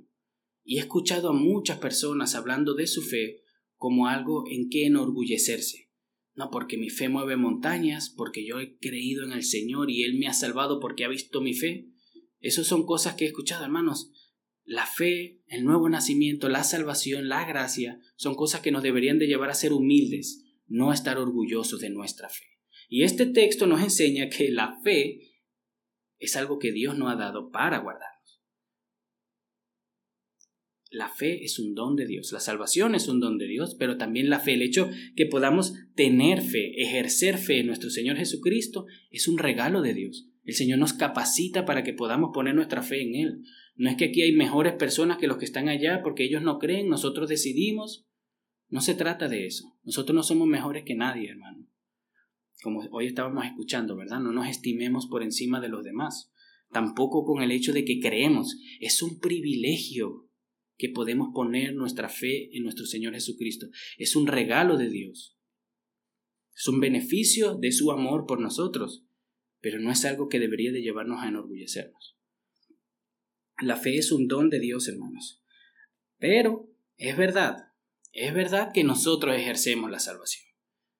Y 0.62 0.76
he 0.76 0.80
escuchado 0.80 1.30
a 1.30 1.32
muchas 1.32 1.78
personas 1.78 2.34
hablando 2.34 2.74
de 2.74 2.86
su 2.86 3.00
fe 3.00 3.44
como 3.76 4.06
algo 4.06 4.44
en 4.46 4.68
que 4.68 4.84
enorgullecerse. 4.84 5.88
No, 6.34 6.50
porque 6.50 6.76
mi 6.76 6.90
fe 6.90 7.08
mueve 7.08 7.36
montañas, 7.36 8.10
porque 8.14 8.44
yo 8.44 8.60
he 8.60 8.76
creído 8.76 9.24
en 9.24 9.32
el 9.32 9.42
Señor 9.42 9.90
y 9.90 10.02
Él 10.02 10.18
me 10.18 10.26
ha 10.26 10.34
salvado 10.34 10.80
porque 10.80 11.06
ha 11.06 11.08
visto 11.08 11.40
mi 11.40 11.54
fe. 11.54 11.88
Esas 12.40 12.66
son 12.66 12.84
cosas 12.84 13.14
que 13.14 13.24
he 13.24 13.28
escuchado, 13.28 13.64
hermanos. 13.64 14.11
La 14.64 14.86
fe, 14.86 15.40
el 15.48 15.64
nuevo 15.64 15.88
nacimiento, 15.88 16.48
la 16.48 16.64
salvación, 16.64 17.28
la 17.28 17.44
gracia, 17.44 17.98
son 18.16 18.34
cosas 18.34 18.60
que 18.60 18.70
nos 18.70 18.82
deberían 18.82 19.18
de 19.18 19.26
llevar 19.26 19.50
a 19.50 19.54
ser 19.54 19.72
humildes, 19.72 20.44
no 20.66 20.90
a 20.90 20.94
estar 20.94 21.18
orgullosos 21.18 21.80
de 21.80 21.90
nuestra 21.90 22.28
fe. 22.28 22.44
Y 22.88 23.02
este 23.02 23.26
texto 23.26 23.66
nos 23.66 23.82
enseña 23.82 24.28
que 24.28 24.50
la 24.50 24.78
fe 24.82 25.32
es 26.18 26.36
algo 26.36 26.58
que 26.58 26.72
Dios 26.72 26.96
nos 26.96 27.12
ha 27.12 27.16
dado 27.16 27.50
para 27.50 27.78
guardarnos. 27.78 28.12
La 30.90 31.08
fe 31.08 31.42
es 31.42 31.58
un 31.58 31.74
don 31.74 31.96
de 31.96 32.06
Dios, 32.06 32.32
la 32.32 32.40
salvación 32.40 32.94
es 32.94 33.08
un 33.08 33.18
don 33.18 33.38
de 33.38 33.46
Dios, 33.46 33.74
pero 33.78 33.96
también 33.96 34.28
la 34.28 34.40
fe, 34.40 34.52
el 34.52 34.62
hecho 34.62 34.90
que 35.16 35.24
podamos 35.24 35.72
tener 35.94 36.42
fe, 36.42 36.82
ejercer 36.82 37.38
fe 37.38 37.60
en 37.60 37.66
nuestro 37.66 37.88
Señor 37.88 38.18
Jesucristo, 38.18 38.84
es 39.10 39.26
un 39.26 39.38
regalo 39.38 39.80
de 39.80 39.94
Dios. 39.94 40.28
El 40.44 40.54
Señor 40.54 40.78
nos 40.78 40.92
capacita 40.92 41.64
para 41.64 41.82
que 41.82 41.94
podamos 41.94 42.30
poner 42.34 42.54
nuestra 42.54 42.82
fe 42.82 43.02
en 43.02 43.14
Él. 43.14 43.42
No 43.74 43.90
es 43.90 43.96
que 43.96 44.06
aquí 44.06 44.22
hay 44.22 44.32
mejores 44.32 44.74
personas 44.74 45.18
que 45.18 45.26
los 45.26 45.38
que 45.38 45.44
están 45.44 45.68
allá 45.68 46.02
porque 46.02 46.24
ellos 46.24 46.42
no 46.42 46.58
creen, 46.58 46.88
nosotros 46.88 47.28
decidimos. 47.28 48.06
No 48.68 48.80
se 48.80 48.94
trata 48.94 49.28
de 49.28 49.46
eso. 49.46 49.78
Nosotros 49.82 50.14
no 50.14 50.22
somos 50.22 50.48
mejores 50.48 50.84
que 50.84 50.94
nadie, 50.94 51.30
hermano. 51.30 51.68
Como 52.62 52.80
hoy 52.92 53.06
estábamos 53.06 53.44
escuchando, 53.44 53.96
¿verdad? 53.96 54.20
No 54.20 54.32
nos 54.32 54.48
estimemos 54.48 55.06
por 55.06 55.22
encima 55.22 55.60
de 55.60 55.68
los 55.68 55.84
demás. 55.84 56.32
Tampoco 56.70 57.24
con 57.24 57.42
el 57.42 57.50
hecho 57.50 57.72
de 57.72 57.84
que 57.84 58.00
creemos. 58.00 58.58
Es 58.80 59.02
un 59.02 59.18
privilegio. 59.18 60.28
que 60.78 60.88
podemos 60.88 61.28
poner 61.32 61.74
nuestra 61.74 62.08
fe 62.08 62.56
en 62.56 62.64
nuestro 62.64 62.86
Señor 62.86 63.12
Jesucristo. 63.12 63.66
Es 63.98 64.16
un 64.16 64.26
regalo 64.26 64.76
de 64.76 64.90
Dios. 64.90 65.38
Es 66.54 66.66
un 66.66 66.80
beneficio 66.80 67.54
de 67.54 67.72
su 67.72 67.92
amor 67.92 68.26
por 68.26 68.40
nosotros, 68.40 69.04
pero 69.60 69.78
no 69.78 69.92
es 69.92 70.04
algo 70.04 70.28
que 70.28 70.40
debería 70.40 70.72
de 70.72 70.82
llevarnos 70.82 71.22
a 71.22 71.28
enorgullecernos. 71.28 72.16
La 73.60 73.76
fe 73.76 73.96
es 73.96 74.12
un 74.12 74.28
don 74.28 74.50
de 74.50 74.60
Dios, 74.60 74.88
hermanos. 74.88 75.42
Pero 76.18 76.70
es 76.96 77.16
verdad, 77.16 77.72
es 78.12 78.32
verdad 78.34 78.72
que 78.72 78.84
nosotros 78.84 79.36
ejercemos 79.36 79.90
la 79.90 79.98
salvación. 79.98 80.44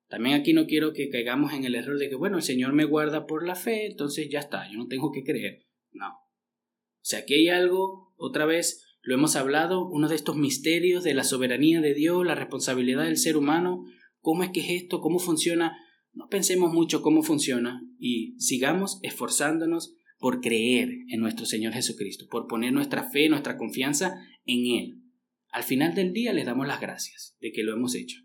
También 0.09 0.35
aquí 0.39 0.53
no 0.53 0.67
quiero 0.67 0.93
que 0.93 1.09
caigamos 1.09 1.53
en 1.55 1.65
el 1.65 1.75
error 1.75 1.99
de 1.99 2.09
que, 2.09 2.17
bueno, 2.17 2.37
el 2.37 2.43
Señor 2.43 2.73
me 2.73 2.85
guarda 2.85 3.27
por 3.27 3.47
la 3.47 3.55
fe, 3.55 3.87
entonces 3.87 4.29
ya 4.31 4.41
está, 4.41 4.71
yo 4.71 4.77
no 4.77 4.87
tengo 4.87 5.11
que 5.11 5.25
creer. 5.25 5.67
No. 5.91 6.09
O 6.09 7.05
sea, 7.05 7.21
aquí 7.21 7.35
hay 7.35 7.49
algo, 7.49 8.13
otra 8.17 8.45
vez, 8.45 8.85
lo 9.01 9.15
hemos 9.15 9.37
hablado, 9.37 9.89
uno 9.89 10.09
de 10.09 10.15
estos 10.15 10.37
misterios 10.37 11.03
de 11.03 11.15
la 11.15 11.25
soberanía 11.25 11.81
de 11.81 11.95
Dios, 11.95 12.27
la 12.27 12.35
responsabilidad 12.35 13.05
del 13.05 13.17
ser 13.17 13.37
humano, 13.37 13.85
cómo 14.21 14.43
es 14.43 14.51
que 14.51 14.61
es 14.61 14.83
esto, 14.83 15.01
cómo 15.01 15.19
funciona. 15.19 15.77
No 16.13 16.29
pensemos 16.29 16.73
mucho 16.73 17.01
cómo 17.01 17.23
funciona 17.23 17.83
y 17.99 18.39
sigamos 18.39 18.99
esforzándonos 19.03 19.97
por 20.23 20.41
creer 20.41 20.89
en 21.09 21.21
nuestro 21.21 21.47
Señor 21.47 21.73
Jesucristo, 21.73 22.29
por 22.31 22.47
poner 22.47 22.73
nuestra 22.73 23.11
fe, 23.11 23.29
nuestra 23.29 23.57
confianza 23.59 24.25
en 24.45 24.67
Él. 24.67 25.03
Al 25.49 25.65
final 25.65 25.97
del 25.97 26.13
día 26.13 26.33
les 26.33 26.47
damos 26.47 26.69
las 26.69 26.81
gracias 26.81 27.37
de 27.41 27.51
que 27.51 27.65
lo 27.65 27.75
hemos 27.75 27.97
hecho. 27.97 28.21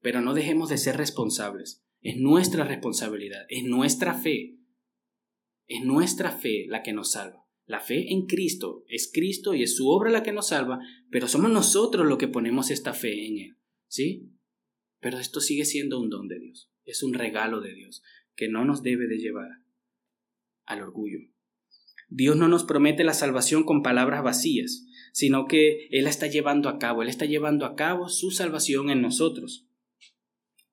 Pero 0.00 0.20
no 0.20 0.34
dejemos 0.34 0.68
de 0.68 0.78
ser 0.78 0.96
responsables. 0.96 1.84
Es 2.00 2.18
nuestra 2.18 2.62
responsabilidad, 2.62 3.46
es 3.48 3.64
nuestra 3.64 4.14
fe. 4.14 4.60
Es 5.66 5.84
nuestra 5.84 6.30
fe 6.30 6.66
la 6.68 6.84
que 6.84 6.92
nos 6.92 7.10
salva. 7.10 7.44
La 7.66 7.80
fe 7.80 8.12
en 8.12 8.26
Cristo 8.26 8.84
es 8.86 9.10
Cristo 9.12 9.54
y 9.54 9.64
es 9.64 9.74
su 9.74 9.88
obra 9.88 10.08
la 10.08 10.22
que 10.22 10.32
nos 10.32 10.48
salva, 10.48 10.78
pero 11.10 11.26
somos 11.26 11.50
nosotros 11.50 12.06
los 12.06 12.16
que 12.16 12.28
ponemos 12.28 12.70
esta 12.70 12.94
fe 12.94 13.26
en 13.26 13.38
Él. 13.38 13.56
¿Sí? 13.88 14.30
Pero 15.00 15.18
esto 15.18 15.40
sigue 15.40 15.64
siendo 15.64 15.98
un 15.98 16.10
don 16.10 16.28
de 16.28 16.38
Dios. 16.38 16.70
Es 16.84 17.02
un 17.02 17.14
regalo 17.14 17.60
de 17.60 17.74
Dios 17.74 18.04
que 18.36 18.48
no 18.48 18.64
nos 18.64 18.84
debe 18.84 19.08
de 19.08 19.18
llevar 19.18 19.66
al 20.68 20.82
orgullo. 20.82 21.18
Dios 22.08 22.36
no 22.36 22.48
nos 22.48 22.64
promete 22.64 23.04
la 23.04 23.14
salvación 23.14 23.64
con 23.64 23.82
palabras 23.82 24.22
vacías, 24.22 24.86
sino 25.12 25.46
que 25.46 25.88
Él 25.90 26.04
la 26.04 26.10
está 26.10 26.26
llevando 26.26 26.68
a 26.68 26.78
cabo, 26.78 27.02
Él 27.02 27.08
está 27.08 27.24
llevando 27.24 27.66
a 27.66 27.74
cabo 27.74 28.08
su 28.08 28.30
salvación 28.30 28.90
en 28.90 29.02
nosotros 29.02 29.66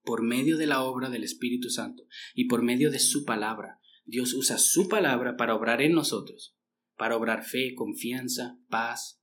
por 0.03 0.21
medio 0.21 0.57
de 0.57 0.67
la 0.67 0.83
obra 0.83 1.09
del 1.09 1.23
Espíritu 1.23 1.69
Santo 1.69 2.03
y 2.35 2.45
por 2.45 2.61
medio 2.61 2.91
de 2.91 2.99
su 2.99 3.25
palabra. 3.25 3.79
Dios 4.05 4.33
usa 4.33 4.59
su 4.59 4.87
palabra 4.87 5.35
para 5.35 5.55
obrar 5.55 5.81
en 5.81 5.93
nosotros, 5.93 6.55
para 6.95 7.17
obrar 7.17 7.43
fe, 7.43 7.73
confianza, 7.73 8.59
paz. 8.69 9.19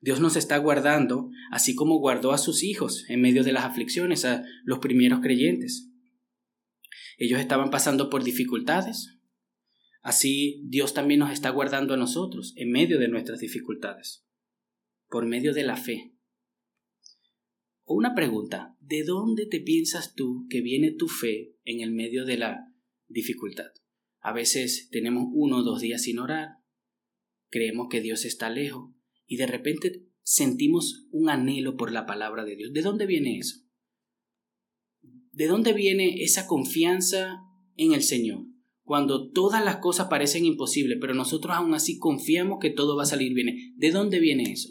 Dios 0.00 0.20
nos 0.20 0.36
está 0.36 0.56
guardando, 0.56 1.30
así 1.52 1.74
como 1.74 1.98
guardó 1.98 2.32
a 2.32 2.38
sus 2.38 2.62
hijos 2.62 3.04
en 3.08 3.20
medio 3.20 3.44
de 3.44 3.52
las 3.52 3.64
aflicciones, 3.64 4.24
a 4.24 4.42
los 4.64 4.78
primeros 4.78 5.20
creyentes. 5.20 5.89
Ellos 7.18 7.40
estaban 7.40 7.70
pasando 7.70 8.10
por 8.10 8.24
dificultades. 8.24 9.18
Así 10.02 10.62
Dios 10.64 10.94
también 10.94 11.20
nos 11.20 11.32
está 11.32 11.50
guardando 11.50 11.94
a 11.94 11.98
nosotros 11.98 12.54
en 12.56 12.70
medio 12.70 12.98
de 12.98 13.08
nuestras 13.08 13.40
dificultades, 13.40 14.24
por 15.08 15.26
medio 15.26 15.52
de 15.52 15.64
la 15.64 15.76
fe 15.76 16.14
una 17.92 18.14
pregunta, 18.14 18.76
¿de 18.78 19.02
dónde 19.02 19.46
te 19.46 19.58
piensas 19.58 20.14
tú 20.14 20.46
que 20.48 20.60
viene 20.60 20.92
tu 20.92 21.08
fe 21.08 21.56
en 21.64 21.80
el 21.80 21.90
medio 21.90 22.24
de 22.24 22.38
la 22.38 22.72
dificultad? 23.08 23.72
A 24.20 24.32
veces 24.32 24.88
tenemos 24.92 25.24
uno 25.32 25.58
o 25.58 25.62
dos 25.64 25.80
días 25.80 26.02
sin 26.02 26.20
orar, 26.20 26.58
creemos 27.48 27.88
que 27.90 28.00
Dios 28.00 28.24
está 28.24 28.48
lejos 28.48 28.94
y 29.26 29.38
de 29.38 29.48
repente 29.48 30.06
sentimos 30.22 31.08
un 31.10 31.30
anhelo 31.30 31.76
por 31.76 31.90
la 31.90 32.06
palabra 32.06 32.44
de 32.44 32.54
Dios. 32.54 32.72
¿De 32.72 32.82
dónde 32.82 33.06
viene 33.06 33.38
eso? 33.38 33.56
¿De 35.32 35.46
dónde 35.46 35.72
viene 35.72 36.22
esa 36.22 36.46
confianza 36.46 37.40
en 37.76 37.92
el 37.92 38.02
Señor? 38.02 38.46
Cuando 38.82 39.30
todas 39.30 39.64
las 39.64 39.76
cosas 39.76 40.08
parecen 40.08 40.44
imposibles, 40.44 40.98
pero 41.00 41.14
nosotros 41.14 41.54
aún 41.56 41.74
así 41.74 41.98
confiamos 41.98 42.58
que 42.60 42.70
todo 42.70 42.96
va 42.96 43.04
a 43.04 43.06
salir 43.06 43.34
bien. 43.34 43.74
¿De 43.76 43.90
dónde 43.90 44.18
viene 44.18 44.50
eso? 44.50 44.70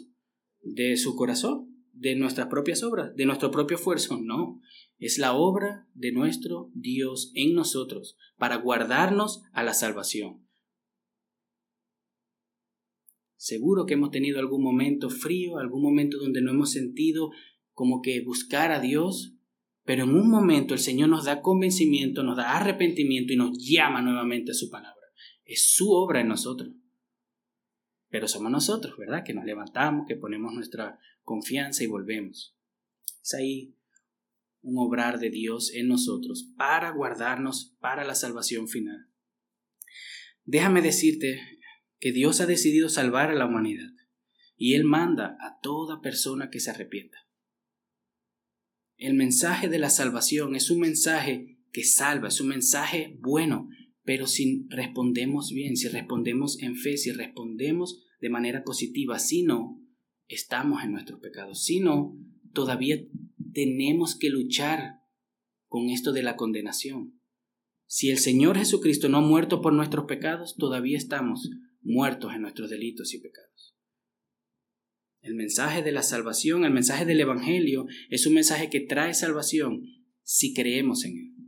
¿De 0.62 0.96
su 0.96 1.16
corazón? 1.16 1.70
de 2.00 2.16
nuestras 2.16 2.46
propias 2.46 2.82
obras, 2.82 3.14
de 3.14 3.26
nuestro 3.26 3.50
propio 3.50 3.76
esfuerzo, 3.76 4.18
no. 4.22 4.58
Es 4.98 5.18
la 5.18 5.34
obra 5.34 5.86
de 5.92 6.12
nuestro 6.12 6.70
Dios 6.72 7.30
en 7.34 7.54
nosotros 7.54 8.16
para 8.38 8.56
guardarnos 8.56 9.42
a 9.52 9.62
la 9.62 9.74
salvación. 9.74 10.48
Seguro 13.36 13.84
que 13.84 13.94
hemos 13.94 14.10
tenido 14.10 14.38
algún 14.38 14.62
momento 14.62 15.10
frío, 15.10 15.58
algún 15.58 15.82
momento 15.82 16.16
donde 16.18 16.40
no 16.40 16.52
hemos 16.52 16.72
sentido 16.72 17.32
como 17.72 18.00
que 18.00 18.22
buscar 18.22 18.72
a 18.72 18.80
Dios, 18.80 19.34
pero 19.90 20.04
en 20.04 20.14
un 20.14 20.30
momento 20.30 20.72
el 20.72 20.78
Señor 20.78 21.08
nos 21.08 21.24
da 21.24 21.42
convencimiento, 21.42 22.22
nos 22.22 22.36
da 22.36 22.56
arrepentimiento 22.56 23.32
y 23.32 23.36
nos 23.36 23.58
llama 23.58 24.00
nuevamente 24.00 24.52
a 24.52 24.54
su 24.54 24.70
palabra. 24.70 24.94
Es 25.44 25.72
su 25.74 25.90
obra 25.90 26.20
en 26.20 26.28
nosotros. 26.28 26.76
Pero 28.08 28.28
somos 28.28 28.52
nosotros, 28.52 28.96
¿verdad? 28.96 29.24
Que 29.24 29.34
nos 29.34 29.44
levantamos, 29.44 30.06
que 30.06 30.14
ponemos 30.14 30.54
nuestra 30.54 31.00
confianza 31.22 31.82
y 31.82 31.88
volvemos. 31.88 32.56
Es 33.20 33.34
ahí 33.34 33.74
un 34.60 34.78
obrar 34.78 35.18
de 35.18 35.30
Dios 35.30 35.72
en 35.74 35.88
nosotros 35.88 36.52
para 36.56 36.92
guardarnos 36.92 37.76
para 37.80 38.04
la 38.04 38.14
salvación 38.14 38.68
final. 38.68 39.08
Déjame 40.44 40.82
decirte 40.82 41.40
que 41.98 42.12
Dios 42.12 42.40
ha 42.40 42.46
decidido 42.46 42.88
salvar 42.88 43.30
a 43.30 43.34
la 43.34 43.46
humanidad 43.46 43.90
y 44.54 44.74
Él 44.74 44.84
manda 44.84 45.36
a 45.40 45.58
toda 45.60 46.00
persona 46.00 46.48
que 46.48 46.60
se 46.60 46.70
arrepienta. 46.70 47.18
El 49.00 49.14
mensaje 49.14 49.70
de 49.70 49.78
la 49.78 49.88
salvación 49.88 50.54
es 50.54 50.70
un 50.70 50.80
mensaje 50.80 51.56
que 51.72 51.84
salva, 51.84 52.28
es 52.28 52.38
un 52.42 52.48
mensaje 52.48 53.16
bueno, 53.20 53.70
pero 54.04 54.26
si 54.26 54.66
respondemos 54.68 55.52
bien, 55.54 55.78
si 55.78 55.88
respondemos 55.88 56.60
en 56.60 56.76
fe, 56.76 56.98
si 56.98 57.10
respondemos 57.10 58.04
de 58.20 58.28
manera 58.28 58.62
positiva, 58.62 59.18
si 59.18 59.42
no, 59.42 59.82
estamos 60.28 60.84
en 60.84 60.92
nuestros 60.92 61.18
pecados, 61.18 61.64
si 61.64 61.80
no, 61.80 62.14
todavía 62.52 63.02
tenemos 63.54 64.18
que 64.18 64.28
luchar 64.28 65.00
con 65.66 65.88
esto 65.88 66.12
de 66.12 66.22
la 66.22 66.36
condenación. 66.36 67.18
Si 67.86 68.10
el 68.10 68.18
Señor 68.18 68.58
Jesucristo 68.58 69.08
no 69.08 69.16
ha 69.16 69.22
muerto 69.22 69.62
por 69.62 69.72
nuestros 69.72 70.04
pecados, 70.04 70.56
todavía 70.58 70.98
estamos 70.98 71.48
muertos 71.80 72.34
en 72.34 72.42
nuestros 72.42 72.68
delitos 72.68 73.14
y 73.14 73.20
pecados. 73.20 73.49
El 75.20 75.34
mensaje 75.34 75.82
de 75.82 75.92
la 75.92 76.02
salvación, 76.02 76.64
el 76.64 76.72
mensaje 76.72 77.04
del 77.04 77.20
Evangelio, 77.20 77.86
es 78.08 78.26
un 78.26 78.34
mensaje 78.34 78.70
que 78.70 78.80
trae 78.80 79.14
salvación 79.14 79.82
si 80.22 80.54
creemos 80.54 81.04
en 81.04 81.18
él. 81.18 81.40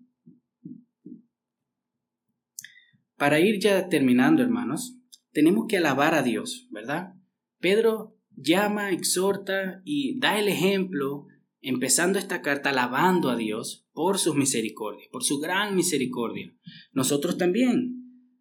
Para 3.17 3.41
ir 3.41 3.61
ya 3.61 3.89
terminando, 3.89 4.43
hermanos, 4.43 4.99
tenemos 5.31 5.67
que 5.69 5.79
alabar 5.79 6.15
a 6.15 6.23
Dios, 6.23 6.67
¿verdad? 6.71 7.15
Pedro 7.61 8.19
llama, 8.37 8.91
exhorta 8.91 9.81
y 9.85 10.19
da 10.19 10.39
el 10.39 10.49
ejemplo, 10.49 11.27
empezando 11.61 12.19
esta 12.19 12.43
carta 12.43 12.71
alabando 12.71 13.31
a 13.31 13.37
Dios 13.37 13.87
por 13.93 14.19
sus 14.19 14.35
misericordias, 14.35 15.09
por 15.13 15.23
su 15.23 15.39
gran 15.39 15.77
misericordia. 15.77 16.53
Nosotros 16.93 17.39
también. 17.39 17.99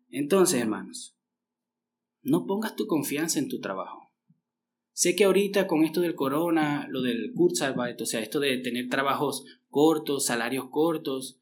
Entonces, 0.09 0.59
hermanos, 0.59 1.15
no 2.23 2.45
pongas 2.45 2.75
tu 2.75 2.87
confianza 2.87 3.39
en 3.39 3.47
tu 3.47 3.59
trabajo. 3.59 4.00
Sé 5.01 5.15
que 5.15 5.23
ahorita 5.23 5.65
con 5.65 5.83
esto 5.83 5.99
del 5.99 6.13
corona, 6.13 6.85
lo 6.87 7.01
del 7.01 7.33
Kurzarbeit, 7.33 7.99
o 8.01 8.05
sea, 8.05 8.19
esto 8.19 8.39
de 8.39 8.59
tener 8.59 8.87
trabajos 8.87 9.45
cortos, 9.71 10.27
salarios 10.27 10.65
cortos, 10.69 11.39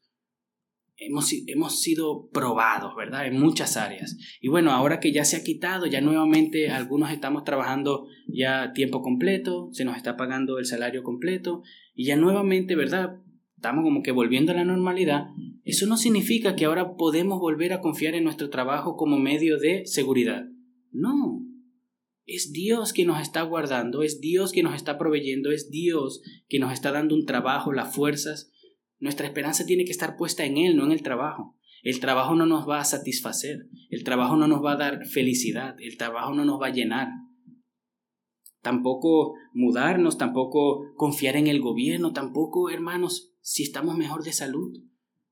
hemos, 0.96 1.30
hemos 1.46 1.78
sido 1.78 2.30
probados, 2.30 2.96
¿verdad? 2.96 3.26
En 3.26 3.38
muchas 3.38 3.76
áreas. 3.76 4.16
Y 4.40 4.48
bueno, 4.48 4.70
ahora 4.70 4.98
que 4.98 5.12
ya 5.12 5.26
se 5.26 5.36
ha 5.36 5.44
quitado, 5.44 5.84
ya 5.84 6.00
nuevamente 6.00 6.70
algunos 6.70 7.10
estamos 7.10 7.44
trabajando 7.44 8.06
ya 8.28 8.72
tiempo 8.72 9.02
completo, 9.02 9.68
se 9.72 9.84
nos 9.84 9.98
está 9.98 10.16
pagando 10.16 10.58
el 10.58 10.64
salario 10.64 11.02
completo 11.02 11.62
y 11.94 12.06
ya 12.06 12.16
nuevamente, 12.16 12.76
¿verdad? 12.76 13.18
Estamos 13.56 13.84
como 13.84 14.02
que 14.02 14.12
volviendo 14.12 14.52
a 14.52 14.54
la 14.54 14.64
normalidad. 14.64 15.26
Eso 15.64 15.86
no 15.86 15.98
significa 15.98 16.56
que 16.56 16.64
ahora 16.64 16.96
podemos 16.96 17.38
volver 17.38 17.74
a 17.74 17.82
confiar 17.82 18.14
en 18.14 18.24
nuestro 18.24 18.48
trabajo 18.48 18.96
como 18.96 19.18
medio 19.18 19.58
de 19.58 19.84
seguridad. 19.84 20.46
No. 20.92 21.49
Es 22.32 22.52
Dios 22.52 22.92
que 22.92 23.04
nos 23.04 23.20
está 23.20 23.42
guardando, 23.42 24.02
es 24.02 24.20
Dios 24.20 24.52
que 24.52 24.62
nos 24.62 24.74
está 24.74 24.98
proveyendo, 24.98 25.50
es 25.50 25.70
Dios 25.70 26.22
que 26.48 26.58
nos 26.58 26.72
está 26.72 26.92
dando 26.92 27.14
un 27.14 27.26
trabajo, 27.26 27.72
las 27.72 27.94
fuerzas 27.94 28.50
nuestra 29.00 29.26
esperanza 29.26 29.64
tiene 29.64 29.86
que 29.86 29.92
estar 29.92 30.16
puesta 30.16 30.44
en 30.44 30.58
Él, 30.58 30.76
no 30.76 30.84
en 30.84 30.92
el 30.92 31.02
trabajo. 31.02 31.56
El 31.82 31.98
trabajo 32.00 32.34
no 32.34 32.44
nos 32.44 32.68
va 32.68 32.80
a 32.80 32.84
satisfacer, 32.84 33.66
el 33.88 34.04
trabajo 34.04 34.36
no 34.36 34.46
nos 34.46 34.62
va 34.62 34.72
a 34.72 34.76
dar 34.76 35.06
felicidad, 35.06 35.74
el 35.80 35.96
trabajo 35.96 36.34
no 36.34 36.44
nos 36.44 36.60
va 36.60 36.66
a 36.66 36.72
llenar. 36.72 37.08
Tampoco 38.60 39.32
mudarnos, 39.54 40.18
tampoco 40.18 40.92
confiar 40.96 41.36
en 41.36 41.46
el 41.46 41.60
gobierno, 41.60 42.12
tampoco, 42.12 42.68
hermanos, 42.68 43.32
si 43.40 43.62
estamos 43.62 43.96
mejor 43.96 44.22
de 44.22 44.34
salud. 44.34 44.78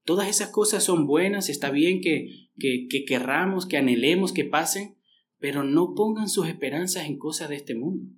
Todas 0.05 0.29
esas 0.29 0.49
cosas 0.49 0.83
son 0.83 1.07
buenas, 1.07 1.51
está 1.51 1.71
bien 1.71 2.01
que, 2.01 2.49
que, 2.59 2.87
que 2.89 3.05
querramos, 3.05 3.67
que 3.67 3.77
anhelemos 3.77 4.33
que 4.33 4.47
pasen, 4.47 4.97
pero 5.39 5.65
no 5.65 5.95
pongan 5.95 6.29
sus 6.29 6.49
esperanzas 6.49 7.07
en 7.07 7.19
cosas 7.19 7.49
de 7.49 7.57
este 7.57 7.75
mundo. 7.75 8.13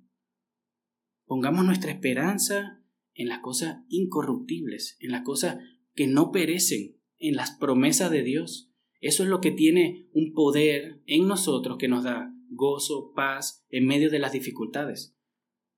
Pongamos 1.25 1.65
nuestra 1.65 1.91
esperanza 1.91 2.83
en 3.13 3.27
las 3.27 3.39
cosas 3.39 3.83
incorruptibles, 3.89 4.97
en 4.99 5.11
las 5.11 5.21
cosas 5.21 5.57
que 5.93 6.07
no 6.07 6.31
perecen, 6.31 6.97
en 7.17 7.35
las 7.35 7.51
promesas 7.51 8.11
de 8.11 8.23
Dios. 8.23 8.71
Eso 8.99 9.23
es 9.23 9.29
lo 9.29 9.41
que 9.41 9.51
tiene 9.51 10.09
un 10.13 10.33
poder 10.33 11.01
en 11.05 11.27
nosotros 11.27 11.77
que 11.77 11.87
nos 11.87 12.03
da 12.03 12.33
gozo, 12.49 13.13
paz 13.15 13.65
en 13.69 13.85
medio 13.85 14.09
de 14.09 14.19
las 14.19 14.33
dificultades. 14.33 15.15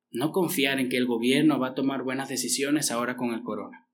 No 0.09 0.31
confiar 0.31 0.79
en 0.79 0.89
que 0.89 0.97
el 0.97 1.05
gobierno 1.05 1.59
va 1.59 1.69
a 1.69 1.75
tomar 1.75 2.03
buenas 2.03 2.29
decisiones 2.29 2.91
ahora 2.91 3.15
con 3.15 3.33
el 3.33 3.43
corona. 3.43 3.89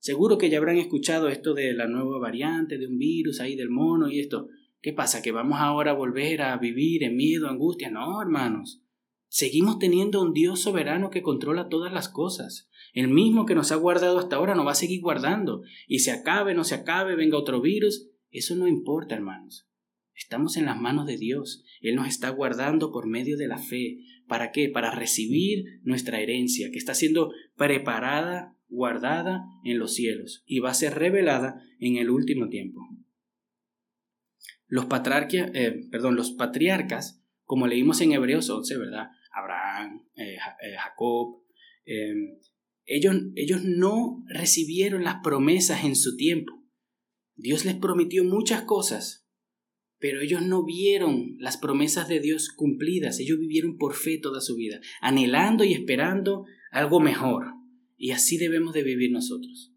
Seguro 0.00 0.38
que 0.38 0.50
ya 0.50 0.58
habrán 0.58 0.78
escuchado 0.78 1.28
esto 1.28 1.54
de 1.54 1.72
la 1.74 1.88
nueva 1.88 2.18
variante, 2.18 2.78
de 2.78 2.86
un 2.86 2.98
virus 2.98 3.40
ahí 3.40 3.56
del 3.56 3.70
mono 3.70 4.08
y 4.08 4.20
esto. 4.20 4.48
¿Qué 4.80 4.92
pasa? 4.92 5.22
¿Que 5.22 5.32
vamos 5.32 5.58
ahora 5.60 5.90
a 5.90 5.94
volver 5.94 6.42
a 6.42 6.56
vivir 6.56 7.02
en 7.02 7.16
miedo, 7.16 7.48
angustia? 7.48 7.90
No, 7.90 8.20
hermanos. 8.22 8.82
Seguimos 9.26 9.78
teniendo 9.78 10.22
un 10.22 10.32
Dios 10.32 10.60
soberano 10.60 11.10
que 11.10 11.22
controla 11.22 11.68
todas 11.68 11.92
las 11.92 12.08
cosas. 12.08 12.70
El 12.94 13.08
mismo 13.08 13.44
que 13.44 13.54
nos 13.54 13.72
ha 13.72 13.76
guardado 13.76 14.18
hasta 14.18 14.36
ahora 14.36 14.54
nos 14.54 14.66
va 14.66 14.72
a 14.72 14.76
seguir 14.76 15.02
guardando. 15.02 15.62
Y 15.86 15.98
se 15.98 16.12
acabe, 16.12 16.54
no 16.54 16.64
se 16.64 16.76
acabe, 16.76 17.16
venga 17.16 17.36
otro 17.36 17.60
virus. 17.60 18.08
Eso 18.30 18.54
no 18.54 18.68
importa, 18.68 19.14
hermanos. 19.14 19.68
Estamos 20.14 20.56
en 20.56 20.64
las 20.64 20.80
manos 20.80 21.06
de 21.06 21.16
Dios. 21.16 21.64
Él 21.80 21.94
nos 21.94 22.08
está 22.08 22.30
guardando 22.30 22.90
por 22.90 23.06
medio 23.06 23.36
de 23.36 23.48
la 23.48 23.58
fe. 23.58 23.98
¿Para 24.26 24.52
qué? 24.52 24.68
Para 24.68 24.90
recibir 24.90 25.80
nuestra 25.82 26.20
herencia, 26.20 26.70
que 26.70 26.78
está 26.78 26.94
siendo 26.94 27.30
preparada, 27.56 28.56
guardada 28.68 29.44
en 29.64 29.78
los 29.78 29.94
cielos 29.94 30.42
y 30.46 30.60
va 30.60 30.70
a 30.70 30.74
ser 30.74 30.94
revelada 30.94 31.62
en 31.80 31.96
el 31.96 32.10
último 32.10 32.48
tiempo. 32.48 32.80
Los, 34.68 34.86
eh, 35.32 35.88
perdón, 35.90 36.14
los 36.14 36.32
patriarcas, 36.32 37.24
como 37.44 37.66
leímos 37.66 38.00
en 38.02 38.12
Hebreos 38.12 38.48
11, 38.50 38.76
¿verdad? 38.76 39.08
Abraham, 39.32 40.06
eh, 40.14 40.36
eh, 40.36 40.76
Jacob, 40.78 41.42
ellos, 42.84 43.16
ellos 43.34 43.64
no 43.64 44.22
recibieron 44.28 45.04
las 45.04 45.16
promesas 45.22 45.84
en 45.84 45.96
su 45.96 46.16
tiempo. 46.16 46.52
Dios 47.34 47.64
les 47.64 47.76
prometió 47.76 48.24
muchas 48.24 48.62
cosas, 48.62 49.26
pero 49.98 50.20
ellos 50.20 50.42
no 50.42 50.64
vieron 50.64 51.36
las 51.38 51.56
promesas 51.56 52.08
de 52.08 52.20
Dios 52.20 52.50
cumplidas, 52.50 53.20
ellos 53.20 53.38
vivieron 53.38 53.78
por 53.78 53.94
fe 53.94 54.18
toda 54.18 54.40
su 54.42 54.56
vida, 54.56 54.80
anhelando 55.00 55.64
y 55.64 55.72
esperando 55.72 56.44
algo 56.70 57.00
mejor. 57.00 57.46
Y 57.96 58.10
así 58.10 58.36
debemos 58.36 58.74
de 58.74 58.82
vivir 58.82 59.10
nosotros. 59.12 59.72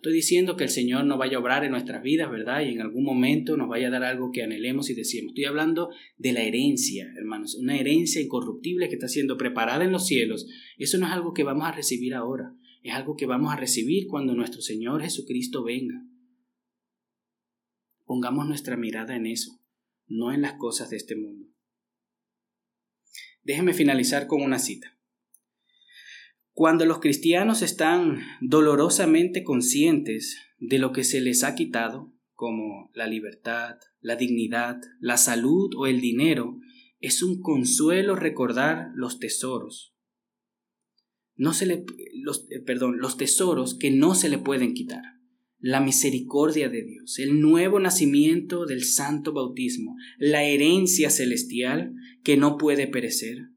Estoy 0.00 0.14
diciendo 0.14 0.56
que 0.56 0.64
el 0.64 0.70
Señor 0.70 1.04
no 1.04 1.18
vaya 1.18 1.36
a 1.36 1.40
obrar 1.40 1.62
en 1.62 1.72
nuestras 1.72 2.02
vidas, 2.02 2.30
¿verdad? 2.30 2.62
Y 2.62 2.70
en 2.70 2.80
algún 2.80 3.04
momento 3.04 3.58
nos 3.58 3.68
vaya 3.68 3.88
a 3.88 3.90
dar 3.90 4.02
algo 4.02 4.30
que 4.32 4.42
anhelemos 4.42 4.88
y 4.88 4.94
decimos. 4.94 5.32
Estoy 5.32 5.44
hablando 5.44 5.90
de 6.16 6.32
la 6.32 6.40
herencia, 6.40 7.12
hermanos, 7.18 7.54
una 7.54 7.78
herencia 7.78 8.22
incorruptible 8.22 8.88
que 8.88 8.94
está 8.94 9.08
siendo 9.08 9.36
preparada 9.36 9.84
en 9.84 9.92
los 9.92 10.06
cielos. 10.06 10.46
Eso 10.78 10.96
no 10.96 11.06
es 11.06 11.12
algo 11.12 11.34
que 11.34 11.44
vamos 11.44 11.68
a 11.68 11.72
recibir 11.72 12.14
ahora, 12.14 12.56
es 12.82 12.94
algo 12.94 13.14
que 13.14 13.26
vamos 13.26 13.52
a 13.52 13.56
recibir 13.56 14.06
cuando 14.06 14.34
nuestro 14.34 14.62
Señor 14.62 15.02
Jesucristo 15.02 15.62
venga. 15.62 16.02
Pongamos 18.06 18.48
nuestra 18.48 18.78
mirada 18.78 19.14
en 19.14 19.26
eso, 19.26 19.60
no 20.06 20.32
en 20.32 20.40
las 20.40 20.54
cosas 20.54 20.88
de 20.88 20.96
este 20.96 21.14
mundo. 21.14 21.46
Déjeme 23.42 23.74
finalizar 23.74 24.26
con 24.26 24.40
una 24.40 24.58
cita. 24.60 24.98
Cuando 26.52 26.84
los 26.84 27.00
cristianos 27.00 27.62
están 27.62 28.20
dolorosamente 28.40 29.44
conscientes 29.44 30.36
de 30.58 30.78
lo 30.78 30.92
que 30.92 31.04
se 31.04 31.20
les 31.20 31.44
ha 31.44 31.54
quitado, 31.54 32.12
como 32.34 32.90
la 32.94 33.06
libertad, 33.06 33.76
la 34.00 34.16
dignidad, 34.16 34.80
la 34.98 35.16
salud 35.16 35.70
o 35.76 35.86
el 35.86 36.00
dinero, 36.00 36.58
es 36.98 37.22
un 37.22 37.40
consuelo 37.40 38.16
recordar 38.16 38.90
los 38.94 39.18
tesoros. 39.18 39.94
No 41.34 41.54
se 41.54 41.66
le, 41.66 41.84
los, 42.22 42.46
eh, 42.50 42.60
perdón, 42.60 42.98
los 42.98 43.16
tesoros 43.16 43.74
que 43.74 43.90
no 43.90 44.14
se 44.14 44.28
le 44.28 44.38
pueden 44.38 44.74
quitar. 44.74 45.02
La 45.58 45.80
misericordia 45.80 46.68
de 46.70 46.82
Dios, 46.82 47.18
el 47.18 47.40
nuevo 47.40 47.80
nacimiento 47.80 48.64
del 48.64 48.84
santo 48.84 49.32
bautismo, 49.32 49.96
la 50.18 50.42
herencia 50.44 51.10
celestial 51.10 51.94
que 52.24 52.38
no 52.38 52.56
puede 52.56 52.86
perecer, 52.86 53.50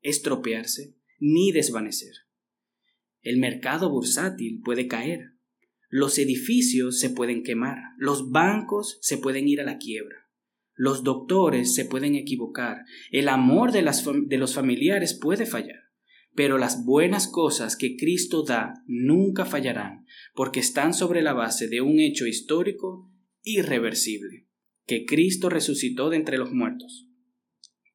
estropearse, 0.00 0.96
ni 1.20 1.52
desvanecer. 1.52 2.14
El 3.20 3.36
mercado 3.36 3.90
bursátil 3.90 4.60
puede 4.64 4.88
caer, 4.88 5.34
los 5.88 6.18
edificios 6.18 6.98
se 6.98 7.10
pueden 7.10 7.42
quemar, 7.42 7.78
los 7.98 8.30
bancos 8.30 8.98
se 9.02 9.18
pueden 9.18 9.46
ir 9.46 9.60
a 9.60 9.64
la 9.64 9.76
quiebra, 9.78 10.28
los 10.74 11.04
doctores 11.04 11.74
se 11.74 11.84
pueden 11.84 12.14
equivocar, 12.14 12.84
el 13.10 13.28
amor 13.28 13.72
de, 13.72 13.84
de 14.26 14.38
los 14.38 14.54
familiares 14.54 15.18
puede 15.20 15.46
fallar, 15.46 15.80
pero 16.34 16.58
las 16.58 16.84
buenas 16.84 17.28
cosas 17.28 17.76
que 17.76 17.96
Cristo 17.96 18.44
da 18.44 18.74
nunca 18.86 19.44
fallarán, 19.44 20.06
porque 20.34 20.60
están 20.60 20.94
sobre 20.94 21.22
la 21.22 21.34
base 21.34 21.68
de 21.68 21.82
un 21.82 22.00
hecho 22.00 22.26
histórico 22.26 23.12
irreversible, 23.42 24.48
que 24.86 25.04
Cristo 25.04 25.50
resucitó 25.50 26.08
de 26.08 26.16
entre 26.16 26.38
los 26.38 26.52
muertos. 26.52 27.09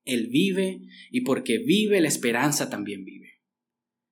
Él 0.06 0.28
vive 0.28 0.82
y 1.12 1.22
porque 1.22 1.58
vive 1.58 2.00
la 2.00 2.08
esperanza 2.08 2.70
también 2.70 3.04
vive. 3.04 3.42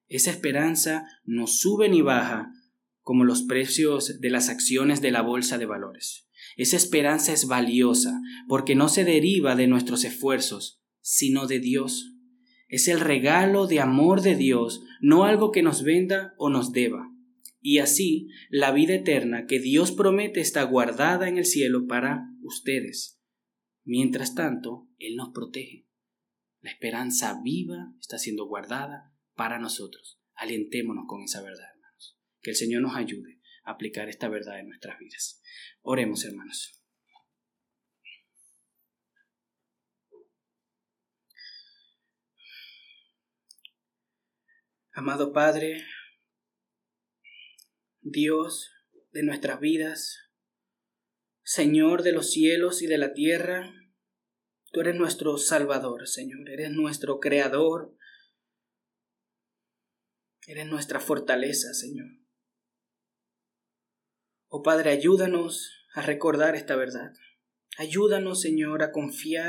Esa 0.08 0.32
esperanza 0.32 1.08
no 1.24 1.48
sube 1.48 1.88
ni 1.88 2.02
baja 2.02 2.52
como 3.02 3.24
los 3.24 3.44
precios 3.44 4.20
de 4.20 4.30
las 4.30 4.50
acciones 4.50 5.02
de 5.02 5.12
la 5.12 5.22
bolsa 5.22 5.58
de 5.58 5.66
valores. 5.66 6.28
Esa 6.56 6.78
esperanza 6.78 7.34
es 7.34 7.48
valiosa 7.48 8.20
porque 8.48 8.76
no 8.76 8.90
se 8.90 9.04
deriva 9.04 9.56
de 9.56 9.68
nuestros 9.68 10.04
esfuerzos, 10.04 10.82
sino 11.02 11.48
de 11.48 11.60
Dios. 11.60 12.16
Es 12.68 12.88
el 12.88 13.00
regalo 13.00 13.68
de 13.68 13.80
amor 13.80 14.22
de 14.22 14.36
Dios, 14.36 14.82
no 15.02 15.26
algo 15.26 15.52
que 15.52 15.62
nos 15.62 15.84
venda 15.84 16.34
o 16.38 16.50
nos 16.50 16.72
deba. 16.72 17.10
Y 17.62 17.80
así, 17.80 18.28
la 18.50 18.72
vida 18.72 18.96
eterna 18.96 19.46
que 19.48 19.60
Dios 19.60 19.92
promete 19.92 20.42
está 20.42 20.64
guardada 20.64 21.30
en 21.30 21.38
el 21.38 21.46
cielo 21.46 21.88
para 21.88 22.26
ustedes. 22.42 23.22
Mientras 23.86 24.36
tanto, 24.36 24.88
Él 25.04 25.18
nos 25.18 25.34
protege. 25.34 25.86
La 26.62 26.72
esperanza 26.72 27.42
viva 27.44 27.94
está 28.00 28.18
siendo 28.18 28.46
guardada 28.46 29.14
para 29.36 29.60
nosotros. 29.60 30.22
Alientémonos 30.36 31.06
con 31.08 31.24
esa 31.24 31.42
verdad, 31.42 31.68
hermanos. 31.76 32.18
Que 32.42 32.52
el 32.52 32.56
Señor 32.56 32.82
nos 32.82 32.96
ayude 32.96 33.42
a 33.66 33.72
aplicar 33.72 34.08
esta 34.08 34.30
verdad 34.30 34.62
en 34.62 34.70
nuestras 34.70 34.98
vidas. 35.00 35.42
Oremos, 35.82 36.24
hermanos. 36.24 36.80
Amado 44.94 45.34
Padre, 45.34 45.84
Dios 48.00 48.72
de 49.12 49.24
nuestras 49.24 49.60
vidas, 49.60 50.30
Señor 51.42 52.04
de 52.04 52.14
los 52.14 52.32
cielos 52.32 52.82
y 52.82 52.88
de 52.88 53.00
la 53.00 53.14
tierra, 53.14 53.74
Tú 54.74 54.82
eres 54.82 54.96
nuestro 54.96 55.38
Salvador, 55.38 56.08
Señor, 56.08 56.50
eres 56.50 56.72
nuestro 56.72 57.20
Creador, 57.20 57.96
eres 60.48 60.66
nuestra 60.66 61.00
fortaleza, 61.00 61.76
Señor. 61.76 62.08
Oh 64.48 64.64
Padre, 64.64 64.90
ayúdanos 64.90 65.86
a 65.94 66.02
recordar 66.02 66.56
esta 66.56 66.76
verdad. 66.76 67.14
Ayúdanos, 67.78 68.42
Señor, 68.42 68.82
a 68.82 68.92
confiar 68.92 69.42